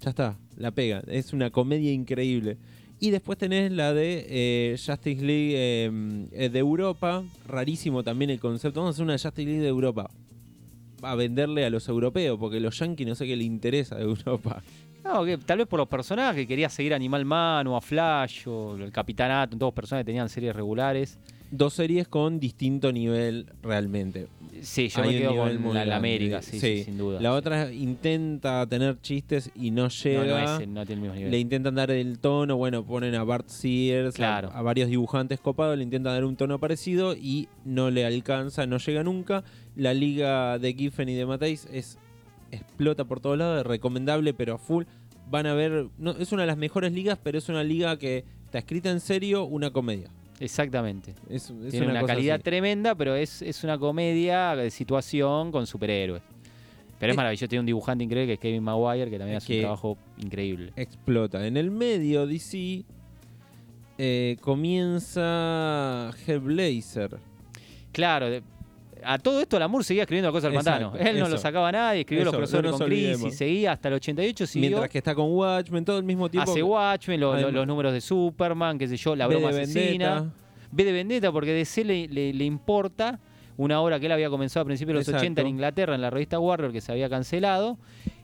ya 0.00 0.10
está, 0.10 0.36
la 0.56 0.72
pega. 0.72 1.04
Es 1.06 1.32
una 1.32 1.50
comedia 1.50 1.92
increíble. 1.92 2.56
Y 3.00 3.10
después 3.10 3.38
tenés 3.38 3.70
la 3.70 3.94
de 3.94 4.26
eh, 4.28 4.76
Justice 4.76 5.24
League 5.24 5.52
eh, 5.54 5.90
eh, 6.32 6.48
de 6.48 6.58
Europa. 6.58 7.22
Rarísimo 7.46 8.02
también 8.02 8.30
el 8.30 8.40
concepto. 8.40 8.80
Vamos 8.80 8.94
a 8.94 8.96
hacer 8.96 9.04
una 9.04 9.18
Justice 9.18 9.44
League 9.44 9.62
de 9.62 9.68
Europa. 9.68 10.10
A 11.02 11.14
venderle 11.14 11.64
a 11.64 11.70
los 11.70 11.88
europeos, 11.88 12.36
porque 12.40 12.58
los 12.58 12.76
yankees 12.76 13.06
no 13.06 13.14
sé 13.14 13.26
qué 13.26 13.36
le 13.36 13.44
interesa 13.44 13.94
de 13.94 14.02
Europa. 14.02 14.62
No, 15.04 15.24
que 15.24 15.38
tal 15.38 15.58
vez 15.58 15.68
por 15.68 15.78
los 15.78 15.88
personajes, 15.88 16.44
quería 16.46 16.68
seguir 16.68 16.92
Animal 16.92 17.24
Man 17.24 17.68
o 17.68 17.76
a 17.76 17.80
Flash 17.80 18.48
o 18.48 18.76
el 18.76 18.90
Capitanato, 18.90 19.56
todos 19.56 19.72
personajes 19.72 20.04
que 20.04 20.10
tenían 20.10 20.28
series 20.28 20.54
regulares. 20.54 21.18
Dos 21.50 21.72
series 21.74 22.08
con 22.08 22.38
distinto 22.40 22.92
nivel 22.92 23.46
realmente. 23.62 24.28
Sí, 24.60 24.88
yo 24.88 25.02
Hay 25.02 25.08
me 25.14 25.18
quedo 25.18 25.36
con 25.36 25.74
la, 25.74 25.84
la. 25.86 25.96
América, 25.96 26.42
sí, 26.42 26.60
sí, 26.60 26.84
sin 26.84 26.98
duda. 26.98 27.20
La 27.20 27.30
sí. 27.30 27.36
otra 27.36 27.72
intenta 27.72 28.66
tener 28.66 29.00
chistes 29.00 29.50
y 29.54 29.70
no 29.70 29.88
llega. 29.88 30.24
no, 30.56 30.60
es- 30.60 30.68
no 30.68 30.84
tiene 30.84 30.94
el 30.94 31.00
mismo 31.00 31.14
nivel. 31.14 31.30
Le 31.30 31.38
intentan 31.38 31.74
dar 31.74 31.90
el 31.90 32.18
tono, 32.18 32.56
bueno, 32.56 32.84
ponen 32.84 33.14
a 33.14 33.24
Bart 33.24 33.48
Sears, 33.48 34.20
a- 34.20 34.60
varios 34.62 34.90
dibujantes 34.90 35.40
copados, 35.40 35.76
le 35.78 35.84
intentan 35.84 36.12
dar 36.14 36.24
un 36.24 36.36
tono 36.36 36.58
parecido 36.58 37.14
y 37.14 37.48
no 37.64 37.90
le 37.90 38.04
alcanza, 38.04 38.66
no 38.66 38.76
llega 38.78 39.02
nunca. 39.02 39.42
La 39.74 39.94
liga 39.94 40.58
de 40.58 40.74
Giffen 40.74 41.08
y 41.08 41.14
de 41.14 41.24
Mateis 41.24 41.66
es 41.72 41.98
explota 42.50 43.04
por 43.04 43.20
todos 43.20 43.38
lados, 43.38 43.60
es 43.60 43.66
recomendable, 43.66 44.34
pero 44.34 44.54
a 44.54 44.58
full. 44.58 44.84
Van 45.30 45.46
a 45.46 45.54
ver, 45.54 45.86
no, 45.98 46.12
es 46.12 46.32
una 46.32 46.42
de 46.42 46.46
las 46.48 46.56
mejores 46.56 46.92
ligas, 46.92 47.18
pero 47.22 47.38
es 47.38 47.48
una 47.48 47.62
liga 47.62 47.98
que 47.98 48.24
está 48.44 48.58
escrita 48.58 48.90
en 48.90 49.00
serio, 49.00 49.44
una 49.44 49.70
comedia. 49.70 50.10
Exactamente. 50.40 51.14
Es, 51.28 51.50
es 51.50 51.70
Tiene 51.70 51.88
una, 51.88 52.04
calidad 52.04 52.36
así. 52.36 52.44
tremenda, 52.44 52.94
pero 52.94 53.14
es, 53.16 53.42
es 53.42 53.64
una 53.64 53.76
comedia 53.78 54.54
de 54.54 54.70
situación 54.70 55.50
con 55.50 55.66
superhéroes. 55.66 56.22
Pero 57.00 57.10
es 57.10 57.14
Es- 57.14 57.16
maravilloso, 57.16 57.48
tiene 57.48 57.60
un 57.60 57.66
dibujante 57.66 58.04
increíble 58.04 58.26
que 58.28 58.32
es 58.34 58.38
Kevin 58.40 58.62
Maguire, 58.62 59.10
que 59.10 59.18
también 59.18 59.36
hace 59.38 59.54
un 59.56 59.60
trabajo 59.62 59.98
increíble. 60.18 60.72
explota. 60.76 61.46
En 61.46 61.56
el 61.56 61.70
medio, 61.70 62.26
DC 62.26 62.84
eh, 63.98 64.36
comienza 64.40 66.10
Hellblazer. 66.26 67.18
Claro, 67.92 68.30
de- 68.30 68.42
a 69.04 69.18
todo 69.18 69.40
esto 69.40 69.58
Lamour 69.58 69.84
seguía 69.84 70.02
escribiendo 70.02 70.28
la 70.28 70.32
cosa 70.32 70.48
del 70.48 70.56
Exacto, 70.58 70.90
pantano. 70.92 71.10
Él 71.10 71.18
no 71.18 71.28
lo 71.28 71.38
sacaba 71.38 71.68
a 71.68 71.72
nadie, 71.72 72.00
escribió 72.00 72.22
Eso, 72.22 72.32
los 72.32 72.38
crossovers 72.50 72.72
no 72.72 72.78
con 72.78 72.86
Crisis, 72.88 73.08
olvidemos. 73.14 73.34
seguía 73.36 73.72
hasta 73.72 73.88
el 73.88 73.94
88, 73.94 74.46
siguió. 74.46 74.68
Mientras 74.70 74.90
que 74.90 74.98
está 74.98 75.14
con 75.14 75.32
Watchmen, 75.32 75.84
todo 75.84 75.98
el 75.98 76.04
mismo 76.04 76.28
tiempo. 76.30 76.50
hace 76.50 76.62
Watchmen, 76.62 77.20
lo- 77.20 77.26
lo- 77.28 77.32
Además- 77.34 77.52
los 77.54 77.66
números 77.66 77.92
de 77.92 78.00
Superman, 78.00 78.78
qué 78.78 78.88
sé 78.88 78.96
yo, 78.96 79.14
la 79.16 79.26
de 79.28 79.34
broma 79.36 79.50
asesina. 79.50 80.14
Vendetta. 80.14 80.32
Ve 80.70 80.84
de 80.84 80.92
Vendetta 80.92 81.32
porque 81.32 81.52
DC 81.52 81.84
le, 81.84 82.08
le- 82.08 82.32
le 82.34 82.44
importa 82.44 83.18
una 83.56 83.80
obra 83.80 83.98
que 83.98 84.06
él 84.06 84.12
había 84.12 84.30
comenzado 84.30 84.62
a 84.62 84.66
principios 84.66 84.92
de 84.94 84.98
los 85.00 85.08
Exacto. 85.08 85.22
80 85.24 85.40
en 85.40 85.46
Inglaterra 85.48 85.94
en 85.94 86.00
la 86.00 86.10
revista 86.10 86.38
Warrior 86.38 86.70
que 86.72 86.80
se 86.80 86.92
había 86.92 87.08
cancelado 87.08 87.76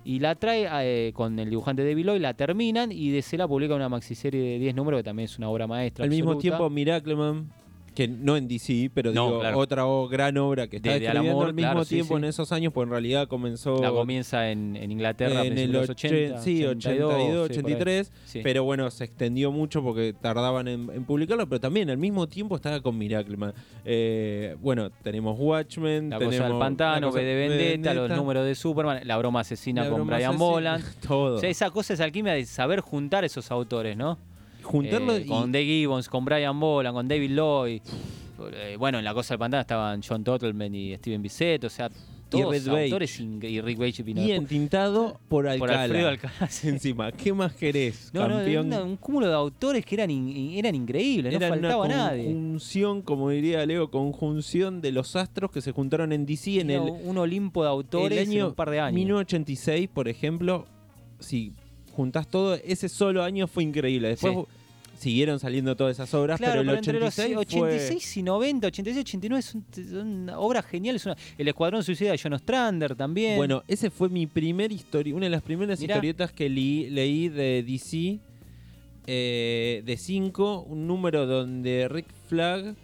y 0.05 0.21
la 0.21 0.35
trae 0.37 0.69
eh, 0.83 1.13
con 1.13 1.37
el 1.39 1.51
dibujante 1.51 1.85
David 1.85 2.05
Lloyd, 2.05 2.21
la 2.21 2.35
terminan 2.35 2.93
y 2.93 3.11
DC 3.11 3.37
la 3.39 3.49
publica 3.49 3.75
una 3.75 3.89
maxiserie 3.89 4.41
de 4.43 4.59
10 4.59 4.75
números 4.77 4.99
que 5.01 5.05
también 5.05 5.25
es 5.25 5.37
una 5.39 5.49
obra 5.49 5.67
maestra. 5.67 6.05
Al 6.05 6.11
mismo 6.11 6.37
tiempo, 6.39 6.69
Miracleman, 6.71 7.51
que 7.95 8.09
no 8.09 8.37
en 8.37 8.49
DC, 8.49 8.91
pero 8.93 9.13
No, 9.13 9.27
digo, 9.29 9.41
claro. 9.41 9.59
otra 9.59 9.87
o- 9.87 10.09
gran 10.09 10.37
obra 10.37 10.67
que 10.67 10.77
está 10.77 10.91
De- 10.93 11.01
de 11.01 11.07
escribiendo 11.07 11.37
Moore, 11.37 11.49
al 11.51 11.55
mismo 11.55 11.71
claro, 11.73 11.85
tiempo 11.87 12.15
sí. 12.15 12.19
en 12.19 12.25
esos 12.25 12.53
años, 12.53 12.73
pues 12.73 12.87
en 12.87 12.91
realidad 12.91 13.29
comenzó 13.29 13.81
la 13.81 13.91
comienza 13.91 14.51
en, 14.51 14.77
en 14.77 14.91
Inglaterra 14.93 15.45
en 15.45 15.57
el 15.59 15.73
de 15.73 15.79
los 15.79 15.89
80, 15.91 16.15
80, 16.17 16.43
sí, 16.43 16.65
82, 16.65 17.13
sí, 17.13 17.17
por 17.19 17.31
ahí. 17.31 17.37
83, 17.39 18.13
Sí. 18.25 18.41
pero 18.43 18.65
bueno, 18.65 18.91
se 18.91 19.05
extendió 19.05 19.53
mucho 19.53 19.83
porque 19.83 20.13
tardaban 20.21 20.69
en, 20.69 20.91
en 20.93 21.05
publicarlo, 21.05 21.49
pero 21.49 21.61
también 21.61 21.89
al 21.91 21.99
mismo 21.99 22.27
tiempo 22.27 22.57
estaba 22.57 22.81
con 22.81 22.99
Miracleman. 22.99 23.53
Eh, 23.85 24.57
bueno, 24.61 24.91
tenemos 24.91 25.39
Watchmen, 25.39 26.11
La 26.11 26.19
tenemos 26.19 26.37
cosa 26.37 26.49
del 26.49 26.59
pantano, 26.59 27.11
V 27.11 27.23
de 27.25 27.35
Vendetta, 27.49 27.95
los 27.95 28.11
números 28.11 28.45
de 28.45 28.55
Superman, 28.55 29.01
la 29.05 29.17
broma 29.19 29.41
asesina 29.41 29.83
la 29.85 29.89
con 29.91 29.99
broma 29.99 30.17
Brian 30.17 30.37
Boland. 30.37 30.85
todo. 31.07 31.37
O 31.37 31.39
sea, 31.39 31.49
esa 31.51 31.71
cosa 31.71 31.95
es 31.95 32.01
alquimia 32.01 32.33
de 32.33 32.45
saber 32.47 32.81
juntar 32.81 33.25
esos 33.25 33.51
autores, 33.51 33.97
¿no? 33.97 34.19
Juntarlo 34.65 35.15
Eh, 35.17 35.23
y- 35.25 35.29
con 35.29 35.53
Dave 35.53 35.65
Gibbons, 35.65 36.09
con 36.09 36.25
Brian 36.25 36.59
Boland, 36.59 36.95
con 36.95 37.07
David 37.09 37.31
Lloyd. 37.31 37.81
Eh, 38.53 38.77
bueno, 38.79 38.99
en 38.99 39.05
la 39.05 39.15
cosa 39.15 39.35
del 39.35 39.39
pantano 39.39 39.61
estaban 39.61 40.03
John 40.07 40.25
Tottleman 40.25 40.75
y 40.75 40.95
Steven 40.97 41.23
Bissett, 41.23 41.63
o 41.65 41.71
sea, 41.71 41.89
todos 42.29 42.51
Red 42.51 42.67
Bage. 42.67 42.85
autores 42.87 43.21
y 43.21 43.61
Rick 43.61 43.79
Bage 43.79 44.03
vino 44.03 44.21
y 44.23 44.33
entintado 44.33 45.21
por 45.29 45.47
Alcalá. 45.47 45.59
por 45.73 45.81
Alfredo 45.81 46.09
Alcalá. 46.09 46.35
Encima, 46.65 47.13
¿qué 47.13 47.33
más 47.33 47.55
querés? 47.55 48.11
No, 48.13 48.27
no, 48.29 48.37
campeón? 48.37 48.73
un 48.73 48.97
cúmulo 48.97 49.29
de 49.29 49.35
autores 49.35 49.87
que 49.87 49.95
eran, 49.95 50.11
in- 50.11 50.53
eran 50.59 50.75
increíbles, 50.75 51.33
no 51.33 51.39
faltaba 51.49 51.85
una 51.85 51.97
nadie. 51.97 52.25
conjunción, 52.25 53.03
como 53.03 53.31
diría 53.31 53.65
Leo, 53.67 53.89
conjunción 53.89 54.81
de 54.81 54.91
los 54.91 55.15
astros 55.15 55.53
que 55.53 55.61
se 55.61 55.71
juntaron 55.71 56.13
en 56.13 56.27
DC 56.27 56.59
en 56.61 56.71
el, 56.71 56.81
un 56.81 57.17
Olimpo 57.19 57.63
de 57.63 57.69
autores 57.69 58.19
el 58.19 58.29
año 58.29 58.41
en 58.41 58.47
un 58.47 58.55
par 58.55 58.71
de 58.71 58.81
años. 58.81 58.95
1986, 58.97 59.89
por 59.95 60.09
ejemplo, 60.09 60.67
si 61.21 61.53
juntás 61.95 62.29
todo, 62.29 62.55
ese 62.55 62.89
solo 62.89 63.23
año 63.23 63.47
fue 63.47 63.63
increíble. 63.63 64.09
Después 64.09 64.35
Sí. 64.35 64.45
siguieron 65.11 65.39
saliendo 65.41 65.75
todas 65.77 65.97
esas 65.97 66.13
obras, 66.15 66.39
Claro, 66.39 66.61
pero 66.61 66.73
el 66.73 66.79
entre 66.79 66.93
los 67.01 67.19
86, 67.19 67.35
fue- 67.35 67.43
86 67.43 68.17
y 68.17 68.23
90, 68.23 68.67
86 68.69 68.97
y 68.97 69.01
89 69.01 69.43
son, 69.43 69.65
son 69.91 70.31
obras 70.31 70.65
geniales. 70.67 71.05
Una- 71.07 71.17
el 71.37 71.49
Escuadrón 71.49 71.83
Suicida 71.83 72.13
de 72.13 72.19
John 72.23 72.33
Ostrander 72.33 72.95
también. 72.95 73.37
Bueno, 73.37 73.63
ese 73.69 73.91
fue 73.91 74.09
mi 74.09 74.27
primer 74.27 74.71
historia, 74.73 75.15
una 75.15 75.27
de 75.27 75.31
las 75.31 75.43
primeras 75.43 75.81
Mirá. 75.81 75.95
historietas 75.97 76.33
que 76.33 76.49
leí, 76.49 76.89
leí 76.91 77.29
de 77.29 77.63
DC, 77.65 78.21
eh, 79.07 79.83
de 79.85 79.97
5, 79.97 80.61
un 80.69 80.87
número 80.87 81.27
donde 81.27 81.89
Rick 81.89 82.07
Flag 82.29 82.75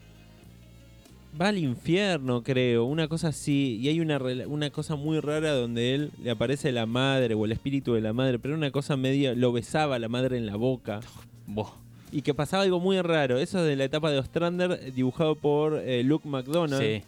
va 1.38 1.48
al 1.48 1.58
infierno, 1.58 2.42
creo, 2.42 2.84
una 2.84 3.08
cosa 3.08 3.28
así, 3.28 3.78
y 3.80 3.88
hay 3.88 4.00
una, 4.00 4.18
una 4.46 4.70
cosa 4.70 4.96
muy 4.96 5.20
rara 5.20 5.52
donde 5.52 5.94
él 5.94 6.10
le 6.22 6.30
aparece 6.30 6.72
la 6.72 6.86
madre 6.86 7.34
o 7.34 7.44
el 7.44 7.52
espíritu 7.52 7.94
de 7.94 8.00
la 8.00 8.12
madre, 8.12 8.38
pero 8.38 8.54
una 8.54 8.70
cosa 8.70 8.96
media, 8.96 9.34
lo 9.34 9.52
besaba 9.52 9.98
la 9.98 10.08
madre 10.08 10.36
en 10.38 10.46
la 10.46 10.56
boca. 10.56 11.00
Buah. 11.46 11.70
Y 12.12 12.22
que 12.22 12.34
pasaba 12.34 12.64
algo 12.64 12.80
muy 12.80 13.00
raro, 13.02 13.38
eso 13.38 13.60
es 13.60 13.66
de 13.66 13.76
la 13.76 13.84
etapa 13.84 14.10
de 14.10 14.18
Ostrander, 14.18 14.92
dibujado 14.92 15.36
por 15.36 15.78
eh, 15.78 16.02
Luke 16.02 16.28
McDonald. 16.28 16.82
Sí. 16.82 17.02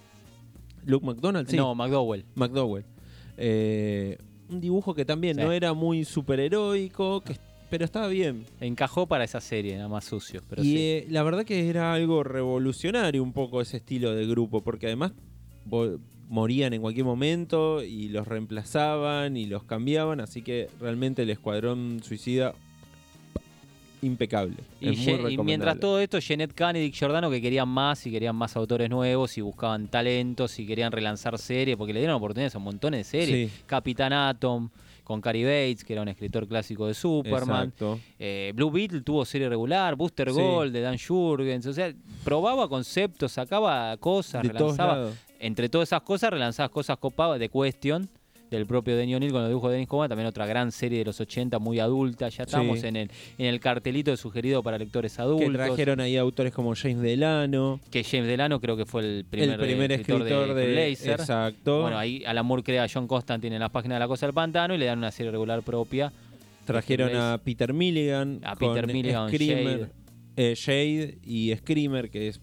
Luke 0.86 1.04
McDonald, 1.04 1.48
sí. 1.48 1.56
No, 1.56 1.74
McDowell. 1.74 2.24
McDowell. 2.36 2.84
Eh, 3.36 4.18
un 4.48 4.60
dibujo 4.60 4.94
que 4.94 5.04
también 5.04 5.36
Sí. 5.36 5.42
no 5.42 5.50
era 5.50 5.72
muy 5.72 6.04
superheroico, 6.04 7.20
que, 7.22 7.36
pero 7.72 7.86
estaba 7.86 8.06
bien. 8.08 8.44
Encajó 8.60 9.06
para 9.06 9.24
esa 9.24 9.40
serie, 9.40 9.76
nada 9.76 9.88
más 9.88 10.04
sucio. 10.04 10.42
Pero 10.50 10.62
y 10.62 10.66
sí. 10.66 10.76
eh, 10.78 11.06
la 11.08 11.22
verdad 11.22 11.46
que 11.46 11.70
era 11.70 11.94
algo 11.94 12.22
revolucionario 12.22 13.22
un 13.22 13.32
poco 13.32 13.62
ese 13.62 13.78
estilo 13.78 14.14
de 14.14 14.26
grupo, 14.26 14.60
porque 14.60 14.88
además 14.88 15.12
morían 16.28 16.74
en 16.74 16.82
cualquier 16.82 17.06
momento 17.06 17.82
y 17.82 18.10
los 18.10 18.28
reemplazaban 18.28 19.38
y 19.38 19.46
los 19.46 19.64
cambiaban, 19.64 20.20
así 20.20 20.42
que 20.42 20.68
realmente 20.82 21.22
el 21.22 21.30
Escuadrón 21.30 22.02
Suicida 22.04 22.52
impecable. 24.02 24.56
Y, 24.80 24.90
es 24.90 24.96
muy 24.98 25.04
Ye- 25.06 25.12
y 25.12 25.14
recomendable. 25.14 25.44
mientras 25.44 25.80
todo 25.80 25.98
esto, 25.98 26.18
Jeanette 26.18 26.52
Kahn 26.52 26.76
y 26.76 26.80
Dick 26.80 26.94
Giordano 26.94 27.30
que 27.30 27.40
querían 27.40 27.68
más 27.70 28.04
y 28.06 28.10
querían 28.10 28.36
más 28.36 28.54
autores 28.54 28.90
nuevos 28.90 29.38
y 29.38 29.40
buscaban 29.40 29.88
talentos 29.88 30.58
y 30.58 30.66
querían 30.66 30.92
relanzar 30.92 31.38
series, 31.38 31.78
porque 31.78 31.94
le 31.94 32.00
dieron 32.00 32.16
oportunidades 32.16 32.54
a 32.54 32.58
un 32.58 32.64
montón 32.64 32.92
de 32.92 33.02
series. 33.04 33.50
Sí. 33.50 33.58
Capitán 33.64 34.12
Atom, 34.12 34.68
con 35.04 35.20
Cary 35.20 35.44
Bates, 35.44 35.84
que 35.84 35.92
era 35.92 36.02
un 36.02 36.08
escritor 36.08 36.46
clásico 36.48 36.86
de 36.86 36.94
Superman. 36.94 37.72
Eh, 38.18 38.52
Blue 38.54 38.70
Beetle 38.70 39.02
tuvo 39.02 39.24
serie 39.24 39.48
regular, 39.48 39.94
Booster 39.96 40.30
Sí. 40.30 40.34
Gold 40.40 40.72
de 40.72 40.80
Dan 40.80 40.96
Jurgens, 40.98 41.66
o 41.66 41.72
sea, 41.72 41.92
probaba 42.24 42.68
conceptos, 42.68 43.32
sacaba 43.32 43.96
cosas, 43.98 44.42
De 44.42 44.48
relanzaba. 44.50 45.10
Entre 45.38 45.68
todas 45.68 45.88
esas 45.88 46.02
cosas, 46.02 46.30
relanzaba 46.30 46.68
cosas 46.68 46.96
copadas 46.98 47.38
de 47.40 47.48
Question, 47.48 48.08
del 48.56 48.66
propio 48.66 48.96
Denny 48.96 49.14
O'Neill 49.14 49.32
con 49.32 49.40
los 49.42 49.48
dibujos 49.50 49.70
de 49.70 49.74
Dennis 49.74 49.88
Coban, 49.88 50.08
también 50.08 50.26
otra 50.26 50.46
gran 50.46 50.72
serie 50.72 50.98
de 50.98 51.04
los 51.04 51.20
80 51.20 51.58
muy 51.58 51.78
adulta, 51.80 52.28
ya 52.28 52.44
estamos 52.44 52.80
Sí. 52.80 52.86
en, 52.86 52.96
el, 52.96 53.10
en 53.38 53.46
el 53.46 53.60
cartelito 53.60 54.10
de 54.10 54.16
sugerido 54.16 54.62
para 54.62 54.78
lectores 54.78 55.18
adultos. 55.18 55.50
Que 55.50 55.56
trajeron 55.56 56.00
ahí 56.00 56.16
autores 56.16 56.52
como 56.52 56.74
James 56.74 57.00
Delano, 57.00 57.80
que 57.90 58.04
James 58.04 58.26
Delano 58.26 58.60
creo 58.60 58.76
que 58.76 58.86
fue 58.86 59.02
el 59.02 59.24
primer, 59.28 59.50
el 59.50 59.66
primer 59.66 59.92
eh, 59.92 59.94
escritor, 59.96 60.54
de, 60.54 60.74
Laser. 60.74 61.20
Exacto. 61.20 61.82
Bueno, 61.82 61.98
ahí 61.98 62.22
Alan 62.26 62.46
Moore 62.46 62.62
crea 62.62 62.84
a 62.84 62.88
John 62.92 63.06
Constantine 63.06 63.54
en 63.56 63.60
la 63.60 63.68
página 63.70 63.94
de 63.96 64.00
La 64.00 64.08
Cosa 64.08 64.26
del 64.26 64.34
Pantano 64.34 64.74
y 64.74 64.78
le 64.78 64.86
dan 64.86 64.98
una 64.98 65.10
serie 65.10 65.30
regular 65.32 65.62
propia. 65.62 66.12
Trajeron 66.64 67.14
a 67.16 67.40
Peter 67.42 67.72
Milligan, 67.72 68.40
A 68.44 68.54
con 68.56 68.74
Peter 68.74 68.86
Milligan, 68.86 69.28
Screamer, 69.28 69.90
eh, 70.36 70.54
Shade 70.56 71.18
y 71.24 71.54
Screamer, 71.56 72.08
que 72.08 72.28
es 72.28 72.40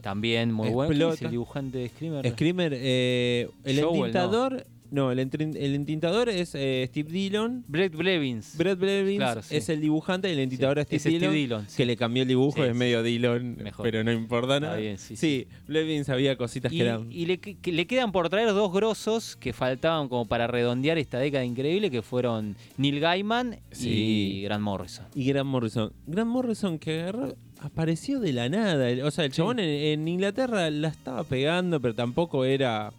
También 0.00 0.50
muy 0.50 0.70
bueno. 0.70 0.88
¿Quién 0.90 1.02
es 1.02 1.06
Explota. 1.08 1.24
el 1.26 1.30
dibujante 1.30 1.78
de 1.78 1.88
Screamer? 1.90 2.30
Screamer, 2.30 2.72
eh, 2.74 3.48
el 3.64 3.82
Joel, 3.84 4.12
no, 4.12 4.50
el, 4.92 5.18
entrin- 5.18 5.56
el 5.58 5.74
entintador 5.74 6.28
es 6.28 6.54
eh, 6.54 6.84
Steve 6.88 7.10
Dillon, 7.10 7.64
Brett 7.66 7.94
Blevins. 7.96 8.56
Brett 8.56 8.78
Blevins 8.78 9.18
Claro, 9.18 9.42
sí. 9.42 9.56
es 9.56 9.68
el 9.68 9.80
dibujante 9.80 10.28
y 10.28 10.32
el 10.32 10.38
entintador 10.40 10.78
es 10.78 10.86
Steve, 10.86 10.96
es 10.96 11.02
Steve 11.02 11.18
Dillon, 11.18 11.32
Dillon, 11.34 11.64
sí. 11.68 11.76
que 11.78 11.86
le 11.86 11.96
cambió 11.96 12.22
el 12.22 12.28
dibujo, 12.28 12.62
Sí, 12.62 12.68
es 12.68 12.74
medio 12.76 13.02
Dillon, 13.02 13.56
Mejor. 13.62 13.82
pero 13.84 14.04
no 14.04 14.12
importa 14.12 14.60
nada. 14.60 14.76
bien, 14.76 14.98
sí, 14.98 15.16
sí, 15.16 15.46
Blevins 15.66 16.08
había 16.08 16.36
cositas 16.36 16.72
Y, 16.72 16.76
que 16.78 16.82
eran... 16.84 17.10
y 17.10 17.26
le, 17.26 17.38
que- 17.38 17.72
le 17.72 17.86
quedan 17.86 18.12
por 18.12 18.28
traer 18.28 18.48
dos 18.48 18.72
grosos 18.72 19.36
que 19.36 19.52
faltaban 19.52 20.08
como 20.08 20.26
para 20.26 20.46
redondear 20.46 20.98
esta 20.98 21.18
década 21.18 21.44
increíble, 21.44 21.90
que 21.90 22.02
fueron 22.02 22.54
Neil 22.76 23.00
Gaiman 23.00 23.58
y 23.80 24.42
Grant 24.42 24.62
Morrison. 24.62 25.06
Y 25.14 25.24
Grant 25.26 25.48
Morrison. 25.48 25.92
Grant 26.06 26.28
Morrison 26.30 26.78
que 26.78 27.00
agarró, 27.00 27.34
apareció 27.60 28.20
de 28.20 28.32
la 28.32 28.48
nada. 28.48 28.90
El- 28.90 29.02
O 29.02 29.10
sea, 29.10 29.24
el 29.24 29.32
Sí. 29.32 29.36
chabón 29.38 29.58
en, 29.58 29.68
en 29.68 30.08
Inglaterra 30.08 30.70
la 30.70 30.88
estaba 30.88 31.24
pegando, 31.24 31.80
pero 31.80 31.94
tampoco 31.94 32.44
era. 32.44 32.92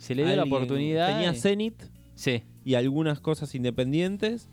Se 0.00 0.14
le 0.14 0.24
dio 0.24 0.34
la 0.34 0.42
oportunidad. 0.44 1.12
Tenía 1.12 1.34
Zenith 1.34 1.80
Sí, 2.16 2.42
y 2.64 2.74
algunas 2.74 3.20
cosas 3.20 3.54
independientes. 3.54 4.48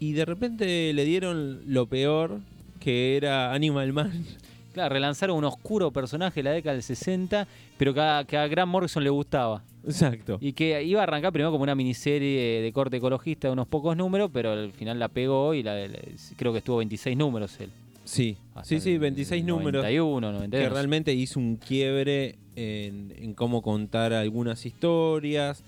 Y 0.00 0.12
de 0.12 0.24
repente 0.24 0.92
le 0.92 1.04
dieron 1.04 1.60
lo 1.66 1.86
peor, 1.86 2.40
que 2.80 3.16
era 3.16 3.52
Animal 3.52 3.92
Man. 3.92 4.24
claro, 4.74 4.92
relanzaron 4.94 5.36
un 5.36 5.44
oscuro 5.44 5.90
personaje 5.90 6.40
de 6.40 6.44
la 6.44 6.50
década 6.52 6.74
del 6.74 6.82
60, 6.82 7.46
pero 7.78 7.94
que 7.94 8.00
a, 8.00 8.24
que 8.26 8.36
a 8.36 8.46
Grant 8.46 8.70
Morrison 8.70 9.02
le 9.04 9.10
gustaba. 9.10 9.62
Exacto. 9.84 10.38
Y 10.40 10.52
que 10.52 10.82
iba 10.84 11.00
a 11.00 11.04
arrancar 11.04 11.32
primero 11.32 11.50
como 11.50 11.62
una 11.62 11.74
miniserie 11.74 12.60
de 12.60 12.72
corte 12.72 12.98
ecologista 12.98 13.48
de 13.48 13.52
unos 13.52 13.66
pocos 13.68 13.96
números, 13.96 14.30
pero 14.32 14.52
al 14.52 14.72
final 14.72 14.98
la 14.98 15.08
pegó 15.08 15.54
y 15.54 15.62
la, 15.62 15.74
la- 15.88 15.98
creo 16.36 16.52
que 16.52 16.58
estuvo 16.58 16.76
26 16.78 17.16
números 17.16 17.58
él. 17.60 17.70
Sí, 18.08 18.38
Hasta 18.54 18.64
sí, 18.64 18.80
sí, 18.80 18.92
el 18.94 19.00
26 19.00 19.44
números. 19.44 19.82
91, 19.84 20.28
Que 20.28 20.32
92. 20.38 20.72
realmente 20.72 21.12
hizo 21.12 21.38
un 21.38 21.56
quiebre 21.56 22.36
en, 22.56 23.12
en 23.18 23.34
cómo 23.34 23.60
contar 23.60 24.14
algunas 24.14 24.64
historias. 24.64 25.62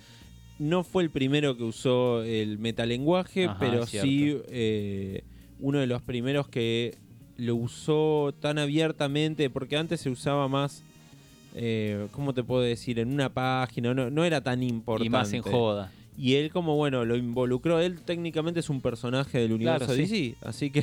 No 0.59 0.83
fue 0.83 1.03
el 1.03 1.11
primero 1.11 1.59
que 1.59 1.65
usó 1.65 2.23
el 2.23 2.59
metalenguaje, 2.59 3.45
Ajá, 3.45 3.59
pero 3.61 3.85
cierto. 3.87 4.09
sí 4.09 4.39
eh, 4.49 5.23
uno 5.59 5.81
de 5.81 5.87
los 5.87 6.01
primeros 6.01 6.49
que 6.49 6.95
lo 7.37 7.57
usó 7.57 8.35
tan 8.41 8.59
abiertamente, 8.59 9.51
porque 9.51 9.77
antes 9.77 10.01
se 10.01 10.09
usaba 10.09 10.49
más, 10.49 10.83
eh, 11.55 12.07
¿cómo 12.13 12.33
te 12.33 12.43
puedo 12.43 12.63
decir? 12.63 12.99
En 13.01 13.13
una 13.13 13.29
página, 13.29 13.93
no, 13.93 14.09
no 14.11 14.25
era 14.25 14.41
tan 14.41 14.63
importante. 14.63 15.07
y 15.07 15.11
más 15.11 15.31
en 15.35 15.43
joda. 15.43 15.93
Y 16.23 16.35
él 16.35 16.51
como, 16.51 16.77
bueno, 16.77 17.07
lo 17.07 17.17
involucró. 17.17 17.81
Él 17.81 18.01
técnicamente 18.03 18.61
es 18.61 18.69
un 18.69 18.83
personaje 18.83 19.39
del 19.39 19.53
universo 19.53 19.87
Claro, 19.87 19.95
sí. 20.07 20.35
DC, 20.37 20.47
así 20.47 20.71
que 20.71 20.83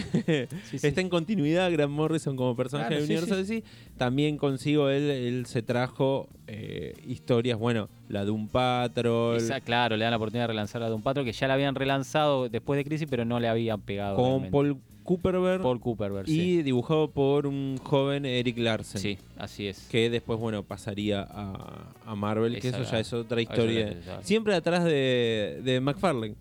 Sí, 0.70 0.80
sí. 0.80 0.88
está 0.88 1.00
en 1.02 1.10
continuidad 1.10 1.72
Grant 1.72 1.92
Morrison 1.92 2.36
como 2.36 2.56
personaje 2.56 2.88
Claro, 2.90 3.02
del 3.02 3.08
sí, 3.08 3.14
universo 3.14 3.36
DC. 3.38 3.64
También 3.98 4.38
consigo 4.38 4.90
él, 4.90 5.04
él 5.12 5.46
se 5.46 5.62
trajo 5.62 6.28
eh, 6.48 6.96
historias, 7.08 7.60
bueno, 7.60 7.88
la 8.10 8.26
de 8.26 8.32
un 8.32 8.48
Patrol, 8.48 9.38
Esa- 9.38 9.62
claro, 9.62 9.96
le 9.96 10.04
dan 10.06 10.12
la 10.12 10.18
oportunidad 10.18 10.46
de 10.46 10.48
relanzar 10.54 10.82
la 10.82 10.90
de 10.90 10.96
un 10.96 11.04
Patro 11.04 11.24
que 11.24 11.34
ya 11.34 11.48
la 11.48 11.54
habían 11.54 11.76
relanzado 11.76 12.50
después 12.50 12.78
de 12.78 12.84
Crisis, 12.86 13.08
pero 13.10 13.24
no 13.24 13.40
le 13.40 13.48
habían 13.48 13.82
pegado. 13.82 14.16
con 14.16 14.26
realmente. 14.42 14.52
Paul 14.52 14.78
Cooperberg 15.08 15.62
Paul 15.62 15.80
Cooper, 15.80 16.12
y 16.26 16.32
sí. 16.32 16.64
dibujado 16.64 17.10
por 17.10 17.48
un 17.48 17.78
joven 17.82 18.26
Eric 18.26 18.58
Larsen. 18.58 19.00
Sí, 19.02 19.18
así 19.38 19.66
es. 19.68 19.88
Que 19.90 20.10
después, 20.10 20.38
bueno, 20.38 20.64
pasaría 20.64 21.22
a, 21.22 21.88
a 22.06 22.16
Marvel, 22.16 22.60
que 22.60 22.68
Esa- 22.68 22.82
eso 22.82 22.92
ya 22.92 23.00
es 23.00 23.14
otra 23.14 23.42
historia. 23.42 23.98
Siempre 24.22 24.54
atrás 24.54 24.84
de, 24.84 25.62
de 25.64 25.80
McFarlane. 25.80 26.36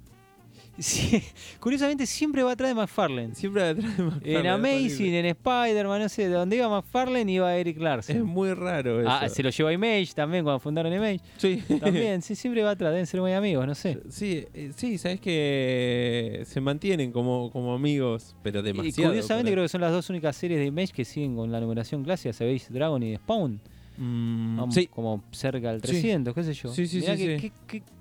Sí, 0.78 1.22
curiosamente 1.60 2.06
siempre 2.06 2.42
va 2.42 2.52
atrás 2.52 2.70
de 2.70 2.74
McFarlane. 2.74 3.34
Siempre 3.34 3.62
atrás 3.62 3.96
de 3.96 4.02
McFarlane. 4.02 4.38
En 4.40 4.46
es 4.46 4.52
Amazing, 4.52 5.14
en 5.14 5.26
Spider-Man, 5.26 6.02
no 6.02 6.08
sé, 6.08 6.28
de 6.28 6.34
donde 6.34 6.56
iba 6.56 6.68
McFarlane 6.68 7.32
iba 7.32 7.54
Eric 7.56 7.76
Es 7.76 7.82
Larsen. 7.82 8.22
muy 8.24 8.52
raro 8.52 9.00
eso. 9.00 9.08
Ah, 9.10 9.28
se 9.28 9.42
lo 9.42 9.50
llevó 9.50 9.68
a 9.68 9.72
Image 9.72 10.08
también 10.14 10.44
cuando 10.44 10.60
fundaron 10.60 10.92
Image. 10.92 11.20
Sí. 11.38 11.62
También, 11.80 12.20
sí, 12.22 12.34
siempre 12.34 12.62
va 12.62 12.70
atrás, 12.72 12.92
deben 12.92 13.06
ser 13.06 13.20
muy 13.20 13.32
amigos, 13.32 13.66
no 13.66 13.74
sé. 13.74 13.98
Sí, 14.10 14.44
eh, 14.52 14.72
sí, 14.76 14.98
sabes 14.98 15.20
que 15.20 16.42
se 16.46 16.60
mantienen 16.60 17.12
como, 17.12 17.50
como 17.50 17.74
amigos, 17.74 18.34
pero 18.42 18.60
Y 18.60 18.62
demasiado. 18.64 19.10
curiosamente 19.10 19.50
por 19.50 19.54
creo 19.54 19.64
que 19.64 19.68
son 19.68 19.80
las 19.80 19.92
dos 19.92 20.10
únicas 20.10 20.36
series 20.36 20.60
de 20.60 20.66
Image 20.66 20.92
que 20.92 21.04
siguen 21.04 21.36
con 21.36 21.50
la 21.50 21.60
numeración 21.60 22.04
clásica, 22.04 22.30
Space 22.30 22.66
Dragon 22.72 23.02
y 23.02 23.16
Spawn. 23.16 23.60
Mm, 23.98 24.56
Vamos 24.58 24.74
sí, 24.74 24.88
como 24.88 25.24
cerca 25.30 25.72
del 25.72 25.80
Sí. 25.80 25.88
300, 25.88 26.34
qué 26.34 26.42
sé 26.42 26.52
yo. 26.52 26.68
Sí, 26.74 26.86
sí, 26.86 26.98
Mirá 27.00 27.16
sí, 27.16 27.52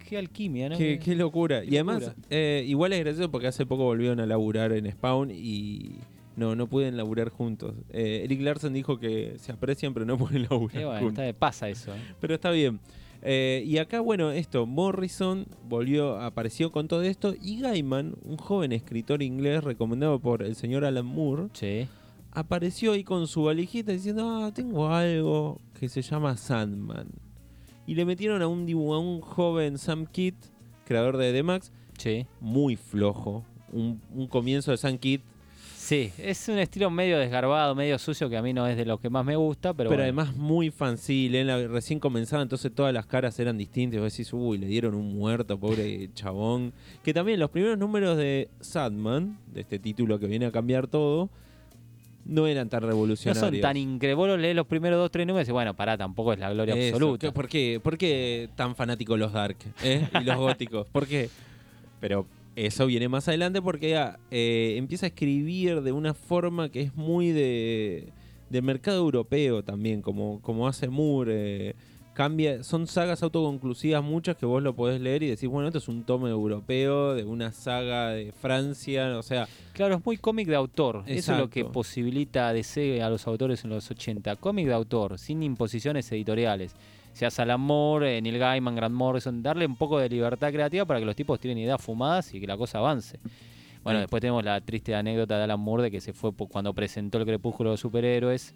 qué 0.07 0.17
alquimia, 0.17 0.69
¿no? 0.69 0.77
qué, 0.77 0.99
qué 0.99 1.15
locura. 1.15 1.61
qué 1.61 1.67
y 1.67 1.75
además, 1.75 2.13
eh, 2.29 2.63
igual 2.67 2.93
es 2.93 2.99
gracioso 3.01 3.31
porque 3.31 3.47
hace 3.47 3.65
poco 3.65 3.83
volvieron 3.83 4.19
a 4.19 4.25
laburar 4.25 4.71
en 4.73 4.89
Spawn 4.91 5.31
y 5.31 5.95
no, 6.35 6.55
no 6.55 6.67
pueden 6.67 6.97
laburar 6.97 7.29
juntos. 7.29 7.73
Eh, 7.91 8.21
Eric 8.25 8.41
Larson 8.41 8.73
dijo 8.73 8.99
que 8.99 9.35
se 9.37 9.51
aprecian 9.51 9.93
pero 9.93 10.05
no 10.05 10.17
pueden 10.17 10.43
laburar 10.43 10.81
Eh, 10.81 10.85
bueno, 10.85 10.99
juntos. 11.01 11.23
está- 11.25 11.39
pasa 11.39 11.69
eso. 11.69 11.93
¿eh? 11.93 11.99
Pero 12.21 12.35
está 12.35 12.51
bien. 12.51 12.79
Eh, 13.27 13.63
y 13.65 13.79
acá, 13.79 14.01
bueno, 14.01 14.29
esto, 14.31 14.67
Morrison 14.67 15.47
volvió, 15.67 16.19
apareció 16.21 16.71
con 16.71 16.87
todo 16.87 17.01
esto 17.01 17.33
y 17.41 17.59
Gaiman, 17.59 18.13
un 18.23 18.37
joven 18.37 18.71
escritor 18.71 19.23
inglés 19.23 19.63
recomendado 19.63 20.19
por 20.19 20.43
el 20.43 20.55
señor 20.55 20.85
Alan 20.85 21.07
Moore, 21.07 21.47
Sí. 21.53 21.87
apareció 22.31 22.91
ahí 22.91 23.03
con 23.03 23.27
su 23.27 23.41
valijita 23.43 23.93
diciendo, 23.93 24.29
ah, 24.29 24.51
tengo 24.53 24.89
algo 24.89 25.59
que 25.79 25.89
se 25.89 26.03
llama 26.03 26.37
Sandman. 26.37 27.07
Y 27.87 27.95
le 27.95 28.05
metieron 28.05 28.41
a 28.41 28.47
un, 28.47 28.69
a 28.69 28.99
un 28.99 29.21
joven 29.21 29.77
Sam 29.77 30.05
Kidd, 30.05 30.33
creador 30.85 31.17
de 31.17 31.31
The 31.33 31.43
Max, 31.43 31.71
Sí. 31.97 32.25
muy 32.41 32.75
flojo. 32.75 33.45
Un, 33.71 34.01
un 34.13 34.27
comienzo 34.27 34.71
de 34.71 34.77
Sam 34.77 34.97
Kidd 34.97 35.21
Sí, 35.75 36.11
es 36.17 36.47
un 36.49 36.57
estilo 36.57 36.89
medio 36.89 37.19
desgarbado, 37.19 37.75
medio 37.75 37.99
sucio, 37.99 38.27
que 38.27 38.37
a 38.37 38.41
mí 38.41 38.53
no 38.53 38.65
es 38.65 38.75
de 38.75 38.85
lo 38.85 38.97
que 38.97 39.07
más 39.11 39.23
me 39.23 39.35
gusta, 39.35 39.71
pero, 39.75 39.89
Pero, 39.91 40.01
bueno. 40.01 40.03
además 40.23 40.35
muy 40.35 40.71
fancy, 40.71 41.27
él 41.31 41.45
la- 41.45 41.67
recién 41.67 41.99
comenzaba, 41.99 42.41
entonces 42.41 42.73
todas 42.73 42.91
las 42.91 43.05
caras 43.05 43.39
eran 43.39 43.55
distintas. 43.59 43.99
Vos 44.01 44.11
decís, 44.11 44.33
uy, 44.33 44.57
le 44.57 44.65
dieron 44.65 44.95
un 44.95 45.15
muerto, 45.15 45.59
pobre 45.59 46.09
chabón. 46.15 46.73
Que 47.03 47.13
también 47.13 47.39
los 47.39 47.51
primeros 47.51 47.77
números 47.77 48.17
de 48.17 48.49
Sadman, 48.61 49.37
de 49.53 49.61
este 49.61 49.77
título 49.77 50.17
que 50.17 50.25
viene 50.25 50.47
a 50.47 50.51
cambiar 50.51 50.87
todo, 50.87 51.29
no 52.25 52.47
eran 52.47 52.69
tan 52.69 52.81
no 52.81 52.87
revolucionarios. 52.87 53.45
son 53.53 53.61
tan 53.61 53.77
increíbles. 53.77 54.15
Vos 54.17 54.39
lees 54.39 54.55
los 54.55 54.65
primeros 54.67 54.97
dos, 54.99 55.11
tres 55.11 55.25
números 55.27 55.47
y 55.47 55.51
bueno, 55.51 55.75
pará, 55.75 55.97
tampoco 55.97 56.33
es 56.33 56.39
la 56.39 56.51
gloria 56.51 56.75
Eso, 56.75 56.95
absoluta. 56.95 57.27
¿qué- 57.27 57.31
¿por, 57.31 57.47
qué, 57.47 57.79
¿Por 57.83 57.97
qué 57.97 58.49
tan 58.55 58.75
fanáticos 58.75 59.17
los 59.17 59.31
dark 59.31 59.57
eh? 59.83 60.07
y 60.19 60.23
los 60.23 60.35
góticos? 60.37 60.87
¿Por 60.91 61.07
qué? 61.07 61.29
Pero 61.99 62.25
eso 62.55 62.85
viene 62.87 63.07
más 63.09 63.27
adelante 63.27 63.61
porque 63.61 63.95
ah, 63.97 64.17
eh, 64.31 64.75
empieza 64.77 65.05
a 65.05 65.09
escribir 65.09 65.81
de 65.81 65.91
una 65.91 66.13
forma 66.13 66.69
que 66.69 66.81
es 66.81 66.95
muy 66.95 67.31
de 67.31 68.09
del 68.49 68.61
mercado 68.63 68.99
europeo 68.99 69.63
también, 69.63 70.01
como, 70.01 70.39
como 70.41 70.67
hace 70.67 70.87
Moore. 70.87 71.69
eh, 71.69 71.73
cambia, 72.15 72.63
son 72.63 72.87
sagas 72.87 73.21
autoconclusivas 73.21 74.01
muchas 74.03 74.37
que 74.37 74.45
vos 74.45 74.63
lo 74.63 74.73
podés 74.73 74.99
leer 75.01 75.21
y 75.21 75.27
decís, 75.27 75.47
bueno, 75.49 75.67
esto 75.67 75.77
es 75.79 75.87
un 75.87 76.03
tomo 76.03 76.27
europeo 76.27 77.13
de 77.13 77.25
una 77.25 77.51
saga 77.51 78.09
de 78.09 78.31
Francia, 78.31 79.17
o 79.19 79.21
sea, 79.21 79.47
Claro, 79.73 79.95
es 79.95 80.05
muy 80.05 80.17
cómic 80.17 80.47
de 80.47 80.55
autor. 80.55 81.03
Eso 81.05 81.33
es 81.33 81.39
lo 81.39 81.49
que 81.49 81.65
posibilita 81.65 82.47
a 82.47 82.53
DC 82.53 83.03
a 83.03 83.09
los 83.09 83.27
autores 83.27 83.63
en 83.65 83.69
los 83.71 83.91
80. 83.91 84.37
Cómic 84.37 84.65
de 84.67 84.73
autor, 84.73 85.19
sin 85.19 85.43
imposiciones 85.43 86.09
editoriales. 86.11 86.73
Sea 87.11 87.29
Alan 87.37 87.61
Moore, 87.61 88.17
eh, 88.17 88.21
Neil 88.21 88.37
Gaiman, 88.39 88.75
Grant 88.75 88.95
Morrison, 88.95 89.43
darle 89.43 89.65
un 89.65 89.75
poco 89.75 89.99
de 89.99 90.09
libertad 90.09 90.51
creativa 90.51 90.85
para 90.85 90.99
que 90.99 91.05
los 91.05 91.15
tipos 91.15 91.39
tienen 91.39 91.57
ideas 91.59 91.81
fumadas 91.81 92.33
y 92.33 92.39
que 92.39 92.47
la 92.47 92.57
cosa 92.57 92.79
avance. 92.79 93.19
Bueno, 93.83 93.99
Sí. 93.99 94.03
después 94.03 94.21
tenemos 94.21 94.43
la 94.43 94.59
triste 94.61 94.95
anécdota 94.95 95.37
de 95.37 95.43
Alan 95.43 95.59
Moore 95.59 95.83
de 95.83 95.91
que 95.91 96.01
se 96.01 96.11
fue 96.13 96.31
cuando 96.33 96.73
presentó 96.73 97.17
el 97.19 97.25
Crepúsculo 97.25 97.71
de 97.71 97.77
Superhéroes, 97.77 98.55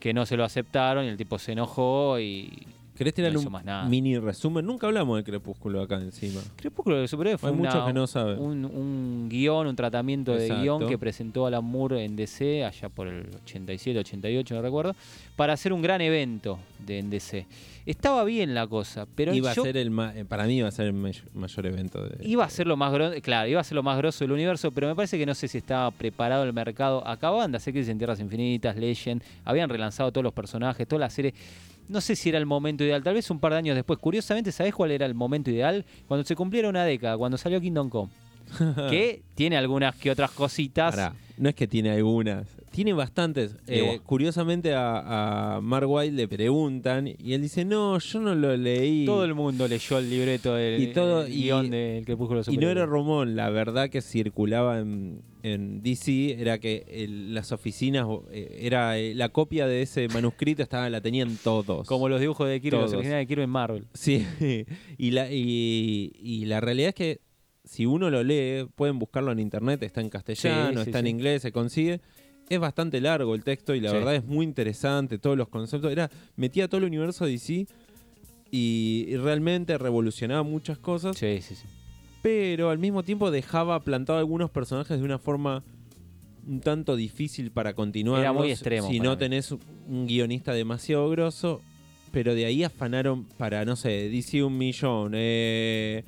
que 0.00 0.14
no 0.14 0.24
se 0.24 0.36
lo 0.36 0.44
aceptaron 0.44 1.04
y 1.04 1.08
el 1.08 1.16
tipo 1.16 1.38
se 1.38 1.52
enojó 1.52 2.18
y 2.18 2.66
¿querés 2.96 3.14
tirar 3.14 3.32
No 3.32 3.40
un 3.40 3.50
más 3.52 3.64
nada. 3.64 3.88
mini 3.88 4.18
resumen? 4.18 4.64
Nunca 4.66 4.86
hablamos 4.86 5.16
de 5.18 5.24
Crepúsculo 5.24 5.80
acá 5.82 5.96
encima. 5.96 6.40
Crepúsculo 6.56 6.98
de 6.98 7.08
Superhéroes 7.08 7.40
fue 7.40 7.50
Hay 7.50 7.56
una- 7.56 7.68
muchos 7.70 7.86
que 7.86 7.92
no 7.92 8.06
saben. 8.06 8.38
un, 8.38 8.64
un 8.64 9.28
guion, 9.30 9.66
un 9.66 9.76
tratamiento 9.76 10.34
de 10.34 10.48
guion 10.48 10.86
que 10.88 10.98
presentó 10.98 11.46
Alan 11.46 11.64
Moore 11.64 12.04
en 12.04 12.16
DC 12.16 12.64
allá 12.64 12.88
por 12.88 13.08
el 13.08 13.26
87, 13.44 13.98
88, 13.98 14.54
no 14.54 14.62
recuerdo, 14.62 14.94
para 15.36 15.52
hacer 15.54 15.72
un 15.72 15.82
gran 15.82 16.00
evento 16.00 16.58
de, 16.86 16.98
en 16.98 17.10
DC. 17.10 17.46
Estaba 17.84 18.22
bien 18.22 18.54
la 18.54 18.68
cosa, 18.68 19.06
pero 19.16 19.34
iba 19.34 19.52
yo- 19.54 19.62
a 19.62 19.64
ser 19.64 19.76
el 19.76 19.88
eh, 20.14 20.24
para 20.24 20.44
mí 20.44 20.58
iba 20.58 20.68
a 20.68 20.70
ser 20.70 20.86
el 20.86 20.92
may- 20.92 21.20
mayor 21.34 21.66
evento 21.66 22.04
de 22.06 22.28
iba 22.28 22.44
a 22.44 22.48
ser 22.50 22.68
lo 22.68 22.76
más 22.76 22.92
grosso, 22.92 23.20
claro, 23.22 23.48
iba 23.48 23.60
a 23.60 23.64
ser 23.64 23.74
lo 23.74 23.82
más 23.82 23.98
grosso 23.98 24.22
del 24.24 24.30
universo, 24.30 24.70
pero 24.70 24.86
me 24.86 24.94
parece 24.94 25.18
que 25.18 25.26
no 25.26 25.34
sé 25.34 25.48
si 25.48 25.58
estaba 25.58 25.90
preparado 25.90 26.44
el 26.44 26.52
mercado. 26.52 27.04
Acababan 27.06 27.50
de 27.50 27.56
hacer 27.56 27.72
Crisis 27.72 27.88
en 27.88 27.98
Tierras 27.98 28.20
Infinitas, 28.20 28.76
Legend, 28.76 29.20
habían 29.44 29.68
relanzado 29.68 30.12
todos 30.12 30.22
los 30.22 30.32
personajes, 30.32 30.86
toda 30.86 31.00
la 31.00 31.10
serie. 31.10 31.34
No 31.88 32.00
sé 32.00 32.16
si 32.16 32.28
era 32.28 32.38
el 32.38 32.46
momento 32.46 32.84
ideal, 32.84 33.02
tal 33.02 33.14
vez 33.14 33.30
un 33.30 33.40
par 33.40 33.52
de 33.52 33.58
años 33.58 33.76
después. 33.76 33.98
Curiosamente, 33.98 34.52
¿sabés 34.52 34.74
cuál 34.74 34.90
era 34.92 35.06
el 35.06 35.14
momento 35.14 35.50
ideal? 35.50 35.84
Cuando 36.06 36.24
se 36.24 36.36
cumpliera 36.36 36.68
una 36.68 36.84
década, 36.84 37.16
cuando 37.16 37.36
salió 37.36 37.60
Kingdom 37.60 37.88
Come. 37.88 38.10
que 38.90 39.22
tiene 39.34 39.56
algunas 39.56 39.96
que 39.96 40.10
otras 40.10 40.30
cositas. 40.30 40.94
Pará, 40.94 41.14
no 41.38 41.48
es 41.48 41.54
que 41.54 41.66
tiene 41.66 41.90
algunas, 41.90 42.46
tiene 42.70 42.92
bastantes. 42.92 43.56
Y 43.66 43.72
Eh, 43.74 44.00
curiosamente 44.04 44.74
a, 44.74 45.56
a 45.56 45.60
Mark 45.60 45.88
White 45.88 46.14
le 46.14 46.28
preguntan 46.28 47.08
y 47.08 47.32
él 47.32 47.42
dice, 47.42 47.64
no, 47.64 47.98
yo 47.98 48.20
no 48.20 48.34
lo 48.34 48.56
leí. 48.56 49.04
Todo 49.04 49.24
el 49.24 49.34
mundo 49.34 49.66
leyó 49.68 49.98
el 49.98 50.08
libreto 50.10 50.54
del 50.54 50.82
Y 50.82 50.86
todo- 50.88 51.24
el 51.24 51.32
y- 51.32 51.42
guion 51.42 51.70
del 51.70 52.04
Crepúsculo 52.04 52.42
y 52.48 52.56
no 52.56 52.68
era. 52.68 52.86
Romón, 52.86 53.36
la 53.36 53.50
verdad 53.50 53.88
que 53.90 54.00
circulaba 54.02 54.78
en, 54.80 55.22
en 55.42 55.82
DC 55.82 56.40
era 56.40 56.58
que 56.58 56.84
el- 56.88 57.34
las 57.34 57.52
oficinas, 57.52 58.06
eh, 58.30 58.58
era 58.62 58.98
eh, 58.98 59.14
la 59.14 59.28
copia 59.30 59.66
de 59.66 59.82
ese 59.82 60.08
manuscrito 60.08 60.62
estaba 60.62 60.88
la 60.90 61.00
tenían 61.00 61.36
todos. 61.42 61.86
Como 61.88 62.08
los 62.08 62.20
dibujos 62.20 62.48
de 62.48 62.60
Kirby, 62.60 62.76
los 62.76 62.86
Todos. 62.86 62.94
originales 62.98 63.22
de 63.22 63.26
Kirby 63.28 63.42
en 63.44 63.50
Marvel. 63.50 63.84
Sí, 63.94 64.24
y 64.98 65.10
la, 65.12 65.30
y, 65.32 66.12
y 66.22 66.44
la 66.46 66.60
realidad 66.60 66.90
es 66.90 66.94
que 66.94 67.20
si 67.72 67.86
uno 67.86 68.10
lo 68.10 68.22
lee, 68.22 68.66
pueden 68.76 68.98
buscarlo 68.98 69.32
en 69.32 69.38
internet, 69.38 69.82
está 69.82 70.00
en 70.02 70.10
castellano, 70.10 70.78
Sí, 70.80 70.84
sí, 70.84 70.90
está 70.90 70.98
en 70.98 71.06
inglés, 71.06 71.40
se 71.42 71.52
consigue. 71.52 72.00
Es 72.50 72.58
bastante 72.60 73.00
largo 73.00 73.34
el 73.34 73.44
texto 73.44 73.74
y 73.74 73.80
la 73.80 73.90
verdad 73.92 74.14
es 74.14 74.24
muy 74.24 74.44
interesante, 74.44 75.18
todos 75.18 75.38
los 75.38 75.48
conceptos. 75.48 75.90
Era, 75.90 76.10
metía 76.36 76.68
todo 76.68 76.78
el 76.78 76.84
universo 76.84 77.24
DC 77.24 77.66
y, 78.50 79.06
y 79.08 79.16
realmente 79.16 79.78
revolucionaba 79.78 80.42
muchas 80.42 80.78
cosas, 80.78 81.16
Sí, 81.16 81.40
sí, 81.40 81.54
sí. 81.54 81.64
pero 82.20 82.68
al 82.68 82.78
mismo 82.78 83.02
tiempo 83.04 83.30
dejaba 83.30 83.80
plantado 83.80 84.18
algunos 84.18 84.50
personajes 84.50 84.98
de 84.98 85.04
una 85.04 85.18
forma 85.18 85.64
un 86.46 86.60
tanto 86.60 86.94
difícil 86.96 87.52
para 87.52 87.72
continuar. 87.72 88.20
Era 88.20 88.32
muy 88.34 88.50
extremo 88.50 88.88
Si 88.88 89.00
no 89.00 89.12
mí. 89.12 89.16
tenés 89.16 89.52
un 89.52 90.06
guionista 90.06 90.52
demasiado 90.52 91.08
grosso, 91.08 91.62
pero 92.10 92.34
de 92.34 92.44
ahí 92.44 92.64
afanaron 92.64 93.24
para, 93.38 93.64
no 93.64 93.76
sé, 93.76 94.10
DC 94.10 94.42
un 94.42 94.58
millón. 94.58 95.12
eh, 95.14 96.04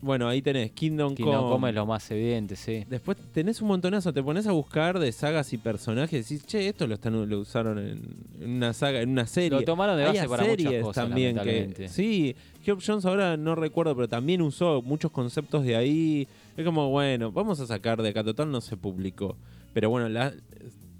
bueno, 0.00 0.28
ahí 0.28 0.42
tenés 0.42 0.70
Kingdom, 0.72 1.14
Kingdom 1.14 1.34
Come. 1.44 1.50
Come 1.52 1.68
es 1.70 1.74
lo 1.74 1.86
más 1.86 2.10
evidente, 2.10 2.54
sí. 2.56 2.84
Después 2.88 3.16
tenés 3.32 3.60
un 3.62 3.68
montonazo, 3.68 4.12
te 4.12 4.22
pones 4.22 4.46
a 4.46 4.52
buscar 4.52 4.98
de 4.98 5.10
sagas 5.12 5.52
y 5.52 5.58
personajes 5.58 6.30
y 6.30 6.34
decís, 6.34 6.46
che, 6.46 6.68
esto 6.68 6.86
lo, 6.86 6.94
están, 6.94 7.28
lo 7.28 7.40
usaron 7.40 7.78
en, 7.78 8.54
una 8.54 8.72
saga, 8.72 9.00
en 9.00 9.08
una 9.10 9.26
serie. 9.26 9.50
Lo 9.58 9.62
tomaron 9.64 9.96
de 9.96 10.04
Hay 10.04 10.16
base 10.16 10.28
para 10.28 10.42
muchas 10.44 10.56
series 10.62 10.82
cosas, 10.82 11.04
también 11.08 11.38
que 11.38 11.88
sí 11.88 12.36
Geoff 12.62 12.84
Jones 12.86 13.04
ahora 13.04 13.36
no 13.36 13.54
recuerdo 13.54 13.94
pero 13.94 14.08
también 14.08 14.42
usó 14.42 14.82
muchos 14.82 15.10
conceptos 15.12 15.64
de 15.64 15.76
ahí 15.76 16.26
es 16.56 16.64
como 16.64 16.90
bueno 16.90 17.30
vamos 17.30 17.60
a 17.60 17.66
sacar 17.66 18.02
de 18.02 18.08
acá 18.08 18.24
total 18.24 18.50
no 18.50 18.60
se 18.60 18.76
publicó 18.76 19.36
pero 19.72 19.88
bueno 19.88 20.08
la- 20.08 20.32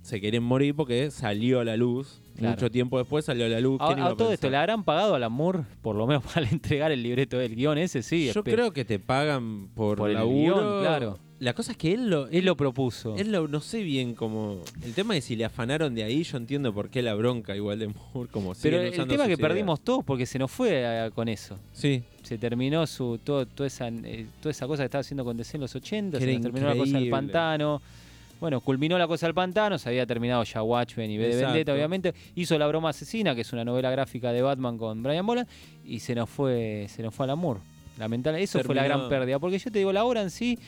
se 0.02 0.20
quieren 0.20 0.44
morir 0.44 0.74
porque 0.76 1.10
salió 1.10 1.58
a 1.58 1.64
la 1.64 1.76
luz 1.76 2.20
Claro. 2.36 2.54
mucho 2.54 2.70
tiempo 2.70 2.98
después 2.98 3.24
salió 3.24 3.46
a 3.46 3.48
la 3.48 3.60
luz 3.60 3.78
A, 3.80 3.86
¿Quién 3.88 3.98
iba 3.98 4.08
a 4.08 4.12
a 4.12 4.16
todo 4.16 4.32
esto? 4.32 4.50
¿le 4.50 4.56
habrán 4.56 4.84
pagado 4.84 5.14
a 5.14 5.16
Alan 5.16 5.32
Moore, 5.32 5.60
por 5.82 5.96
lo 5.96 6.06
menos 6.06 6.22
para 6.34 6.48
entregar 6.48 6.92
el 6.92 7.02
libreto 7.02 7.38
del 7.38 7.54
guion 7.56 7.78
ese? 7.78 8.02
Sí, 8.02 8.30
yo 8.32 8.44
creo 8.44 8.72
que 8.72 8.84
te 8.84 8.98
pagan 8.98 9.68
por, 9.74 9.98
Por 9.98 10.10
el 10.10 10.16
guion, 10.18 10.80
claro. 10.82 11.18
la 11.38 11.52
cosa 11.54 11.72
es 11.72 11.78
que 11.78 11.92
él 11.92 12.08
lo 12.10 12.28
Él 12.28 12.44
lo 12.44 12.56
propuso. 12.56 13.14
él 13.16 13.30
lo- 13.32 13.46
no 13.48 13.60
sé 13.60 13.82
bien 13.82 14.14
cómo 14.14 14.60
el 14.82 14.92
tema 14.94 15.16
es 15.16 15.24
si 15.24 15.36
le 15.36 15.44
afanaron 15.44 15.94
de 15.94 16.02
ahí 16.04 16.22
yo 16.22 16.36
entiendo 16.38 16.72
por 16.72 16.88
qué 16.90 17.02
la 17.02 17.14
bronca 17.14 17.54
igual 17.56 17.78
de 17.78 17.88
Moore 17.88 18.30
como 18.30 18.52
Pero 18.62 18.80
el 18.80 18.92
tema 18.92 19.04
es 19.14 19.18
que 19.20 19.24
ideas. 19.26 19.38
perdimos 19.38 19.80
todos 19.82 20.04
porque 20.04 20.24
se 20.26 20.38
nos 20.38 20.50
fue 20.50 20.70
eh, 20.82 21.10
con 21.14 21.28
eso. 21.28 21.58
sí 21.72 22.02
Se 22.22 22.38
terminó 22.38 22.86
su 22.86 23.18
todo, 23.22 23.46
toda, 23.46 23.66
esa, 23.66 23.88
eh, 23.88 24.26
toda 24.40 24.50
esa 24.50 24.66
cosa 24.66 24.82
que 24.82 24.86
estaba 24.86 25.00
haciendo 25.00 25.24
con 25.24 25.36
DC 25.36 25.56
en 25.56 25.60
los 25.62 25.74
80, 25.74 26.18
Que 26.18 26.24
se 26.24 26.32
nos 26.34 26.42
terminó 26.42 26.68
la 26.68 26.76
cosa 26.76 26.98
del 26.98 27.10
pantano. 27.10 27.82
Bueno, 28.40 28.60
culminó 28.60 28.98
la 28.98 29.06
cosa 29.06 29.26
del 29.26 29.34
pantano, 29.34 29.78
se 29.78 29.88
había 29.88 30.04
terminado 30.06 30.44
ya 30.44 30.62
Watchmen 30.62 31.10
y 31.10 31.18
V 31.18 31.28
de. 31.28 31.44
Vendetta, 31.44 31.72
obviamente. 31.72 32.14
Hizo 32.34 32.58
La 32.58 32.66
Broma 32.66 32.90
Asesina, 32.90 33.34
que 33.34 33.40
es 33.40 33.52
una 33.52 33.64
novela 33.64 33.90
gráfica 33.90 34.32
de 34.32 34.42
Batman 34.42 34.76
con 34.76 35.02
Brian 35.02 35.24
Boland, 35.26 35.48
y 35.84 36.00
se 36.00 36.14
nos 36.14 36.28
fue, 36.28 36.86
se 36.88 37.02
nos 37.02 37.14
fue 37.14 37.24
al 37.24 37.30
amor. 37.30 37.58
Lamentable, 37.98 38.42
eso 38.42 38.62
fue 38.62 38.74
la 38.74 38.84
gran 38.84 39.08
pérdida. 39.08 39.38
Porque 39.38 39.58
yo 39.58 39.70
te 39.70 39.78
digo, 39.78 39.90
la 39.92 40.04
obra 40.04 40.20
en 40.20 40.30
sí, 40.30 40.58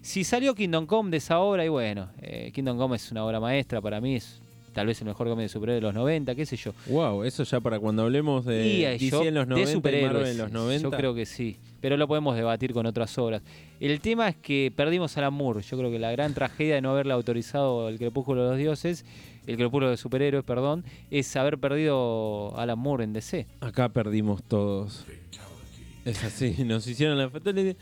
si 0.00 0.24
salió 0.24 0.54
Kingdom 0.54 0.86
Come 0.86 1.10
de 1.10 1.18
esa 1.18 1.38
obra, 1.40 1.64
y 1.66 1.68
bueno, 1.68 2.08
eh, 2.22 2.50
Kingdom 2.54 2.78
Come 2.78 2.96
es 2.96 3.10
una 3.12 3.24
obra 3.26 3.40
maestra, 3.40 3.82
para 3.82 4.00
mí 4.00 4.16
es 4.16 4.40
tal 4.72 4.86
vez 4.86 4.98
el 5.02 5.06
mejor 5.08 5.28
cómic 5.28 5.42
de 5.42 5.48
superhéroes 5.50 5.82
de 5.82 5.86
los 5.86 5.94
90, 5.94 6.34
qué 6.34 6.46
sé 6.46 6.56
yo. 6.56 6.72
Wow, 6.86 7.24
eso 7.24 7.42
ya 7.44 7.60
para 7.60 7.78
cuando 7.78 8.04
hablemos 8.04 8.46
de 8.46 8.66
Y, 8.66 8.84
eh, 8.86 8.92
DC 8.92 9.10
yo- 9.10 9.22
en 9.24 9.34
los 9.34 9.46
de 9.46 9.50
90 9.50 9.70
y 9.70 9.74
superhéroes, 9.74 10.12
Marvel 10.14 10.30
en 10.30 10.38
los 10.38 10.50
90. 10.50 10.82
Yo 10.88 10.96
creo 10.96 11.14
que 11.14 11.26
sí, 11.26 11.58
pero 11.82 11.98
lo 11.98 12.08
podemos 12.08 12.36
debatir 12.36 12.72
con 12.72 12.86
otras 12.86 13.18
obras. 13.18 13.42
El 13.80 14.00
tema 14.00 14.28
es 14.28 14.36
que 14.36 14.72
perdimos 14.74 15.18
a 15.18 15.28
Moore. 15.28 15.60
Yo 15.62 15.76
creo 15.76 15.90
que 15.90 15.98
la 15.98 16.12
gran 16.12 16.32
tragedia 16.32 16.76
de 16.76 16.80
no 16.80 16.92
haberle 16.92 17.12
autorizado 17.12 17.88
el 17.88 17.98
Crepúsculo 17.98 18.44
de 18.44 18.50
los 18.50 18.58
Dioses, 18.58 19.04
el 19.46 19.56
Crepúsculo 19.56 19.90
de 19.90 19.96
Superhéroes, 19.96 20.44
perdón, 20.44 20.84
es 21.10 21.36
haber 21.36 21.58
perdido 21.58 22.56
a 22.56 22.62
Alan 22.62 22.78
Moore 22.78 23.04
en 23.04 23.12
DC. 23.12 23.48
Acá 23.60 23.88
perdimos 23.90 24.44
todos. 24.44 25.04
Es 26.04 26.22
así, 26.24 26.64
nos 26.64 26.86
hicieron 26.86 27.18
la 27.18 27.28
fatality. 27.28 27.76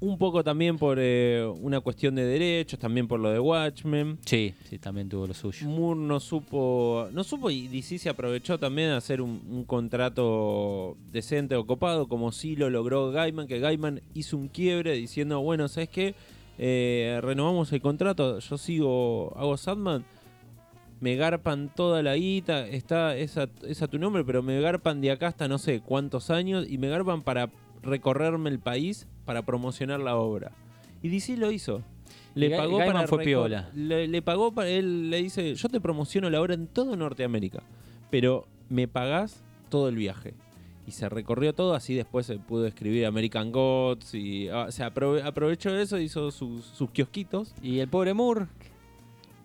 Un 0.00 0.16
poco 0.16 0.44
también 0.44 0.78
por 0.78 0.98
eh, 1.00 1.44
una 1.60 1.80
cuestión 1.80 2.14
de 2.14 2.24
derechos, 2.24 2.78
también 2.78 3.08
por 3.08 3.18
lo 3.18 3.30
de 3.30 3.40
Watchmen. 3.40 4.18
Sí, 4.24 4.54
sí, 4.68 4.78
también 4.78 5.08
tuvo 5.08 5.26
lo 5.26 5.34
suyo. 5.34 5.68
Moore 5.68 5.98
no 5.98 6.20
supo, 6.20 7.08
no 7.12 7.24
supo 7.24 7.50
y 7.50 7.66
DC 7.66 7.98
se 7.98 8.08
aprovechó 8.08 8.58
también 8.58 8.90
de 8.90 8.94
hacer 8.94 9.20
un, 9.20 9.42
un 9.50 9.64
contrato 9.64 10.96
decente 11.10 11.56
o 11.56 11.66
copado, 11.66 12.06
como 12.06 12.30
sí 12.30 12.54
lo 12.54 12.70
logró 12.70 13.10
Gaiman, 13.10 13.48
que 13.48 13.58
Gaiman 13.58 14.00
hizo 14.14 14.36
un 14.36 14.46
quiebre 14.46 14.92
diciendo, 14.92 15.40
bueno, 15.40 15.66
¿sabes 15.66 15.88
qué? 15.88 16.14
Eh, 16.58 17.20
renovamos 17.22 17.72
el 17.72 17.80
contrato, 17.80 18.40
yo 18.40 18.58
sigo, 18.58 19.32
hago 19.36 19.56
Sandman, 19.56 20.04
me 21.00 21.14
garpan 21.14 21.72
toda 21.74 22.02
la 22.02 22.16
guita, 22.16 22.66
está 22.66 23.16
esa, 23.16 23.48
esa 23.62 23.86
tu 23.86 23.98
nombre, 23.98 24.24
pero 24.24 24.42
me 24.42 24.60
garpan 24.60 25.00
de 25.00 25.12
acá 25.12 25.28
hasta 25.28 25.46
no 25.46 25.58
sé 25.58 25.80
cuántos 25.80 26.30
años 26.30 26.66
y 26.68 26.78
me 26.78 26.88
garpan 26.88 27.22
para 27.22 27.50
recorrerme 27.82 28.50
el 28.50 28.58
país 28.58 29.06
para 29.28 29.42
promocionar 29.42 30.00
la 30.00 30.16
obra. 30.16 30.52
Y 31.02 31.10
DC 31.10 31.36
lo 31.36 31.52
hizo. 31.52 31.82
Le 32.34 32.48
Ga- 32.50 32.56
pagó 32.56 32.78
Gaiman 32.78 32.94
para 32.96 33.08
fue 33.08 33.24
piola. 33.24 33.70
Le, 33.74 34.08
le 34.08 34.22
pagó 34.22 34.52
para 34.52 34.70
él 34.70 35.10
le 35.10 35.22
dice, 35.22 35.54
"Yo 35.54 35.68
te 35.68 35.80
promociono 35.82 36.30
la 36.30 36.40
obra 36.40 36.54
en 36.54 36.66
todo 36.66 36.96
Norteamérica, 36.96 37.62
pero 38.10 38.46
me 38.70 38.88
pagás 38.88 39.42
todo 39.68 39.90
el 39.90 39.96
viaje." 39.96 40.32
Y 40.86 40.92
se 40.92 41.10
recorrió 41.10 41.52
todo, 41.54 41.74
así 41.74 41.92
después 41.94 42.24
se 42.24 42.38
pudo 42.38 42.66
escribir 42.66 43.04
American 43.04 43.52
Gods 43.52 44.14
y 44.14 44.48
ah, 44.48 44.70
se 44.70 44.82
aprove- 44.82 45.22
aprovechó 45.22 45.76
eso, 45.76 45.98
hizo 45.98 46.30
sus, 46.30 46.64
sus 46.64 46.90
kiosquitos 46.90 47.54
Y 47.62 47.80
el 47.80 47.88
pobre 47.88 48.14
Moore, 48.14 48.46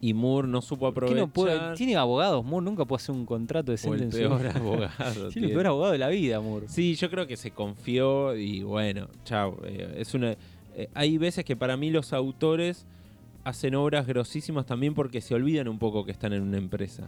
Y 0.05 0.13
Moore 0.13 0.49
no 0.49 0.61
supo 0.61 0.93
¿Por 0.93 1.05
qué 1.05 1.11
aprovechar. 1.21 1.27
no 1.27 1.33
puede- 1.33 1.75
tiene 1.77 1.95
abogados, 1.95 2.43
Moore 2.43 2.65
nunca 2.65 2.83
puede 2.83 3.01
hacer 3.01 3.15
un 3.15 3.25
contrato 3.25 3.71
o 3.71 3.73
decente 3.73 3.97
el 3.97 4.03
en 4.03 4.11
su 4.11 4.17
peor 4.17 4.47
abogado. 4.55 4.91
Tiene 5.13 5.31
tiene. 5.31 5.47
el 5.47 5.53
peor 5.53 5.67
abogado 5.67 5.91
de 5.93 5.97
la 5.97 6.09
vida, 6.09 6.41
Moore. 6.41 6.67
Sí, 6.67 6.95
yo 6.95 7.09
creo 7.09 7.25
que 7.25 7.37
se 7.37 7.51
confió 7.51 8.35
y 8.35 8.63
bueno, 8.63 9.07
chao. 9.23 9.59
eh, 9.63 9.95
es 9.99 10.13
una, 10.13 10.35
eh, 10.75 10.89
hay 10.93 11.17
veces 11.17 11.45
que 11.45 11.55
para 11.55 11.77
mí 11.77 11.89
los 11.89 12.11
autores 12.11 12.85
hacen 13.45 13.75
obras 13.75 14.05
grosísimas 14.07 14.65
también 14.65 14.93
porque 14.93 15.21
se 15.21 15.35
olvidan 15.35 15.67
un 15.69 15.79
poco 15.79 16.03
que 16.05 16.11
están 16.11 16.33
en 16.33 16.41
una 16.41 16.57
empresa. 16.57 17.07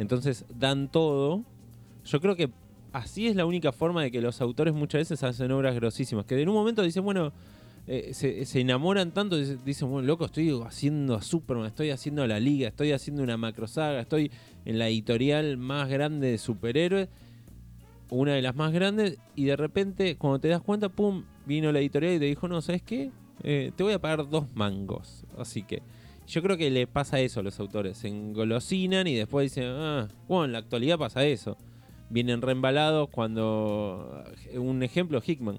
Entonces 0.00 0.44
dan 0.58 0.88
todo. 0.90 1.42
Yo 2.04 2.20
creo 2.20 2.34
que 2.34 2.50
así 2.92 3.28
es 3.28 3.36
la 3.36 3.46
única 3.46 3.70
forma 3.72 4.02
de 4.02 4.10
que 4.10 4.20
los 4.20 4.40
autores 4.40 4.74
muchas 4.74 5.00
veces 5.02 5.22
hacen 5.22 5.52
obras 5.52 5.74
grosísimas. 5.76 6.24
Que 6.26 6.40
en 6.42 6.48
un 6.48 6.54
momento 6.56 6.82
dicen, 6.82 7.04
bueno, 7.04 7.32
eh, 7.86 8.14
se, 8.14 8.60
enamoran 8.60 9.12
tanto, 9.12 9.36
dice- 9.36 9.58
dicen, 9.64 9.90
bueno, 9.90 10.06
loco, 10.06 10.24
estoy 10.24 10.50
haciendo 10.64 11.14
a 11.14 11.22
Superman, 11.22 11.66
estoy 11.66 11.90
haciendo 11.90 12.22
a 12.22 12.26
la 12.26 12.40
Liga, 12.40 12.68
estoy 12.68 12.92
haciendo 12.92 13.22
una 13.22 13.36
macrosaga, 13.36 14.00
estoy 14.00 14.30
en 14.64 14.78
la 14.78 14.88
editorial 14.88 15.58
más 15.58 15.88
grande 15.88 16.30
de 16.30 16.38
superhéroes, 16.38 17.08
una 18.10 18.32
de 18.32 18.42
las 18.42 18.54
más 18.54 18.72
grandes, 18.72 19.18
y 19.34 19.44
de 19.44 19.56
repente, 19.56 20.16
cuando 20.16 20.38
te 20.38 20.48
das 20.48 20.62
cuenta, 20.62 20.88
pum, 20.88 21.24
vino 21.46 21.72
la 21.72 21.80
editorial 21.80 22.14
y 22.14 22.18
te 22.18 22.24
dijo, 22.26 22.48
no, 22.48 22.62
¿sabes 22.62 22.82
qué? 22.82 23.10
Eh, 23.42 23.72
te 23.76 23.82
voy 23.82 23.92
a 23.92 23.98
pagar 23.98 24.28
dos 24.28 24.46
mangos. 24.54 25.24
Así 25.36 25.62
que 25.62 25.82
yo 26.26 26.42
creo 26.42 26.56
que 26.56 26.70
le 26.70 26.86
pasa 26.86 27.20
eso 27.20 27.40
a 27.40 27.42
los 27.42 27.60
autores, 27.60 27.98
se 27.98 28.08
engolosinan 28.08 29.06
y 29.06 29.14
después 29.14 29.50
dicen, 29.50 29.64
ah, 29.68 30.08
bueno, 30.28 30.46
en 30.46 30.52
la 30.52 30.58
actualidad 30.58 30.98
pasa 30.98 31.24
eso. 31.24 31.58
Vienen 32.08 32.40
reembalados 32.40 33.08
cuando, 33.10 34.24
un 34.54 34.82
ejemplo, 34.82 35.20
Hickman, 35.24 35.58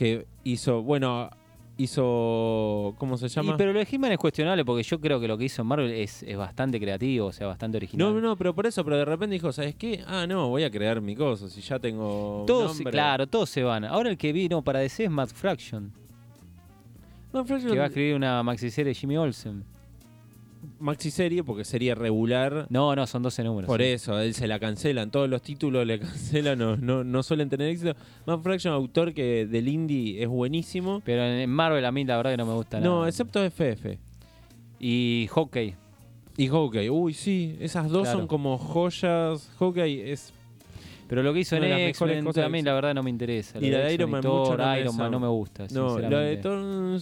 que 0.00 0.26
hizo, 0.44 0.82
bueno, 0.82 1.28
hizo, 1.76 2.94
¿cómo 2.98 3.18
se 3.18 3.26
Y, 3.26 3.28
llama? 3.28 3.56
pero 3.58 3.74
lo 3.74 3.78
de 3.80 3.84
Hitman 3.84 4.12
es 4.12 4.16
cuestionable 4.18 4.64
porque 4.64 4.82
yo 4.82 4.98
creo 4.98 5.20
que 5.20 5.28
lo 5.28 5.36
que 5.36 5.44
hizo 5.44 5.62
Marvel 5.62 5.90
es, 5.92 6.22
es 6.22 6.36
bastante 6.38 6.80
creativo, 6.80 7.26
o 7.26 7.32
sea, 7.32 7.46
bastante 7.46 7.76
original. 7.76 8.14
No, 8.14 8.20
no, 8.20 8.34
pero 8.36 8.54
por 8.54 8.66
eso, 8.66 8.82
pero 8.82 8.96
de 8.96 9.04
repente 9.04 9.34
dijo, 9.34 9.52
¿sabes 9.52 9.74
qué? 9.74 10.02
Ah, 10.06 10.26
no, 10.26 10.48
voy 10.48 10.64
a 10.64 10.70
crear 10.70 11.00
mi 11.02 11.14
cosa, 11.14 11.50
si 11.50 11.60
ya 11.60 11.78
tengo 11.78 12.44
Todos, 12.46 12.78
claro, 12.80 13.26
todos 13.26 13.50
se 13.50 13.62
van. 13.62 13.84
Ahora 13.84 14.08
el 14.08 14.16
que 14.16 14.32
vino 14.32 14.62
para 14.62 14.78
DC 14.78 15.04
es 15.04 15.10
Matt 15.10 15.32
Fraction, 15.32 15.92
No, 17.32 17.44
Fraction- 17.44 17.72
que 17.72 17.78
va 17.78 17.84
a 17.84 17.88
escribir 17.88 18.14
una 18.16 18.42
maxiserie 18.42 18.90
de 18.90 18.94
Jimmy 18.94 19.16
Olsen. 19.18 19.64
Maxi 20.78 21.10
serie 21.10 21.42
porque 21.44 21.64
sería 21.64 21.94
regular. 21.94 22.66
No, 22.70 22.94
no, 22.94 23.06
son 23.06 23.22
12 23.22 23.44
números. 23.44 23.66
Por 23.66 23.80
sí. 23.80 23.86
eso, 23.88 24.14
a 24.14 24.24
él 24.24 24.34
se 24.34 24.46
la 24.46 24.58
cancelan, 24.58 25.10
todos 25.10 25.28
los 25.28 25.42
títulos 25.42 25.86
le 25.86 25.98
cancelan, 26.00 26.58
no, 26.58 26.76
no, 26.76 27.04
no 27.04 27.22
suelen 27.22 27.48
tener 27.48 27.68
éxito. 27.68 27.94
Matt 28.26 28.42
Fraction, 28.42 28.72
autor 28.74 29.12
que 29.14 29.46
del 29.46 29.68
indie 29.68 30.22
es 30.22 30.28
buenísimo. 30.28 31.02
Pero 31.04 31.22
en 31.24 31.40
en 31.40 31.50
Marvel 31.50 31.84
a 31.84 31.92
mí 31.92 32.04
la 32.04 32.16
verdad 32.16 32.32
que 32.32 32.36
no 32.36 32.46
me 32.46 32.54
gusta 32.54 32.80
No, 32.80 32.96
nada. 32.96 33.08
excepto 33.08 33.42
FF. 33.44 33.98
Y 34.78 35.28
Hockey. 35.30 35.74
Y 36.36 36.48
Hawkeye, 36.48 36.88
uy, 36.88 37.12
sí, 37.12 37.56
esas 37.60 37.90
dos 37.90 38.02
Claro. 38.04 38.20
son 38.20 38.26
como 38.28 38.56
joyas. 38.56 39.50
Hawkeye 39.58 40.10
es. 40.12 40.32
Pero 41.06 41.22
lo 41.24 41.34
que 41.34 41.40
hizo 41.40 41.56
en 41.56 41.62
las 41.68 41.70
mejores 41.78 42.18
X-Men 42.18 42.62
que 42.62 42.62
la 42.70 42.74
verdad 42.74 42.94
no 42.94 43.02
me 43.02 43.10
interesa. 43.10 43.58
Y 43.58 43.68
Lo 43.68 43.78
la 43.78 43.84
de 43.86 43.94
Iron 43.94 44.10
Man 44.10 44.22
Thor, 44.22 44.50
mucho 44.52 44.56
no 44.56 44.78
Iron 44.78 44.96
Man 44.96 45.10
no 45.10 45.20
me 45.20 45.26
gusta. 45.28 45.66
No, 45.72 45.98
la 45.98 46.20
de. 46.20 46.36
Thor 46.36 47.00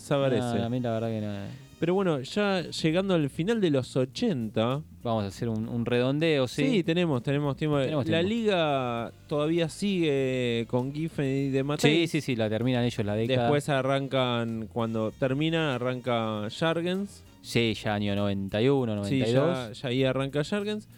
sabe 0.00 0.38
No, 0.38 0.64
a 0.64 0.68
mí 0.70 0.80
la 0.80 0.92
verdad 0.92 1.08
que 1.08 1.20
no. 1.20 1.65
Pero 1.78 1.92
bueno, 1.92 2.20
ya 2.20 2.62
llegando 2.70 3.12
al 3.14 3.28
final 3.28 3.60
de 3.60 3.70
los 3.70 3.94
80. 3.96 4.82
Vamos 5.02 5.24
a 5.24 5.26
hacer 5.26 5.48
un, 5.50 5.68
un 5.68 5.84
redondeo, 5.84 6.48
Sí, 6.48 6.68
¿sí? 6.76 6.82
tenemos, 6.82 7.22
tenemos 7.22 7.54
tiempo. 7.56 7.78
Tenemos 7.80 8.06
la 8.08 8.20
tiempo. 8.20 8.28
liga 8.34 9.12
todavía 9.28 9.68
sigue 9.68 10.64
con 10.68 10.90
Giffen 10.92 11.26
y 11.26 11.48
de 11.50 11.58
Sí, 11.58 11.64
Matei. 11.64 12.08
sí, 12.08 12.20
sí, 12.22 12.34
la 12.34 12.48
terminan 12.48 12.82
ellos 12.84 13.04
la 13.04 13.14
década. 13.14 13.42
Después 13.42 13.68
arrancan, 13.68 14.68
cuando 14.72 15.10
termina, 15.12 15.74
arranca 15.74 16.48
Jargens. 16.50 17.22
Sí, 17.42 17.74
ya 17.74 17.94
año 17.94 18.16
91, 18.16 19.04
Sí, 19.04 19.18
92. 19.20 19.34
ya, 19.34 19.72
ya 19.72 19.88
ahí 19.88 20.04
arranca 20.04 20.42
Jargens. 20.44 20.88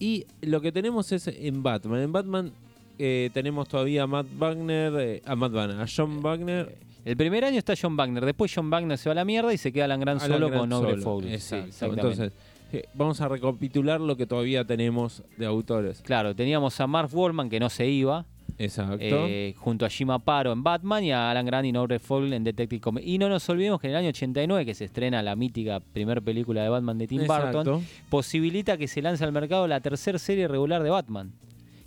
Y 0.00 0.24
lo 0.40 0.60
que 0.62 0.72
tenemos 0.72 1.12
es 1.12 1.28
en 1.28 1.62
Batman. 1.62 2.00
En 2.00 2.12
Batman 2.12 2.52
eh, 2.98 3.28
tenemos 3.34 3.68
todavía 3.68 4.04
a 4.04 4.06
Matt 4.06 4.26
Wagner, 4.38 4.92
eh, 4.98 5.22
a 5.26 5.36
Matt 5.36 5.52
Wagner, 5.52 5.80
a 5.82 5.86
John 5.86 6.22
Wagner. 6.22 6.74
El 7.04 7.16
primer 7.16 7.44
año 7.44 7.58
está 7.58 7.74
John 7.80 7.96
Wagner, 7.96 8.24
después 8.24 8.52
John 8.54 8.70
Wagner 8.70 8.96
se 8.96 9.08
va 9.08 9.12
a 9.12 9.16
la 9.16 9.24
mierda 9.24 9.52
y 9.52 9.58
se 9.58 9.72
queda 9.72 9.84
Alan 9.84 10.00
Grant 10.00 10.22
Alan 10.22 10.34
solo 10.34 10.48
Grant 10.48 10.60
con 10.60 10.68
Noble. 10.70 11.38
Sí, 11.38 11.54
Exacto. 11.56 11.94
Entonces, 11.94 12.32
eh, 12.72 12.84
vamos 12.94 13.20
a 13.20 13.28
recapitular 13.28 14.00
lo 14.00 14.16
que 14.16 14.26
todavía 14.26 14.64
tenemos 14.64 15.22
de 15.36 15.44
autores. 15.46 16.00
Claro, 16.00 16.34
teníamos 16.34 16.80
a 16.80 16.86
Mark 16.86 17.10
Wallman 17.12 17.50
que 17.50 17.60
no 17.60 17.68
se 17.68 17.86
iba, 17.86 18.24
Exacto. 18.58 18.96
eh, 19.00 19.54
junto 19.58 19.84
a 19.84 19.90
Jim 19.90 20.10
Aparo 20.10 20.52
en 20.52 20.62
Batman 20.62 21.04
y 21.04 21.12
a 21.12 21.30
Alan 21.30 21.44
Grant 21.44 21.66
y 21.66 21.72
Noble 21.72 21.98
Fowler 21.98 22.32
en 22.32 22.44
Detective 22.44 22.80
Comics. 22.80 23.06
Y 23.06 23.18
no 23.18 23.28
nos 23.28 23.46
olvidemos 23.50 23.80
que 23.80 23.88
en 23.88 23.92
el 23.92 23.98
año 23.98 24.08
89, 24.08 24.64
que 24.64 24.74
se 24.74 24.86
estrena 24.86 25.22
la 25.22 25.36
mítica 25.36 25.80
primer 25.80 26.22
película 26.22 26.62
de 26.62 26.70
Batman 26.70 26.96
de 26.96 27.06
Tim 27.06 27.26
Burton, 27.26 27.84
posibilita 28.08 28.78
que 28.78 28.88
se 28.88 29.02
lance 29.02 29.22
al 29.24 29.32
mercado 29.32 29.66
la 29.68 29.80
tercera 29.80 30.18
serie 30.18 30.48
regular 30.48 30.82
de 30.82 30.88
Batman. 30.90 31.32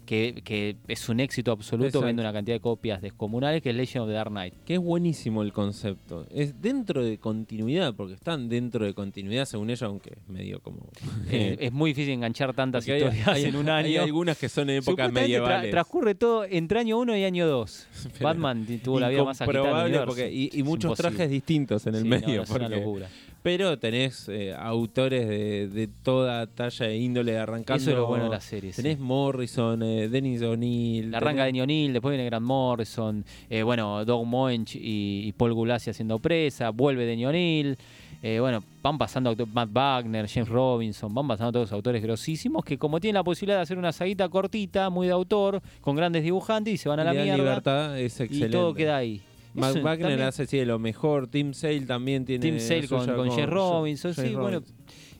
Que, 0.08 0.42
que 0.44 0.78
es 0.88 1.10
un 1.10 1.20
éxito 1.20 1.52
absoluto, 1.52 1.88
Exacto. 1.90 2.06
vende 2.08 2.22
una 2.24 2.32
cantidad 2.34 2.56
de 2.56 2.62
copias 2.62 3.02
descomunales, 3.02 3.62
que 3.62 3.70
es 3.72 3.76
Legend 3.76 4.04
of 4.04 4.08
the 4.08 4.14
Dark 4.14 4.30
Knight. 4.32 4.54
Que 4.66 4.76
es 4.76 4.80
buenísimo 4.80 5.44
el 5.44 5.52
concepto. 5.52 6.26
Es 6.34 6.60
dentro 6.62 7.04
de 7.04 7.18
continuidad, 7.18 7.94
porque 7.94 8.14
están 8.14 8.48
dentro 8.48 8.86
de 8.86 8.94
continuidad 8.94 9.44
según 9.46 9.70
ellos, 9.70 9.84
aunque 9.84 10.12
es 10.12 10.30
medio 10.30 10.62
como... 10.62 10.80
Eh, 11.30 11.58
es 11.60 11.74
muy 11.74 11.92
difícil 11.92 12.14
enganchar 12.14 12.54
tantas 12.54 12.88
hay- 12.88 12.96
historias 13.04 13.28
hay, 13.28 13.44
en 13.44 13.56
un 13.58 13.68
año. 13.70 13.86
Hay 13.88 13.98
algunas 13.98 14.38
que 14.38 14.48
son 14.48 14.70
en 14.70 14.78
épocas 14.78 15.10
tra- 15.10 15.14
medievales. 15.14 15.72
transcurre 15.72 16.16
todo 16.16 16.46
entre 16.46 16.80
año 16.80 16.98
1 17.00 17.18
y 17.18 17.24
año 17.26 17.46
2. 17.48 17.88
Pero 18.14 18.24
Batman 18.24 18.66
tuvo 18.82 19.02
la 19.02 19.10
vida 19.10 19.26
más 19.26 19.42
agitada 19.42 19.84
del 19.84 20.06
porque- 20.06 20.32
y, 20.32 20.64
muchos 20.64 20.92
imposible. 20.92 21.10
trajes 21.18 21.30
distintos 21.30 21.86
en 21.86 21.96
el 21.96 22.04
Sí, 22.04 22.10
no, 22.10 22.16
medio. 22.18 22.38
no, 22.38 22.44
es 22.44 22.50
una 22.50 22.70
locura. 22.70 23.10
Pero 23.44 23.78
tenés 23.80 24.28
eh, 24.30 24.54
autores 24.58 25.28
de, 25.28 25.68
de 25.70 25.88
toda 25.88 26.48
talla 26.48 26.88
e 26.88 26.98
índole 26.98 27.38
arrancando. 27.38 27.82
Eso 27.82 27.92
es 27.92 27.96
lo 27.98 28.08
bueno 28.08 28.26
de 28.26 28.30
la 28.32 28.42
serie. 28.42 28.74
sí. 28.74 28.82
Tenés 28.82 29.00
Morrison, 29.00 29.82
eh, 29.84 30.10
Dennis 30.10 30.42
O'Neill. 30.42 31.12
La 31.12 31.18
arranca 31.20 31.46
tenés- 31.48 31.54
de 31.54 31.62
O'Neill, 31.62 31.94
después 31.94 32.12
viene 32.14 32.26
Grant 32.26 32.46
Morrison, 32.46 33.24
eh, 33.50 33.64
bueno, 33.64 34.04
Doug 34.06 34.26
Moench 34.26 34.76
y, 34.76 35.24
y 35.28 35.32
Paul 35.34 35.54
Gulassi 35.54 35.90
haciendo 35.90 36.20
presa, 36.20 36.72
vuelve 36.72 37.06
de 37.06 37.26
O'Neill, 37.26 37.78
eh, 38.24 38.40
bueno, 38.40 38.64
van 38.82 38.98
pasando 38.98 39.36
Matt 39.54 39.70
Wagner, 39.72 40.28
James 40.28 40.50
Robinson, 40.50 41.14
van 41.14 41.28
pasando 41.28 41.52
todos 41.52 41.66
los 41.70 41.74
autores 41.74 42.02
grosísimos 42.02 42.66
que 42.66 42.78
como 42.78 43.00
tienen 43.00 43.14
la 43.16 43.24
posibilidad 43.24 43.58
de 43.60 43.64
hacer 43.64 43.78
una 43.78 43.92
saguita 43.94 44.28
cortita, 44.28 44.90
muy 44.90 45.08
de 45.08 45.14
autor, 45.14 45.62
con 45.82 45.96
grandes 45.96 46.24
dibujantes 46.24 46.74
y 46.74 46.78
se 46.78 46.90
van 46.90 47.00
a 47.00 47.04
y 47.04 47.06
la 47.06 47.14
mierda 47.14 47.38
libertad, 47.38 48.00
es 48.00 48.20
y 48.20 48.24
excelente. 48.24 48.50
todo 48.58 48.74
queda 48.74 48.98
ahí. 48.98 49.22
Matt 49.54 49.72
Eso 49.76 49.84
Wagner 49.84 50.08
también- 50.10 50.28
hace 50.28 50.46
sí, 50.46 50.58
de 50.58 50.66
lo 50.66 50.78
mejor. 50.80 51.28
Tim 51.28 51.54
Sale 51.54 51.82
también 51.82 52.26
tiene. 52.26 52.42
Tim 52.46 52.60
Sale 52.60 52.88
con, 52.88 53.06
con 53.06 53.48
Robinson, 53.48 54.14
sí, 54.14 54.36
bueno, 54.36 54.62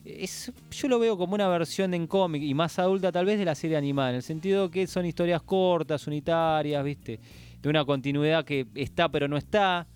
es, 0.04 0.52
yo 0.70 0.88
lo 0.88 0.98
veo 0.98 1.16
como 1.18 1.34
una 1.34 1.48
versión 1.48 1.92
en 1.94 2.06
cómic 2.06 2.42
y 2.42 2.54
más 2.54 2.78
adulta 2.78 3.12
tal 3.12 3.26
vez 3.26 3.38
de 3.38 3.44
la 3.44 3.54
serie 3.54 3.76
animada, 3.76 4.10
en 4.10 4.16
el 4.16 4.22
sentido 4.22 4.70
que 4.70 4.86
son 4.86 5.04
historias 5.06 5.42
cortas, 5.42 6.06
unitarias, 6.06 6.82
¿viste? 6.84 7.20
De 7.60 7.68
una 7.68 7.84
continuidad 7.84 8.44
que 8.44 8.66
está 8.74 9.08
pero 9.10 9.26
no 9.28 9.36
está, 9.36 9.86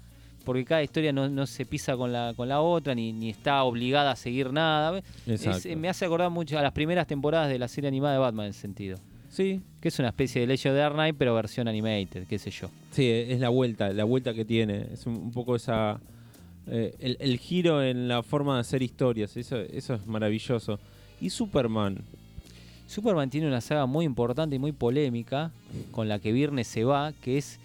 porque 0.44 0.64
cada 0.64 0.82
historia 0.82 1.12
no, 1.12 1.28
no 1.28 1.46
se 1.46 1.64
pisa 1.64 1.96
con 1.96 2.12
la, 2.12 2.34
con 2.36 2.48
la 2.48 2.60
otra, 2.60 2.94
ni, 2.94 3.12
ni 3.12 3.30
está 3.30 3.62
obligada 3.62 4.10
a 4.10 4.16
seguir 4.16 4.52
nada. 4.52 5.00
Es- 5.26 5.66
me 5.76 5.88
hace 5.88 6.04
acordar 6.04 6.30
mucho 6.30 6.58
a 6.58 6.62
las 6.62 6.72
primeras 6.72 7.06
temporadas 7.06 7.48
de 7.48 7.58
la 7.60 7.68
serie 7.68 7.88
animada 7.88 8.14
de 8.14 8.20
Batman 8.20 8.46
en 8.46 8.50
ese 8.50 8.60
sentido. 8.60 8.98
Sí, 9.32 9.62
Que 9.80 9.88
es 9.88 9.98
una 9.98 10.08
especie 10.08 10.42
de 10.42 10.46
Legend 10.46 10.78
of 10.78 10.96
the 10.96 11.14
pero 11.14 11.34
versión 11.34 11.66
animated, 11.66 12.26
qué 12.28 12.38
sé 12.38 12.50
yo. 12.50 12.68
sí, 12.90 13.08
es 13.08 13.40
la 13.40 13.48
vuelta, 13.48 13.90
la 13.92 14.04
vuelta 14.04 14.34
que 14.34 14.44
tiene. 14.44 14.86
Es 14.92 15.06
un, 15.06 15.14
un 15.16 15.32
poco 15.32 15.56
esa. 15.56 15.98
eh, 16.66 16.94
el, 17.00 17.16
el 17.18 17.38
giro 17.38 17.82
en 17.82 18.08
la 18.08 18.22
forma 18.22 18.54
de 18.56 18.60
hacer 18.60 18.82
historias. 18.82 19.34
Eso, 19.36 19.56
eso 19.56 19.94
es 19.94 20.06
maravilloso. 20.06 20.78
Y 21.20 21.30
Superman. 21.30 21.98
Superman 22.86 23.30
tiene 23.30 23.46
una 23.46 23.62
saga 23.62 23.86
muy 23.86 24.04
importante 24.04 24.56
y 24.56 24.58
muy 24.58 24.72
polémica 24.72 25.50
con 25.92 26.08
la 26.08 26.18
que 26.18 26.30
Viernes 26.30 26.66
se 26.66 26.84
va, 26.84 27.12
que 27.22 27.38
es, 27.38 27.58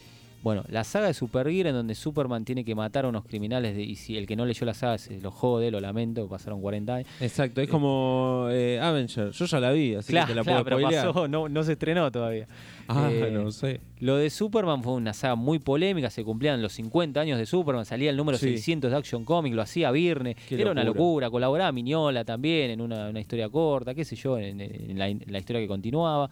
bueno, 0.47 0.63
la 0.69 0.85
saga 0.85 1.07
de 1.07 1.13
Supergear 1.13 1.67
en 1.67 1.73
donde 1.73 1.93
Superman 1.93 2.45
tiene 2.45 2.63
que 2.63 2.73
matar 2.73 3.03
a 3.03 3.09
unos 3.09 3.25
criminales 3.25 3.75
de, 3.75 3.83
y 3.83 3.95
si 3.97 4.15
el 4.17 4.25
que 4.25 4.37
no 4.37 4.45
leyó 4.45 4.65
la 4.65 4.73
saga 4.73 4.97
se 4.97 5.19
lo 5.19 5.29
jode, 5.29 5.71
lo 5.71 5.81
lamento, 5.81 6.25
pasaron 6.29 6.61
40 6.61 6.95
años. 6.95 7.09
Exacto, 7.19 7.59
es 7.59 7.69
como 7.69 8.47
eh, 8.49 8.79
Avenger. 8.81 9.31
Yo 9.31 9.45
ya 9.45 9.59
la 9.59 9.71
vi, 9.73 9.95
así 9.95 10.13
claro, 10.13 10.27
que 10.27 10.31
te 10.31 10.35
la 10.37 10.43
claro, 10.43 10.63
puedo 10.63 10.77
pero 10.77 10.77
spoilear. 10.79 11.07
pasó, 11.07 11.27
no, 11.27 11.49
no 11.49 11.63
se 11.63 11.73
estrenó 11.73 12.09
todavía. 12.13 12.47
Ah, 12.87 13.09
Eh, 13.11 13.29
no 13.33 13.51
sé. 13.51 13.81
Lo 13.99 14.15
de 14.15 14.29
Superman 14.29 14.81
fue 14.83 14.93
una 14.93 15.13
saga 15.13 15.35
muy 15.35 15.59
polémica, 15.59 16.09
se 16.09 16.23
cumplían 16.23 16.61
los 16.61 16.71
50 16.73 17.19
años 17.19 17.37
de 17.39 17.45
Superman, 17.45 17.85
salía 17.85 18.09
el 18.09 18.15
número 18.15 18.37
Sí. 18.37 18.45
600 18.51 18.89
de 18.91 18.95
Action 18.97 19.25
Comics, 19.25 19.53
lo 19.55 19.61
hacía 19.63 19.91
Virne, 19.91 20.35
Qué 20.47 20.55
era 20.61 20.71
una 20.71 20.83
locura. 20.85 20.97
locura, 21.03 21.29
colaboraba 21.29 21.71
Miñola 21.73 22.23
también 22.23 22.71
en 22.71 22.79
una, 22.79 23.09
una 23.09 23.19
historia 23.19 23.49
corta, 23.49 23.93
qué 23.93 24.05
sé 24.05 24.15
yo, 24.15 24.37
en, 24.37 24.61
en 24.61 24.97
la, 24.97 25.09
en 25.09 25.21
la 25.27 25.39
historia 25.39 25.61
que 25.61 25.67
continuaba. 25.67 26.29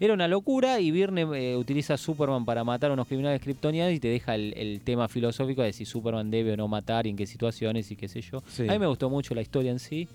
Era 0.00 0.14
una 0.14 0.28
locura 0.28 0.80
y 0.80 0.90
Virne 0.90 1.22
eh, 1.22 1.56
utiliza 1.56 1.94
a 1.94 1.96
Superman 1.96 2.44
para 2.44 2.64
matar 2.64 2.90
a 2.90 2.94
unos 2.94 3.06
criminales 3.06 3.40
kryptonianos 3.40 3.94
y 3.94 4.00
te 4.00 4.08
deja 4.08 4.34
el, 4.34 4.52
el 4.56 4.80
tema 4.80 5.08
filosófico 5.08 5.62
de 5.62 5.72
si 5.72 5.84
Superman 5.84 6.30
debe 6.30 6.52
o 6.52 6.56
no 6.56 6.68
matar 6.68 7.06
y 7.06 7.10
en 7.10 7.16
qué 7.16 7.26
situaciones 7.26 7.90
y 7.90 7.96
qué 7.96 8.08
sé 8.08 8.20
yo. 8.20 8.42
Sí. 8.48 8.68
A 8.68 8.72
mí 8.72 8.78
me 8.78 8.86
gustó 8.86 9.08
mucho 9.10 9.34
la 9.34 9.42
historia 9.42 9.70
en 9.70 9.78
sí. 9.78 10.08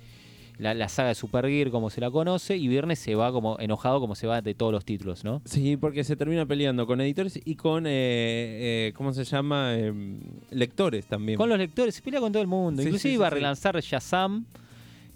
la, 0.58 0.74
la 0.74 0.90
saga 0.90 1.10
de 1.10 1.16
Supergear 1.16 1.72
como 1.72 1.90
se 1.90 2.02
la 2.02 2.12
conoce 2.12 2.58
y 2.58 2.68
Viernes 2.68 3.00
se 3.00 3.16
va 3.16 3.32
como 3.32 3.58
enojado 3.60 4.00
como 4.02 4.16
se 4.16 4.28
va 4.28 4.42
de 4.42 4.54
todos 4.54 4.72
los 4.74 4.84
títulos, 4.84 5.24
¿no? 5.24 5.42
Sí, 5.46 5.78
porque 5.78 6.04
se 6.04 6.16
termina 6.18 6.46
peleando 6.46 6.86
con 6.86 7.00
editores 7.00 7.40
y 7.44 7.56
con, 7.56 7.86
eh, 7.88 7.90
eh, 7.92 8.94
¿cómo 8.96 9.14
se 9.14 9.24
llama? 9.24 9.74
Eh, 9.76 9.94
lectores 10.52 11.06
también. 11.06 11.38
Con 11.38 11.48
los 11.50 11.58
lectores, 11.58 11.96
se 11.96 12.02
pelea 12.02 12.20
con 12.20 12.32
todo 12.32 12.42
el 12.42 12.48
mundo. 12.48 12.82
Sí, 12.82 12.90
Inclusive 12.90 13.12
sí, 13.12 13.16
iba 13.16 13.28
a 13.28 13.30
relanzar 13.30 13.80
Shazam. 13.82 14.46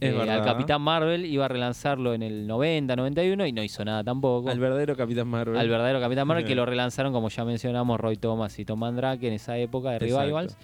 Es 0.07 0.13
eh, 0.13 0.29
al. 0.31 0.43
Capitán 0.43 0.81
Marvel 0.81 1.25
iba 1.25 1.45
a 1.45 1.47
relanzarlo 1.47 2.13
en 2.13 2.23
el 2.23 2.47
90, 2.47 2.95
91 2.95 3.45
y 3.47 3.51
no 3.51 3.63
hizo 3.63 3.83
nada 3.85 4.03
tampoco. 4.03 4.49
Al 4.49 4.59
verdadero 4.59 4.95
Capitán 4.95 5.27
Marvel. 5.27 5.57
al 5.57 5.69
verdadero 5.69 5.99
Capitán 5.99 6.27
Marvel, 6.27 6.45
que 6.45 6.55
lo 6.55 6.65
relanzaron, 6.65 7.13
como 7.13 7.29
ya 7.29 7.45
mencionamos, 7.45 7.99
Roy 7.99 8.17
Thomas 8.17 8.57
y 8.59 8.65
Tom 8.65 8.79
Mandrake 8.79 9.27
en 9.27 9.33
esa 9.33 9.57
época 9.57 9.89
de 9.91 9.95
Exacto. 9.97 10.19
revivals. 10.21 10.57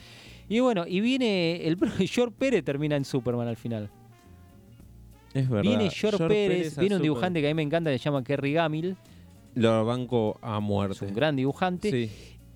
Y 0.48 0.60
bueno, 0.62 0.86
y 0.88 1.00
viene 1.02 1.68
el 1.68 1.78
George 2.08 2.36
Pérez 2.38 2.64
termina 2.64 2.96
en 2.96 3.06
Superman 3.06 3.48
al 3.48 3.58
final. 3.58 3.90
Es 5.34 5.48
verdad. 5.48 5.62
viene 5.64 5.90
George, 5.92 6.18
George 6.18 6.28
Pérez, 6.28 6.76
viene 6.78 6.96
un 6.96 7.00
Super- 7.00 7.04
dibujante 7.04 7.42
que 7.42 7.48
a 7.48 7.50
mí 7.52 7.54
me 7.54 7.62
encanta, 7.62 7.92
se 7.92 8.00
llama 8.00 8.24
Kerry 8.24 8.54
Gamil, 8.54 8.98
Lo 9.54 9.86
banco 9.86 10.40
a 10.42 10.58
es 10.58 10.64
muerte. 10.64 11.06
un 11.06 11.14
gran 11.14 11.36
dibujante. 11.36 11.92
Sí, 11.92 12.12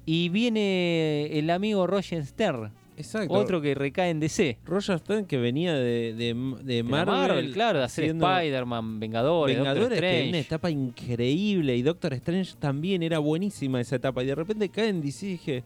Y 0.05 0.29
viene 0.29 1.27
el 1.37 1.49
amigo 1.51 1.85
Roger 1.85 2.25
Stern, 2.25 2.71
exacto. 3.05 3.33
otro 3.33 3.61
que 3.61 3.75
recae 3.75 4.09
en 4.09 4.19
DC. 4.19 4.57
Roger 4.65 4.99
Stern 4.99 5.25
que 5.25 5.37
venía 5.37 5.73
de, 5.75 6.13
de, 6.13 6.33
de 6.33 6.75
De 6.75 6.83
la 6.83 7.05
Marvel. 7.05 7.51
claro, 7.53 7.79
de 7.79 7.85
hacer 7.85 8.05
Spider-Man, 8.05 8.99
Vengadores, 8.99 9.57
Vengadores, 9.57 9.97
Strange. 9.97 10.29
una 10.29 10.39
etapa 10.39 10.69
increíble. 10.69 11.75
Y 11.75 11.81
Doctor 11.81 12.13
Strange 12.13 12.53
también 12.59 13.03
era 13.03 13.19
buenísima 13.19 13.79
esa 13.81 13.95
etapa. 13.97 14.23
Y 14.23 14.27
de 14.27 14.35
repente 14.35 14.69
cae 14.69 14.89
en 14.89 15.01
DC 15.01 15.25
y 15.25 15.29
dije, 15.29 15.63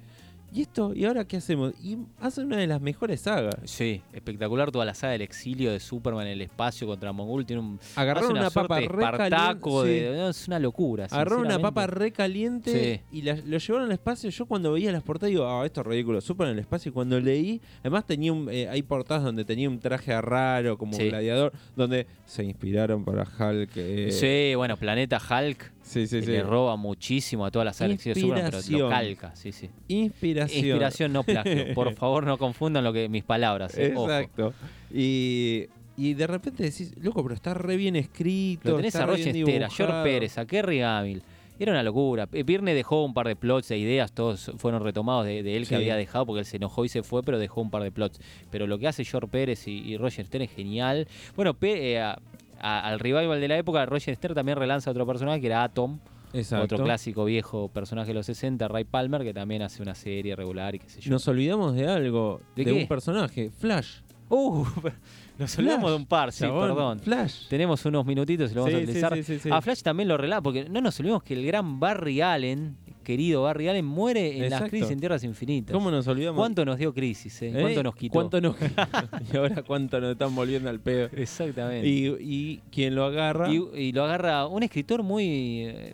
¿y 0.53 0.61
esto? 0.61 0.93
¿Y 0.95 1.05
ahora 1.05 1.25
qué 1.25 1.37
hacemos? 1.37 1.73
Y 1.83 1.97
hace 2.19 2.41
una 2.41 2.57
de 2.57 2.67
las 2.67 2.81
mejores 2.81 3.21
sagas. 3.21 3.55
Sí, 3.65 4.01
espectacular 4.13 4.71
toda 4.71 4.85
la 4.85 4.93
saga 4.93 5.13
del 5.13 5.21
exilio 5.21 5.71
de 5.71 5.79
Superman 5.79 6.25
en 6.27 6.33
el 6.33 6.41
espacio 6.41 6.87
contra 6.87 7.11
Mongul. 7.11 7.45
Tiene 7.45 7.61
un, 7.61 7.79
Agarraron 7.95 8.31
una, 8.31 8.49
papa 8.49 8.79
de 8.79 8.87
re 8.87 9.03
Espartaco, 9.03 9.81
caliente. 9.81 10.09
de- 10.11 10.17
no, 10.17 10.29
es 10.29 10.47
una 10.47 10.59
locura. 10.59 11.05
Agarraron 11.05 11.45
una 11.45 11.59
papa 11.59 11.87
re 11.87 12.11
caliente 12.11 13.03
y 13.11 13.21
la- 13.21 13.35
lo 13.45 13.57
llevaron 13.57 13.87
al 13.87 13.91
espacio. 13.93 14.29
Yo 14.29 14.45
cuando 14.45 14.71
veía 14.71 14.91
las 14.91 15.03
portadas 15.03 15.31
digo, 15.31 15.45
ah, 15.47 15.65
esto 15.65 15.81
es 15.81 15.87
ridículo, 15.87 16.21
Superman 16.21 16.51
en 16.53 16.57
el 16.59 16.61
espacio. 16.61 16.89
Y 16.89 16.93
cuando 16.93 17.19
leí, 17.19 17.61
además 17.81 18.05
tenía 18.05 18.31
un, 18.33 18.47
eh, 18.51 18.67
hay 18.69 18.81
portadas 18.83 19.23
donde 19.23 19.45
tenía 19.45 19.69
un 19.69 19.79
traje 19.79 20.19
raro 20.21 20.77
como 20.77 20.93
Sí. 20.93 21.09
gladiador, 21.09 21.51
donde 21.75 22.07
se 22.25 22.43
inspiraron 22.43 23.03
para 23.03 23.23
Hulk. 23.23 23.71
eh, 23.75 24.11
Sí, 24.11 24.55
bueno, 24.55 24.77
Planeta 24.77 25.17
Hulk 25.19 25.71
sí, 25.87 26.07
sí, 26.07 26.19
que 26.19 26.25
sí. 26.25 26.31
le 26.31 26.43
roba 26.43 26.75
muchísimo 26.75 27.45
a 27.45 27.51
toda 27.51 27.65
la 27.65 27.73
saga 27.73 27.87
del 27.89 27.95
exilio 27.95 28.15
de 28.15 28.21
Superman, 28.21 28.51
pero 28.67 28.77
lo 28.83 28.89
calca. 28.89 29.35
Sí, 29.35 29.51
sí. 29.51 29.69
Inspiración. 29.87 30.65
Inspiración, 30.65 31.13
no 31.13 31.23
plagio. 31.23 31.65
Por 31.73 31.93
favor, 31.95 32.25
no 32.25 32.37
confundan 32.37 32.83
lo 32.83 32.93
que 32.93 33.09
mis 33.09 33.23
palabras. 33.23 33.77
eh, 33.77 33.93
ojo. 33.95 34.05
Exacto. 34.11 34.53
Y, 34.93 35.65
y 35.97 36.13
de 36.13 36.27
repente 36.27 36.63
decís, 36.63 36.93
loco, 37.01 37.23
pero 37.23 37.35
está 37.35 37.53
re 37.53 37.75
bien 37.77 37.95
escrito. 37.95 38.69
Lo 38.71 38.75
tenés 38.77 38.93
está 38.93 39.03
a 39.03 39.07
Roger 39.07 39.35
Estera, 39.35 39.67
a 39.67 39.69
George. 39.69 40.03
Pérez, 40.03 40.37
a 40.37 40.45
Kerry 40.45 40.79
Gamil. 40.79 41.21
Era 41.59 41.71
una 41.71 41.81
locura. 41.81 42.29
Eh, 42.33 42.45
Pirne 42.45 42.75
dejó 42.75 43.03
un 43.03 43.15
par 43.15 43.27
de 43.27 43.35
plots 43.35 43.71
e 43.71 43.79
ideas, 43.79 44.11
todos 44.11 44.51
fueron 44.57 44.83
retomados 44.83 45.25
de, 45.25 45.41
de 45.41 45.57
él 45.57 45.67
que 45.67 45.75
había 45.75 45.95
dejado 45.95 46.27
porque 46.27 46.41
él 46.41 46.45
se 46.45 46.57
enojó 46.57 46.85
y 46.85 46.89
se 46.89 47.01
fue, 47.01 47.23
pero 47.23 47.39
dejó 47.39 47.61
un 47.61 47.71
par 47.71 47.81
de 47.81 47.91
plots. 47.91 48.19
Pero 48.51 48.67
lo 48.67 48.77
que 48.77 48.87
hace 48.87 49.03
George 49.03 49.27
Pérez 49.27 49.67
y, 49.67 49.71
y 49.71 49.97
Roger 49.97 50.27
Stern 50.27 50.43
es 50.43 50.51
genial. 50.51 51.07
Bueno, 51.35 51.55
Pe- 51.55 51.95
eh, 51.97 52.13
a- 52.59 52.87
al 52.87 52.99
revival 52.99 53.39
de 53.39 53.47
la 53.47 53.57
época, 53.57 53.85
Roger 53.85 54.15
Stern 54.15 54.35
también 54.35 54.57
relanza 54.57 54.91
otro 54.91 55.05
personaje 55.05 55.39
que 55.41 55.47
era 55.47 55.63
Atom, 55.63 55.99
Exacto. 56.33 56.75
otro 56.75 56.83
clásico 56.85 57.25
viejo 57.25 57.69
personaje 57.69 58.09
de 58.09 58.13
los 58.15 58.25
60, 58.25 58.67
Ray 58.67 58.83
Palmer, 58.83 59.23
que 59.23 59.33
también 59.33 59.61
hace 59.61 59.81
una 59.81 59.95
serie 59.95 60.35
regular 60.35 60.75
y 60.75 60.79
qué 60.79 60.89
sé 60.89 61.01
yo. 61.01 61.11
Nos 61.11 61.27
olvidamos 61.27 61.73
de 61.75 61.87
algo, 61.87 62.41
¿De 62.55 62.65
de, 62.65 62.73
qué? 62.73 62.81
un 62.81 62.87
personaje, 62.87 63.49
Flash. 63.49 63.99
Uh, 64.29 64.65
nos 65.39 65.57
olvidamos 65.57 65.89
de 65.89 65.95
un 65.95 66.05
par, 66.05 66.31
sí, 66.33 66.41
Chabón, 66.41 66.67
perdón. 66.67 66.99
Flash. 66.99 67.47
Tenemos 67.47 67.85
unos 67.85 68.05
minutitos 68.05 68.51
y 68.51 68.55
lo 68.55 68.61
vamos 68.63 68.75
a 68.75 68.77
Sí, 68.79 68.83
utilizar. 68.83 69.13
sí, 69.15 69.23
sí, 69.23 69.39
sí. 69.39 69.49
A 69.51 69.61
Flash 69.61 69.81
también 69.83 70.09
lo 70.09 70.17
relata, 70.17 70.41
porque 70.41 70.67
no 70.67 70.81
nos 70.81 70.99
olvidemos 70.99 71.23
que 71.23 71.33
el 71.33 71.45
gran 71.45 71.79
Barry 71.79 72.19
Allen, 72.21 72.75
querido 73.07 73.43
Barry 73.43 73.69
Allen, 73.69 73.85
muere 73.85 74.43
en 74.43 74.49
las 74.49 74.63
crisis 74.69 74.91
en 74.91 74.99
Tierras 74.99 75.23
Infinitas. 75.23 75.71
¿Cómo 75.73 75.89
nos 75.89 76.05
olvidamos? 76.09 76.37
¿Cuánto 76.37 76.65
nos 76.65 76.77
dio 76.77 76.93
crisis? 76.93 77.41
eh? 77.41 77.53
¿Eh? 77.55 77.61
¿Cuánto 77.61 77.83
nos 77.83 77.95
quitó? 77.95 78.11
¿Cuánto 78.13 78.41
nos 78.41 78.55
Y 79.33 79.37
ahora 79.37 79.63
cuánto 79.63 80.01
nos 80.01 80.11
están 80.11 80.35
volviendo 80.35 80.69
al 80.69 80.81
pedo. 80.81 81.07
Exactamente. 81.15 81.87
Y, 81.87 82.07
y 82.19 82.57
quien 82.69 82.95
lo 82.95 83.05
agarra, 83.05 83.49
Y, 83.49 83.63
y 83.75 83.91
lo 83.93 84.03
agarra 84.03 84.45
un 84.47 84.61
escritor 84.63 85.03
muy, 85.03 85.23
eh, 85.67 85.93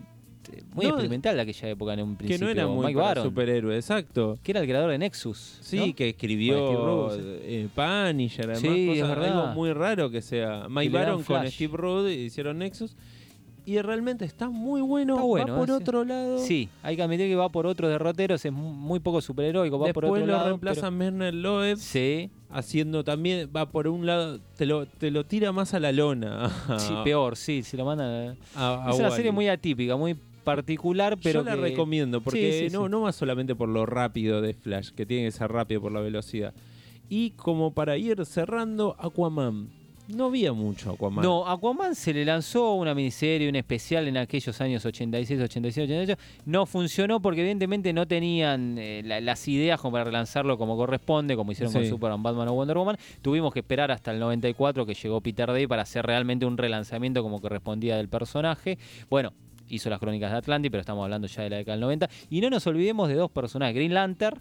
muy 0.74 0.86
No, 0.86 0.90
experimental 0.94 1.36
de 1.36 1.42
aquella 1.44 1.70
época 1.70 1.94
en 1.94 2.02
un 2.02 2.12
que 2.16 2.18
principio. 2.26 2.46
no 2.48 2.52
era 2.52 2.66
muy 2.68 2.94
para 2.96 3.22
superhéroe, 3.22 3.76
exacto. 3.76 4.40
que 4.42 4.52
era 4.52 4.62
el 4.62 4.66
creador 4.68 4.90
de 4.90 4.98
Nexus. 4.98 5.60
Sí, 5.62 5.78
¿no? 5.78 5.96
que 5.96 6.10
escribió 6.10 7.10
eh, 7.14 7.68
Punisher, 7.76 8.46
además, 8.46 8.60
Sí, 8.60 8.90
es 8.90 9.00
cosas- 9.02 9.16
verdad. 9.20 9.40
algo 9.44 9.54
muy 9.54 9.72
raro 9.72 10.10
que 10.10 10.22
sea. 10.24 10.66
Mike 10.68 10.90
Baron 10.92 11.22
con. 11.24 11.48
Steve 11.48 11.78
Rhodes 11.78 12.18
hicieron 12.18 12.58
Nexus. 12.58 12.96
Y 13.66 13.80
realmente 13.82 14.26
está 14.26 14.50
muy 14.50 14.82
bueno. 14.82 15.14
Está 15.16 15.26
bueno, 15.26 15.54
va 15.54 15.60
por 15.60 15.70
¿eh? 15.70 15.74
otro 15.74 16.04
lado. 16.04 16.38
Sí, 16.40 16.68
hay 16.82 16.96
que 16.98 17.04
admitir 17.04 17.28
que 17.30 17.36
va 17.36 17.48
por 17.50 17.66
otros 17.66 17.90
derroteros, 17.90 18.44
es 18.44 18.52
mu- 18.52 18.74
muy 18.74 19.00
poco 19.00 19.22
superheroico, 19.22 19.80
va 19.80 19.94
por 19.94 20.06
otro 20.06 20.20
lo 20.20 20.26
lado. 20.26 20.48
reemplaza 20.48 20.82
pero- 20.82 20.92
Merner 20.92 21.34
Loeb 21.34 21.78
Sí, 21.78 22.30
haciendo 22.50 23.04
también, 23.06 23.50
va 23.56 23.70
por 23.70 23.88
un 23.88 24.06
lado, 24.06 24.40
te 24.58 24.66
lo, 24.66 24.86
te 24.86 25.12
lo 25.12 25.26
tira 25.26 25.52
más 25.54 25.74
a 25.74 25.80
la 25.80 25.92
lona. 25.94 26.50
sí, 26.78 26.94
peor, 27.06 27.38
sí, 27.38 27.64
si 27.64 27.78
lo 27.78 27.86
mandan. 27.86 28.36
a- 28.56 28.88
a 28.88 28.92
es 28.92 29.00
una 29.00 29.12
serie 29.12 29.32
muy 29.32 29.48
atípica, 29.48 29.96
muy 29.96 30.16
particular, 30.44 31.18
pero 31.24 31.40
Yo 31.40 31.46
la 31.50 31.56
que- 31.56 31.62
recomiendo 31.62 32.20
porque 32.20 32.52
Sí, 32.64 32.70
sí, 32.70 32.74
no, 32.76 32.84
sí. 32.86 32.92
no 32.92 33.02
va 33.02 33.14
solamente 33.14 33.56
por 33.56 33.70
lo 33.70 33.86
rápido 33.86 34.42
de 34.42 34.54
Flash, 34.54 34.90
que 34.92 35.06
tiene 35.06 35.24
que 35.26 35.32
ser 35.32 35.50
rápido 35.52 35.80
por 35.80 35.94
la 35.94 36.02
velocidad. 36.02 36.54
Y 37.08 37.32
como 37.32 37.74
para 37.74 37.96
ir 37.98 38.26
cerrando, 38.26 38.98
Aquaman. 39.00 39.70
No 40.10 40.26
había 40.26 40.52
mucho 40.52 40.92
Aquaman. 40.92 41.24
No, 41.24 41.48
Aquaman 41.48 41.96
se 41.96 42.14
le 42.14 42.26
lanzó 42.26 42.74
una 42.74 42.94
miniserie, 42.94 43.48
un 43.48 43.56
especial 43.56 44.08
en 44.08 44.18
aquellos 44.18 44.60
años 44.60 44.86
86, 44.86 45.40
87, 45.42 45.84
88. 45.94 46.22
No 46.46 46.66
funcionó 46.66 47.22
porque 47.22 47.40
evidentemente 47.40 47.94
no 47.94 48.06
tenían 48.06 48.78
eh, 48.78 49.02
la- 49.06 49.22
las 49.22 49.48
ideas 49.48 49.80
como 49.80 49.94
para 49.94 50.04
relanzarlo 50.04 50.58
como 50.58 50.76
corresponde, 50.76 51.38
como 51.38 51.54
hicieron 51.54 51.72
con. 51.72 51.86
Superman, 51.88 52.22
Batman 52.22 52.50
o 52.50 52.54
Wonder 52.54 52.78
Woman. 52.78 52.98
Tuvimos 53.22 53.54
que 53.54 53.60
esperar 53.60 53.92
hasta 53.92 54.12
el 54.12 54.20
94 54.20 54.86
que 54.86 54.94
llegó 54.94 55.22
Peter 55.22 55.48
Day 55.48 55.68
para 55.68 55.84
hacer 55.84 56.06
realmente 56.06 56.46
un 56.46 56.58
relanzamiento 56.58 57.24
como 57.24 57.40
correspondía 57.40 57.96
del 57.96 58.10
personaje. 58.10 58.78
Bueno, 59.10 59.32
hizo 59.70 59.90
las 59.90 60.00
crónicas 60.00 60.32
de 60.32 60.38
Atlantis, 60.38 60.70
pero 60.70 60.82
estamos 60.82 61.04
hablando 61.06 61.28
ya 61.28 61.44
de 61.44 61.50
la 61.50 61.58
década 61.58 61.76
del 61.78 61.82
90. 61.82 62.10
Y 62.30 62.42
no 62.42 62.50
nos 62.50 62.68
olvidemos 62.68 63.08
de 63.08 63.16
dos 63.16 63.32
personajes, 63.32 63.74
Green 63.74 63.94
Lantern, 63.94 64.38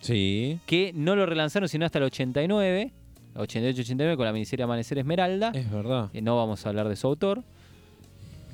Sí. 0.00 0.60
que 0.66 0.92
no 0.94 1.16
lo 1.16 1.26
relanzaron 1.26 1.68
sino 1.68 1.84
hasta 1.84 1.98
el 1.98 2.04
89, 2.04 2.92
88-89 3.34 4.16
con 4.16 4.24
la 4.26 4.32
miniserie 4.32 4.64
Amanecer 4.64 4.98
Esmeralda. 4.98 5.50
Es 5.54 5.70
verdad. 5.70 6.10
Eh, 6.12 6.20
No 6.22 6.36
vamos 6.36 6.64
a 6.64 6.68
hablar 6.68 6.88
de 6.88 6.96
su 6.96 7.06
autor. 7.06 7.42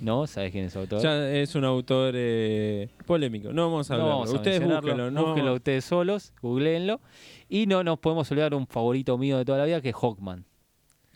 ¿No? 0.01 0.27
¿Sabes 0.27 0.51
quién 0.53 0.67
es 0.67 0.73
su 0.73 0.81
autor? 0.81 1.01
Ya 1.03 1.31
es 1.31 1.55
un 1.55 1.65
autor 1.65 2.13
eh, 2.17 2.89
polémico. 3.07 3.53
No 3.53 3.71
vamos 3.71 3.91
a 3.91 3.95
no 3.97 4.03
hablar. 4.03 4.17
vamos 4.19 4.33
a 4.33 4.37
Ustedes 4.37 4.61
búsquenlo. 4.63 5.11
No, 5.11 5.27
Búsquenlo 5.27 5.55
ustedes 5.55 5.85
solos, 5.85 6.33
googleenlo. 6.43 7.01
Y 7.49 7.67
no 7.67 7.83
nos 7.85 7.99
podemos 8.01 8.31
olvidar 8.31 8.55
un 8.55 8.67
favorito 8.67 9.17
mío 9.17 9.39
de 9.39 9.45
toda 9.45 9.59
la 9.59 9.65
vida 9.65 9.81
que 9.81 9.91
es 9.91 9.95
Hawkman. 9.95 10.45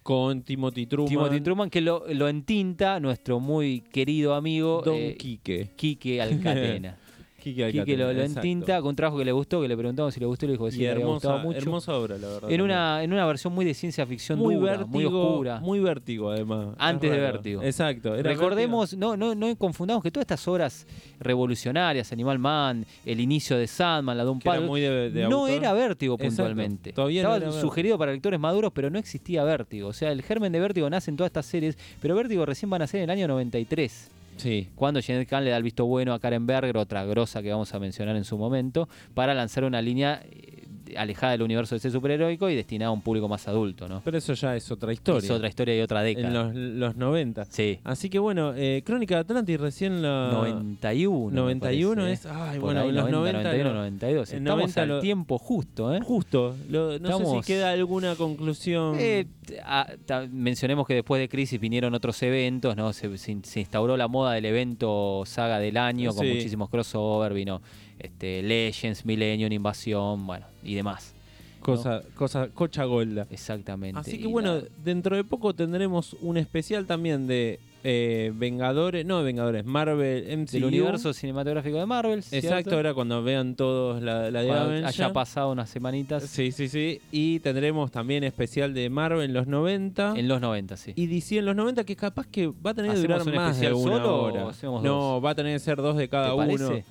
Con 0.02 0.42
Timothy 0.42 0.86
Truman. 0.86 1.09
Timothy 1.09 1.40
Truman, 1.40 1.68
que 1.68 1.80
lo, 1.82 2.04
lo 2.09 2.28
entinta 2.28 2.98
nuestro 3.00 3.40
muy 3.40 3.80
querido 3.82 4.34
amigo 4.34 4.80
Don 4.82 4.94
eh, 4.96 5.16
Quique. 5.18 5.70
Quique 5.76 6.22
Alcatena. 6.22 6.96
Quique 7.55 7.96
lo, 7.96 8.12
lo 8.12 8.22
entinta 8.22 8.80
con 8.80 8.90
un 8.90 8.96
trabajo 8.96 9.18
que 9.18 9.24
le 9.24 9.32
gustó, 9.32 9.61
que 9.62 9.68
le 9.68 9.76
preguntamos 9.76 10.14
si 10.14 10.20
le 10.20 10.26
gustó 10.26 10.44
y 10.46 10.49
le 10.49 10.53
dijo 10.53 10.64
que 10.66 10.70
sí, 10.72 10.78
Y 10.78 10.82
le 10.82 10.90
había 10.90 11.01
hermosa, 11.03 11.28
gustado 11.28 11.38
mucho. 11.46 11.59
hermosa 11.59 11.94
obra, 11.96 12.18
la 12.18 12.28
verdad. 12.28 12.51
en, 12.51 12.61
una, 12.61 13.03
en 13.03 13.12
una 13.12 13.26
versión 13.26 13.53
muy 13.55 13.64
de 13.64 13.74
ciencia 13.74 14.07
ficción 14.07 14.38
muy 14.38 14.55
dura, 14.57 14.78
vértigo, 14.78 14.90
muy 14.90 15.05
oscura. 15.05 15.61
Muy 15.61 15.80
vértigo, 15.80 16.30
además. 16.30 16.68
Antes 16.78 17.11
Es 17.11 17.16
de. 17.16 17.22
Vértigo. 17.22 17.62
Exacto. 17.62 18.14
Recordemos, 18.22 18.96
no, 18.96 19.16
no, 19.16 19.34
no 19.34 19.55
confundamos 19.57 20.03
que 20.03 20.11
todas 20.11 20.24
estas 20.24 20.46
obras 20.49 20.86
revolucionarias, 21.20 22.12
Animal 22.12 22.38
Man, 22.38 22.86
el 23.05 23.20
inicio 23.20 23.57
de 23.59 23.66
Sandman, 23.66 24.16
la 24.16 24.24
de 24.24 24.30
un 24.30 24.40
palo, 24.40 24.66
no 24.66 25.36
autor. 25.36 25.51
era 25.51 25.72
vértigo 25.72 26.14
Exacto. 26.14 26.28
puntualmente. 26.36 26.92
No 26.96 27.09
Estaba 27.09 27.38
Vértigo. 27.38 27.61
sugerido 27.61 27.99
para 27.99 28.12
lectores 28.12 28.40
maduros, 28.40 28.72
pero 28.74 28.90
no 28.90 28.99
existía 28.99 29.44
vértigo. 29.44 29.88
O 29.88 29.92
sea, 29.92 30.11
el 30.12 30.22
germen 30.22 30.53
de 30.53 30.61
vértigo 30.61 30.88
nace 30.88 31.11
en 31.11 31.16
todas 31.16 31.28
estas 31.28 31.46
series, 31.46 31.76
pero 32.01 32.14
vértigo 32.14 32.46
recién 32.46 32.70
van 32.70 32.82
a 32.82 32.86
ser 32.86 33.01
en 33.01 33.05
el 33.05 33.11
año 33.11 33.28
93. 33.28 34.11
Sí. 34.39 34.70
Cuando 34.76 35.01
Janet 35.03 35.28
Kahn 35.28 35.45
le 35.45 35.51
da 35.51 35.57
el 35.57 35.62
visto 35.62 35.84
bueno 35.84 36.14
a 36.14 36.20
Karen 36.20 36.47
Berger, 36.47 36.76
otra 36.76 37.05
grosa 37.05 37.43
que 37.43 37.51
vamos 37.51 37.74
a 37.74 37.78
mencionar 37.78 38.16
en 38.16 38.24
su 38.24 38.39
momento, 38.39 38.89
para 39.14 39.34
lanzar 39.34 39.64
una 39.64 39.82
línea 39.82 40.22
eh, 40.24 40.57
alejada 40.97 41.32
del 41.32 41.43
universo 41.43 41.74
de 41.74 41.78
ese 41.78 41.91
superheroico 41.91 42.49
y 42.51 42.55
destinada 42.57 42.89
a 42.91 42.93
un 42.93 43.03
público 43.03 43.28
más 43.28 43.47
adulto, 43.49 43.89
¿no? 43.89 44.01
Pero 44.05 44.18
eso 44.18 44.32
ya 44.34 44.57
es 44.57 44.70
otra 44.70 44.93
historia. 44.93 45.26
Es 45.26 45.30
otra 45.30 45.49
historia 45.49 45.76
y 45.76 45.80
otra 45.80 46.03
década. 46.03 46.28
En 46.28 46.34
los, 46.34 46.55
los 46.55 46.97
90. 46.97 47.45
Sí. 47.47 47.78
Así 47.84 48.09
que 48.11 48.18
bueno, 48.18 48.53
eh, 48.57 48.82
Crónica 48.84 49.16
de 49.16 49.20
Atlantis 49.22 49.61
recién 49.61 50.03
la... 50.03 50.30
91. 50.32 51.30
me 51.30 51.36
91 51.55 52.03
parece, 52.03 52.12
es... 52.12 52.24
¿eh? 52.24 52.28
Ay, 52.32 52.59
Por 52.59 52.64
bueno, 52.66 52.80
ahí, 52.82 52.89
en 52.91 52.95
los 52.95 53.11
90... 53.11 53.39
91, 53.43 53.68
lo- 53.70 53.74
92. 53.76 54.32
en 54.32 54.39
Estamos 54.39 54.59
90 54.61 54.82
al 54.82 54.89
lo- 54.89 55.01
tiempo 55.01 55.39
justo, 55.39 55.95
¿eh? 55.95 56.01
Justo. 56.03 56.55
Lo- 56.68 56.99
no 56.99 57.09
sé 57.09 57.14
Estamos- 57.14 57.45
si 57.47 57.53
queda 57.53 57.70
alguna 57.72 58.14
conclusión. 58.14 58.97
Eh, 58.99 59.26
ah, 59.64 59.86
ta- 60.07 60.26
mencionemos 60.30 60.86
que 60.86 60.95
después 60.95 61.20
de 61.20 61.28
Crisis 61.28 61.61
vinieron 61.61 61.95
otros 61.95 62.22
eventos, 62.22 62.76
¿no? 62.76 62.93
Se, 62.93 63.16
se- 63.18 63.39
se 63.43 63.61
instauró 63.61 63.97
la 63.97 64.09
moda 64.09 64.32
del 64.34 64.45
evento 64.45 65.22
saga 65.26 65.59
del 65.59 65.76
año 65.76 66.14
con 66.14 66.24
Sí. 66.26 66.32
muchísimos 66.34 66.68
crossover, 66.70 67.32
vino 67.34 67.61
este, 67.99 68.42
Legends, 68.42 69.05
Millennium, 69.05 69.53
Invasión, 69.53 70.26
bueno, 70.26 70.46
y 70.62 70.74
demás. 70.74 71.14
Cosa, 71.61 72.03
cosa, 72.14 72.49
cocha 72.55 72.84
golda. 72.84 73.26
Exactamente. 73.30 73.99
Así 73.99 74.18
que 74.18 74.26
bueno, 74.28 74.57
la- 74.57 74.62
dentro 74.84 75.16
de 75.16 75.24
poco 75.24 75.55
tendremos 75.55 76.14
un 76.20 76.36
especial 76.36 76.86
también 76.86 77.26
de 77.26 77.59
eh, 77.84 78.32
Vengadores, 78.34 79.05
no 79.05 79.22
Vengadores, 79.24 79.64
Marvel 79.64 80.24
MCU. 80.38 80.53
del 80.53 80.64
universo 80.64 81.12
cinematográfico 81.12 81.78
de 81.78 81.86
Marvel. 81.86 82.22
Exacto, 82.30 82.76
ahora 82.76 82.94
cuando 82.94 83.22
vean 83.24 83.55
todos 83.57 84.01
la, 84.03 84.30
la 84.30 84.42
de 84.42 84.84
haya 84.84 85.12
pasado 85.12 85.51
unas 85.53 85.68
semanitas 85.68 86.24
Sí, 86.24 86.53
sí, 86.53 86.68
sí. 86.68 87.01
Y 87.12 87.40
tendremos 87.40 87.90
también 87.90 88.22
especial 88.24 88.72
de 88.72 88.88
Marvel 88.88 89.24
en 89.24 89.32
los 89.32 89.46
90. 89.49 90.14
en 90.16 90.28
los 90.28 90.40
90, 90.40 90.76
sí. 90.76 90.92
Y 90.96 91.07
DC 91.07 91.38
en 91.38 91.46
los 91.46 91.57
90, 91.57 91.84
que 91.84 91.96
capaz 91.96 92.26
que 92.28 92.46
va 92.46 92.70
a 92.70 92.74
tener 92.74 92.92
que 92.92 92.99
¿Hacemos 92.99 93.24
durar 93.24 93.28
un 93.28 93.34
más 93.44 93.59
de 93.61 93.66
especial 93.66 93.74
una 93.74 93.96
solo 94.05 94.16
o 94.16 94.22
hora. 94.24 94.49
hacemos 94.49 94.82
no, 94.82 94.94
dos? 95.14 95.24
va 95.24 95.30
a 95.30 95.34
tener 95.34 95.55
que 95.57 95.61
ser 95.61 95.76
dos 95.78 95.96
de 95.96 96.09
cada 96.09 96.28
¿Te 96.28 96.34
uno. 96.34 96.46
parece? 96.68 96.84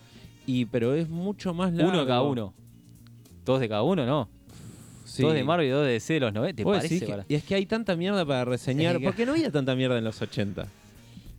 Y 0.48 0.66
pero 0.66 0.96
es 0.96 1.08
mucho 1.10 1.54
más 1.54 1.72
largo. 1.74 1.92
Uno 1.92 2.00
de 2.02 2.08
cada 2.08 2.22
uno. 2.24 2.54
Dos 3.46 3.60
de 3.60 3.70
cada 3.70 3.84
uno, 3.84 4.06
¿no? 4.06 4.28
Sí. 5.06 5.22
Dos 5.22 5.34
de 5.34 5.44
Marvel 5.44 5.68
y 5.68 5.70
dos 5.70 5.86
de 5.86 5.92
DC 5.94 6.14
de 6.16 6.20
los 6.22 6.34
90. 6.34 6.58
¿Te 6.58 6.64
¿Vos 6.64 6.78
parece? 6.78 7.06
que- 7.06 7.24
Y 7.30 7.36
es 7.36 7.44
que 7.44 7.56
hay 7.56 7.66
tanta 7.66 7.96
mierda 7.96 8.26
para 8.26 8.44
reseñar. 8.46 8.96
Es 8.96 9.00
que- 9.02 9.06
porque 9.06 9.26
no 9.26 9.34
había 9.34 9.52
tanta 9.52 9.76
mierda 9.76 9.98
en 9.98 10.04
los 10.04 10.22
80. 10.22 10.68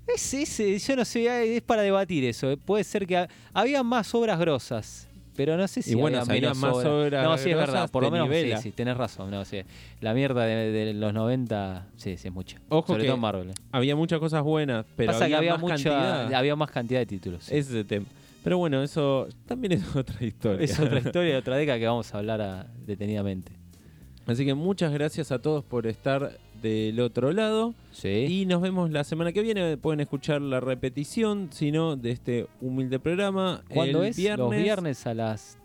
Es, 0.07 0.33
es- 0.35 0.87
yo 0.87 0.97
no 0.97 1.05
sé, 1.05 1.57
es 1.57 1.63
para 1.63 1.83
debatir 1.83 2.25
eso. 2.25 2.51
eh. 2.51 2.57
Puede 2.57 2.85
ser 2.85 3.07
que 3.07 3.17
ha- 3.19 3.29
había 3.53 3.83
más 3.83 4.15
obras 4.15 4.39
grosas, 4.39 5.07
pero 5.37 5.57
no 5.59 5.69
sé 5.69 5.83
si 5.83 5.93
Y 5.93 5.95
bueno, 5.97 6.19
había 6.21 6.33
menos 6.41 6.57
más 6.57 6.75
obras 6.87 7.23
No, 7.25 7.37
sí, 7.37 7.51
es 7.51 7.57
verdad. 7.57 7.91
Por 7.91 8.03
lo 8.05 8.11
menos 8.11 8.29
sí, 8.31 8.53
sí, 8.63 8.71
tenés 8.73 8.97
razón. 8.97 9.31
No, 9.31 9.45
sí. 9.45 9.61
La 10.01 10.15
mierda 10.15 10.45
de, 10.47 10.71
de 10.73 10.95
los 10.95 11.13
90, 11.13 11.87
sí, 11.97 12.17
sí, 12.17 12.29
es 12.29 12.35
mucha. 12.35 12.59
Ojo 12.71 12.87
Sobre 12.95 13.03
que 13.03 13.09
todo 13.09 13.17
en 13.17 13.21
Marvel. 13.21 13.51
eh. 13.51 13.55
Había 13.71 13.97
muchas 13.97 14.19
cosas 14.19 14.43
buenas, 14.43 14.87
pero 14.97 15.13
Pasa 15.13 15.25
había, 15.25 15.37
que 15.37 15.39
había, 15.41 15.53
más 15.53 15.61
mucha, 15.61 15.75
cantidad. 15.77 16.35
había 16.35 16.57
más 16.57 16.71
cantidad 16.71 17.01
de 17.01 17.07
títulos. 17.07 17.45
Ese 17.49 17.59
es 17.59 17.71
el 17.73 17.87
tema. 17.87 18.07
Pero 18.49 18.59
bueno, 18.59 18.83
eso 18.83 19.29
también 19.45 19.73
es 19.73 19.83
otra 19.97 20.25
historia. 20.25 20.65
Es 20.65 20.81
otra 20.81 20.99
historia 21.05 21.33
de 21.33 21.37
otra 21.39 21.57
década 21.57 21.79
que 21.79 21.87
vamos 21.87 22.15
a 22.15 22.19
hablar 22.19 22.41
a- 22.41 22.67
detenidamente. 22.87 23.53
Así 24.27 24.45
que 24.47 24.55
muchas 24.55 24.91
gracias 24.93 25.31
a 25.33 25.41
todos 25.41 25.65
por 25.65 25.87
estar 25.87 26.39
del 26.63 26.99
otro 27.01 27.31
lado. 27.33 27.75
Sí. 27.93 28.09
Y 28.29 28.47
nos 28.47 28.63
vemos 28.63 28.91
la 28.91 29.05
semana 29.05 29.33
que 29.33 29.43
viene. 29.43 29.77
Pueden 29.77 30.01
escuchar 30.01 30.41
la 30.41 30.61
repetición, 30.61 31.49
si 31.53 31.73
no, 31.73 31.97
de 31.97 32.11
este 32.11 32.47
humilde 32.63 32.99
programa. 32.99 33.63
¿Cuándo 33.69 34.03
el 34.03 34.09
es? 34.09 34.17
Viernes, 34.17 34.39
Los 34.39 34.57
viernes 34.57 35.07
a 35.07 35.13
las 35.15 35.58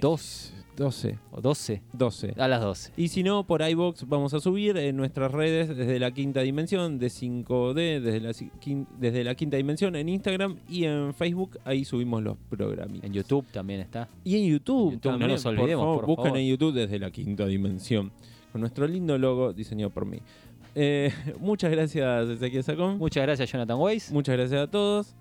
dos 0.00 0.52
12. 0.76 1.18
o 1.30 1.40
12. 1.40 1.82
12. 1.92 2.34
A 2.36 2.48
las 2.48 2.60
12. 2.60 2.92
Y 2.96 3.08
si 3.08 3.22
no, 3.22 3.46
por 3.46 3.62
iBox 3.62 4.08
vamos 4.08 4.34
a 4.34 4.40
subir 4.40 4.76
en 4.76 4.96
nuestras 4.96 5.30
redes 5.30 5.68
desde 5.76 5.98
la 5.98 6.10
quinta 6.10 6.40
dimensión, 6.40 6.98
de 6.98 7.06
5D, 7.08 8.00
desde 8.00 8.20
la, 8.20 8.32
desde 8.98 9.24
la 9.24 9.34
quinta 9.34 9.56
dimensión 9.56 9.96
en 9.96 10.08
Instagram 10.08 10.56
y 10.68 10.84
en 10.84 11.14
Facebook. 11.14 11.58
Ahí 11.64 11.84
subimos 11.84 12.22
los 12.22 12.36
programas. 12.50 13.02
En 13.02 13.12
YouTube 13.12 13.46
también 13.52 13.80
está. 13.80 14.08
Y 14.24 14.36
en 14.36 14.52
YouTube, 14.52 14.86
En 14.86 14.92
YouTube, 14.94 15.04
no 15.04 15.18
también, 15.18 15.30
nos 15.30 15.46
olvidemos, 15.46 15.84
por 15.84 16.00
favor, 16.00 16.16
por 16.16 16.24
favor. 16.26 16.38
en 16.38 16.46
YouTube 16.48 16.74
desde 16.74 16.98
la 16.98 17.10
quinta 17.10 17.46
dimensión. 17.46 18.12
Con 18.52 18.60
nuestro 18.60 18.86
lindo 18.86 19.18
logo 19.18 19.52
diseñado 19.52 19.90
por 19.90 20.06
mí. 20.06 20.18
Eh, 20.74 21.12
muchas 21.40 21.70
gracias, 21.70 22.28
Ezequiel 22.28 22.64
Sacón. 22.64 22.98
Muchas 22.98 23.22
gracias, 23.22 23.50
Jonathan 23.50 23.78
Weiss. 23.78 24.10
Muchas 24.12 24.36
gracias 24.36 24.60
a 24.60 24.70
todos. 24.70 25.14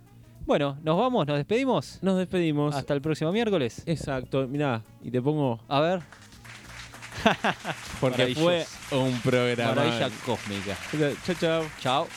Bueno, 0.46 0.78
nos 0.84 0.98
vamos, 0.98 1.26
nos 1.26 1.38
despedimos. 1.38 2.00
Nos 2.02 2.18
despedimos. 2.18 2.76
Hasta 2.76 2.94
el 2.94 3.02
próximo 3.02 3.32
miércoles. 3.32 3.82
Exacto, 3.86 4.48
mirá, 4.48 4.82
y 5.02 5.10
te 5.12 5.22
pongo 5.22 5.60
A 5.68 5.80
ver, 5.80 6.02
porque 8.02 8.36
fue 8.36 8.66
un 8.92 9.20
programa. 9.22 9.76
maravilla 9.76 10.10
cósmica. 10.26 10.76
Chao, 11.26 11.36
chao. 11.40 11.64
Chao. 11.80 12.08